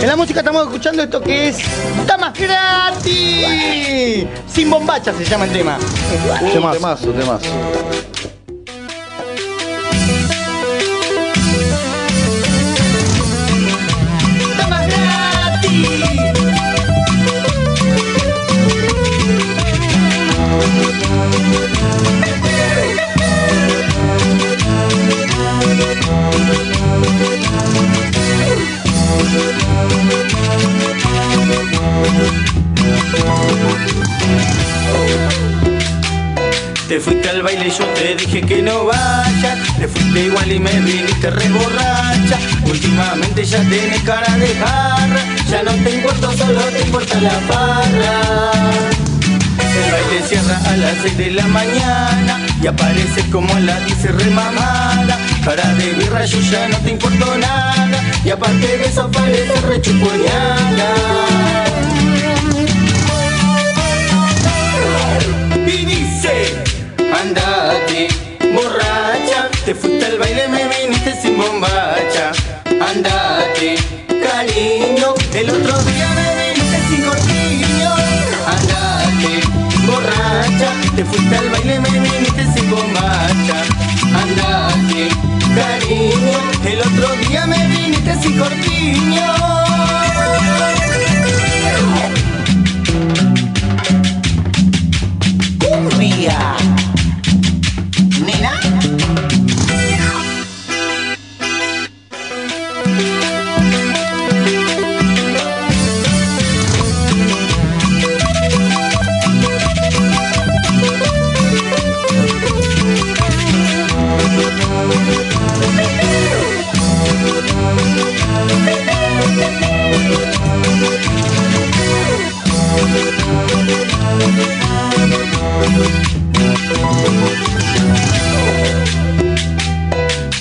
[0.00, 1.58] En la música estamos escuchando esto que es
[2.04, 4.26] Damas gratis.
[4.52, 5.78] Sin bombacha se llama el tema.
[6.52, 7.50] Temazo, temazo, temazo.
[37.40, 41.48] Al baile yo te dije que no vayas Te fuiste igual y me viniste re
[41.48, 42.38] borracha.
[42.66, 48.52] Últimamente ya tenés cara de jarra Ya no te importa, solo te importa la farra
[49.58, 54.16] El baile cierra a las 6 de la mañana Y apareces como a las 10
[54.16, 58.02] remamada Cara de birra yo ya no te importo nada.
[58.22, 60.94] Y aparte de eso apareces re chuponeada
[65.66, 66.59] y dice
[67.20, 68.08] Andate,
[68.54, 72.32] borracha Te fuiste al baile, me viniste sin bombacha.
[72.64, 73.76] Andate,
[74.24, 77.92] cariño El otro día me viniste sin corpiño
[78.46, 79.32] Andate,
[79.86, 83.58] borracha Te fuiste al baile, me viniste sin bombacha.
[84.22, 85.08] Andate,
[85.54, 89.34] cariño El otro día me viniste sin corpiño
[95.58, 96.56] Cumbia.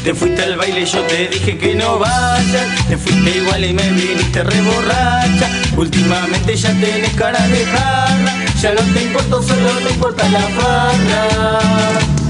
[0.10, 2.88] Te fuiste al baile yo te dije que no vayas.
[2.88, 5.52] Te fuiste igual y me viniste re borracha.
[5.78, 8.34] Últimamente ya tenés cara de jarra.
[8.60, 11.60] Ya no te importo, solo te importa la farra.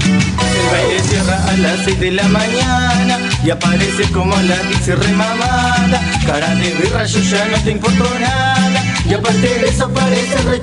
[0.04, 4.98] El baile cierra a las 6 de la mañana Y aparece como a las 10
[4.98, 8.84] remamada Cara de birra, yo ya no te importo nada.
[9.08, 10.60] Y aparte de eso parece re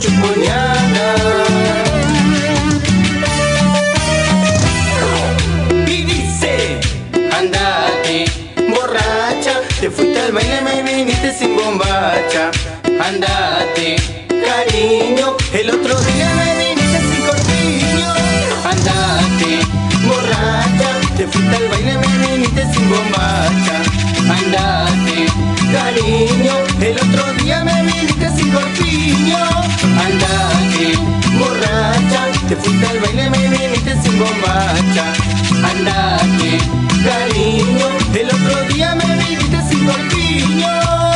[7.48, 8.26] Andate,
[8.68, 12.52] borracha Te fuiste al baile, me viniste sin bombacha.
[12.84, 13.96] Andate,
[14.28, 18.10] cariño El otro día me viniste sin corpiño.
[18.72, 19.60] Andate,
[20.06, 23.76] borracha Te fuiste al baile, me viniste sin bombacha.
[24.38, 25.28] Andate,
[25.72, 29.38] cariño El otro día me viniste sin corpiño.
[30.06, 30.67] Andate,
[32.48, 35.14] Te fuiste al baile, me viniste sin bombacha.
[35.70, 36.58] Andate,
[37.04, 41.07] cariño El otro día me viniste sin corpiño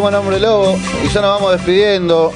[0.00, 2.32] Seguimos en Hombre Lobo y ya nos vamos despidiendo.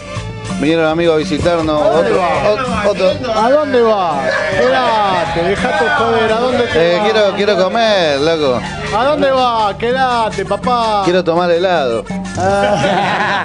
[0.60, 1.80] Vinieron amigos a visitarnos.
[1.80, 4.30] Otro, ot- otro- ¿A dónde vas?
[4.60, 7.04] Quédate, dejate joder, ¿a dónde te Eh, vas?
[7.10, 8.60] quiero, quiero comer, loco.
[8.94, 9.74] ¿A dónde vas?
[9.76, 11.00] Quédate, papá.
[11.06, 12.04] Quiero tomar helado.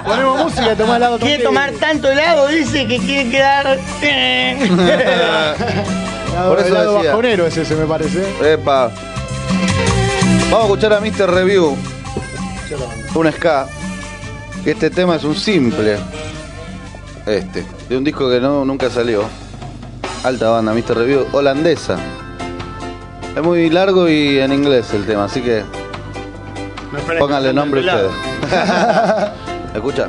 [0.06, 3.78] Ponemos música y tomar helado Quiere tomar tanto helado, dice que quiere quedar.
[6.46, 7.10] Por eso helado decía.
[7.12, 8.22] bajonero es ese, me parece.
[8.52, 8.90] Epa.
[10.50, 11.30] Vamos a escuchar a Mr.
[11.34, 11.74] Review.
[13.14, 13.66] Un ska.
[14.64, 15.96] Que este tema es un simple.
[17.26, 17.64] Este.
[17.88, 19.24] De un disco que no, nunca salió.
[20.22, 20.96] Alta banda, Mr.
[20.96, 21.26] Review.
[21.32, 21.96] Holandesa.
[23.34, 25.62] Es muy largo y en inglés el tema, así que
[27.18, 28.10] pónganle nombre ustedes.
[29.74, 30.08] Escucha.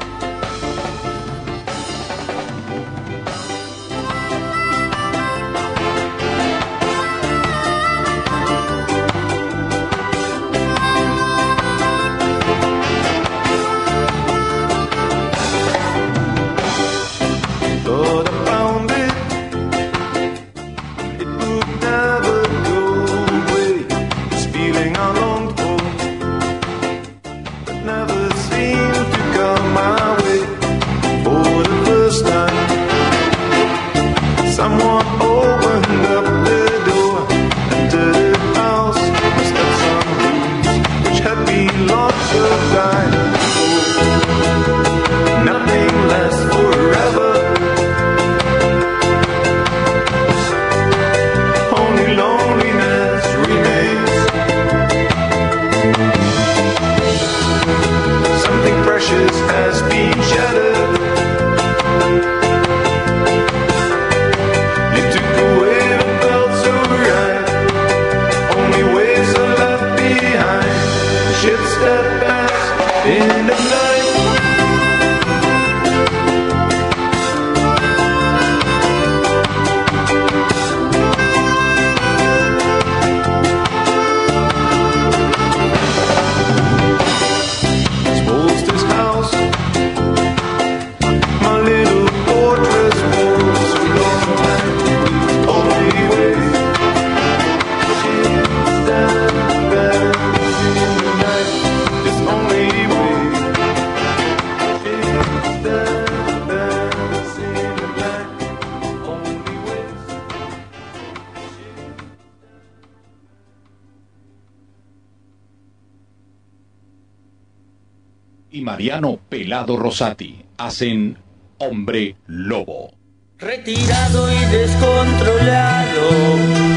[119.68, 121.18] Rosati hacen
[121.60, 122.92] Hombre Lobo.
[123.38, 126.10] Retirado y descontrolado,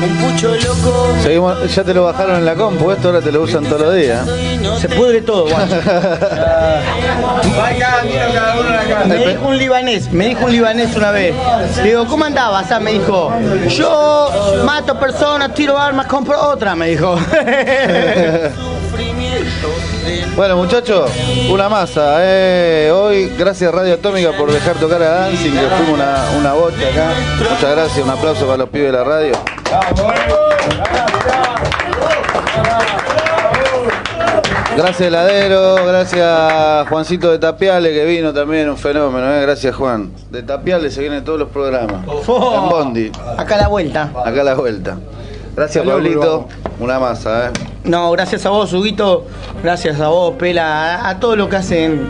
[0.02, 1.14] un pucho loco.
[1.22, 3.94] Seguimos, ya te lo bajaron en la compu, esto ahora te lo usan todos los
[3.94, 4.26] días.
[4.80, 5.76] Se pudre todo, guacho.
[9.06, 11.34] Me dijo un libanés, me dijo un libanés una vez.
[11.78, 12.70] Le digo, ¿cómo andabas?
[12.72, 13.30] Ah, me dijo,
[13.68, 17.18] yo mato personas, tiro armas, compro otra, me dijo.
[20.36, 21.10] Bueno muchachos,
[21.48, 22.16] una masa.
[22.20, 22.90] eh.
[22.92, 27.12] Hoy, gracias Radio Atómica por dejar tocar a Dancing, que fuimos una, una bocha acá.
[27.38, 29.32] Muchas gracias, un aplauso para los pibes de la radio.
[34.76, 39.40] Gracias Heladero, gracias Juancito de Tapiale que vino también, un fenómeno, eh.
[39.42, 40.10] gracias Juan.
[40.30, 42.04] De Tapiale se vienen todos los programas.
[42.06, 44.10] En Bondi, Acá a la vuelta.
[44.24, 44.96] acá a la vuelta.
[45.56, 46.48] Gracias Pablito,
[46.80, 47.50] una masa, eh.
[47.84, 49.26] No, gracias a vos, Huguito.
[49.62, 50.96] Gracias a vos, Pela.
[50.96, 52.08] A, a todo lo que hacen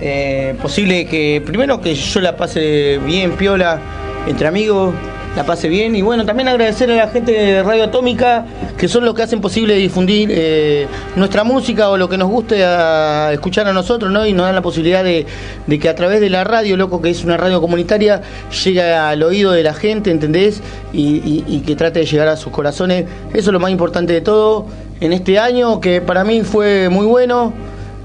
[0.00, 3.78] eh, posible que, primero, que yo la pase bien, piola,
[4.26, 4.94] entre amigos,
[5.36, 5.96] la pase bien.
[5.96, 8.46] Y bueno, también agradecer a la gente de Radio Atómica,
[8.76, 10.86] que son los que hacen posible difundir eh,
[11.16, 14.26] nuestra música o lo que nos guste a escuchar a nosotros, ¿no?
[14.26, 15.26] Y nos dan la posibilidad de,
[15.66, 18.22] de que a través de la radio, loco, que es una radio comunitaria,
[18.64, 20.62] llegue al oído de la gente, ¿entendés?
[20.92, 23.06] Y, que trate de llegar a sus corazones.
[23.30, 24.66] Eso es lo más importante de todo
[25.00, 27.52] en este año, que para mí fue muy bueno.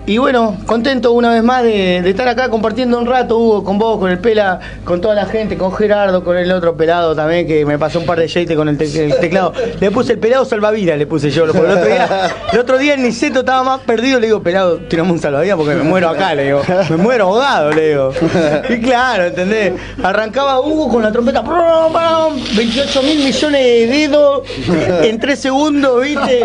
[0.10, 4.00] Y bueno, contento una vez más de, estar acá compartiendo un rato, Hugo, con vos,
[4.00, 7.64] con el Pela, con toda la gente, con Gerardo, con el otro pelado también, que
[7.64, 9.54] me pasó un par de jeites con el, te- el teclado.
[9.80, 11.46] Le puse el pelado salvavidas, le puse yo.
[11.46, 12.10] Porque el otro día,
[12.54, 15.76] el otro día en Niceto estaba más perdido, le digo, pelado, tirame un salvavidas porque
[15.76, 16.62] me muero acá, le digo.
[16.90, 18.12] Me muero ahogado, le digo.
[18.68, 19.74] Y claro, ¿entendés?
[20.02, 21.56] Arrancaba Hugo con la trompeta, prum,
[21.94, 24.42] prum, 28 mil millones de dedos
[25.04, 26.44] en 3 segundos, ¿viste?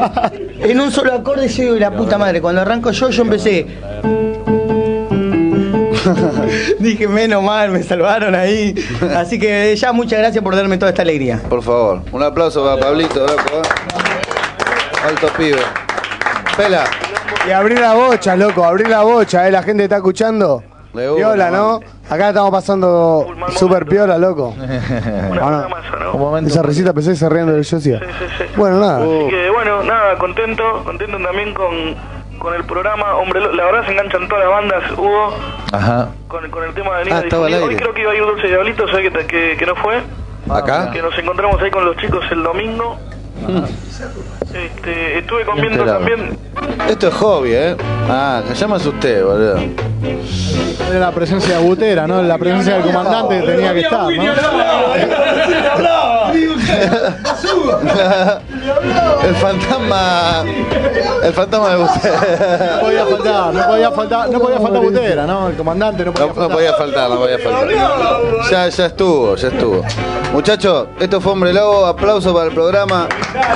[0.61, 3.54] En un solo acorde, yo digo, la puta madre, cuando arranco yo, yo empecé.
[6.79, 8.75] Dije, menos mal, me salvaron ahí.
[9.17, 11.41] Así que ya muchas gracias por darme toda esta alegría.
[11.49, 13.43] Por favor, un aplauso para Pablito, loco.
[13.55, 15.07] eh.
[15.09, 15.59] Alto pibe.
[16.57, 16.85] Pela,
[17.49, 20.63] Y abrir la bocha, loco, abrir la bocha, eh, la gente está escuchando.
[20.93, 21.81] Piola, ¿no?
[22.09, 23.27] Acá estamos pasando
[23.57, 24.55] super piola, loco.
[26.15, 26.39] ¿O no?
[26.39, 28.01] Esa risita pensé que se rían de yo decía.
[28.57, 28.99] Bueno, nada.
[28.99, 31.97] Así que bueno, nada, contento, contento también con,
[32.45, 33.17] con el programa.
[33.17, 35.35] Hombre, la verdad se enganchan todas las bandas, Hugo,
[35.73, 36.09] Ajá.
[36.29, 37.65] con, con el tema de Nina Ah, estaba al Difundido.
[37.65, 37.83] Hoy aire.
[37.83, 40.03] creo que iba a ir Dulce Diablito, sé que, que, que no fue.
[40.51, 40.91] ¿Acá?
[40.91, 42.99] Que nos encontramos ahí con los chicos el domingo.
[44.55, 45.99] Este, estuve comiendo enterado.
[46.05, 46.39] también.
[46.89, 47.77] Esto es hobby, ¿eh?
[48.09, 49.57] Ah, que llamas usted, boludo.
[50.91, 52.23] Era la presencia de Butera, ¿no?
[52.23, 54.23] La presencia del comandante que tenía que estar, ¿no?
[59.23, 60.45] El fantasma.
[61.23, 62.13] El fantasma de usted.
[62.75, 65.49] No podía faltar, no podía faltar, no podía faltar Butera, ¿no?
[65.49, 67.69] El comandante no podía No, no podía faltar, no podía faltar.
[68.51, 69.83] Ya, ya estuvo, ya estuvo.
[70.33, 71.87] Muchachos, esto fue Hombre Lobo.
[71.87, 73.09] Aplauso para el programa.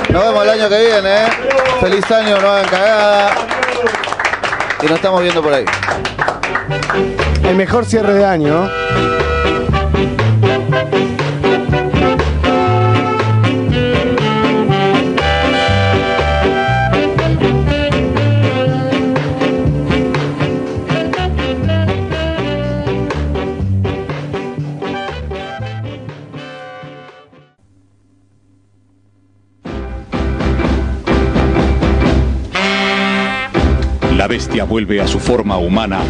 [0.09, 1.27] Nos vemos el año que viene, ¿eh?
[1.79, 3.31] Feliz año, no hagan cagada.
[4.81, 5.65] Y nos estamos viendo por ahí.
[7.43, 8.69] El mejor cierre de año,
[34.29, 36.01] bestia vuelve a su forma humana.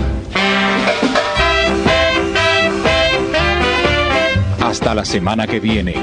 [4.62, 5.96] Hasta la semana que viene.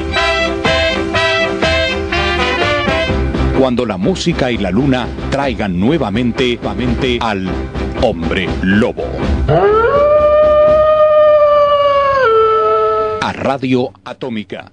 [3.59, 7.49] Cuando la música y la luna traigan nuevamente, nuevamente al
[8.01, 9.05] hombre lobo.
[13.21, 14.73] A Radio Atómica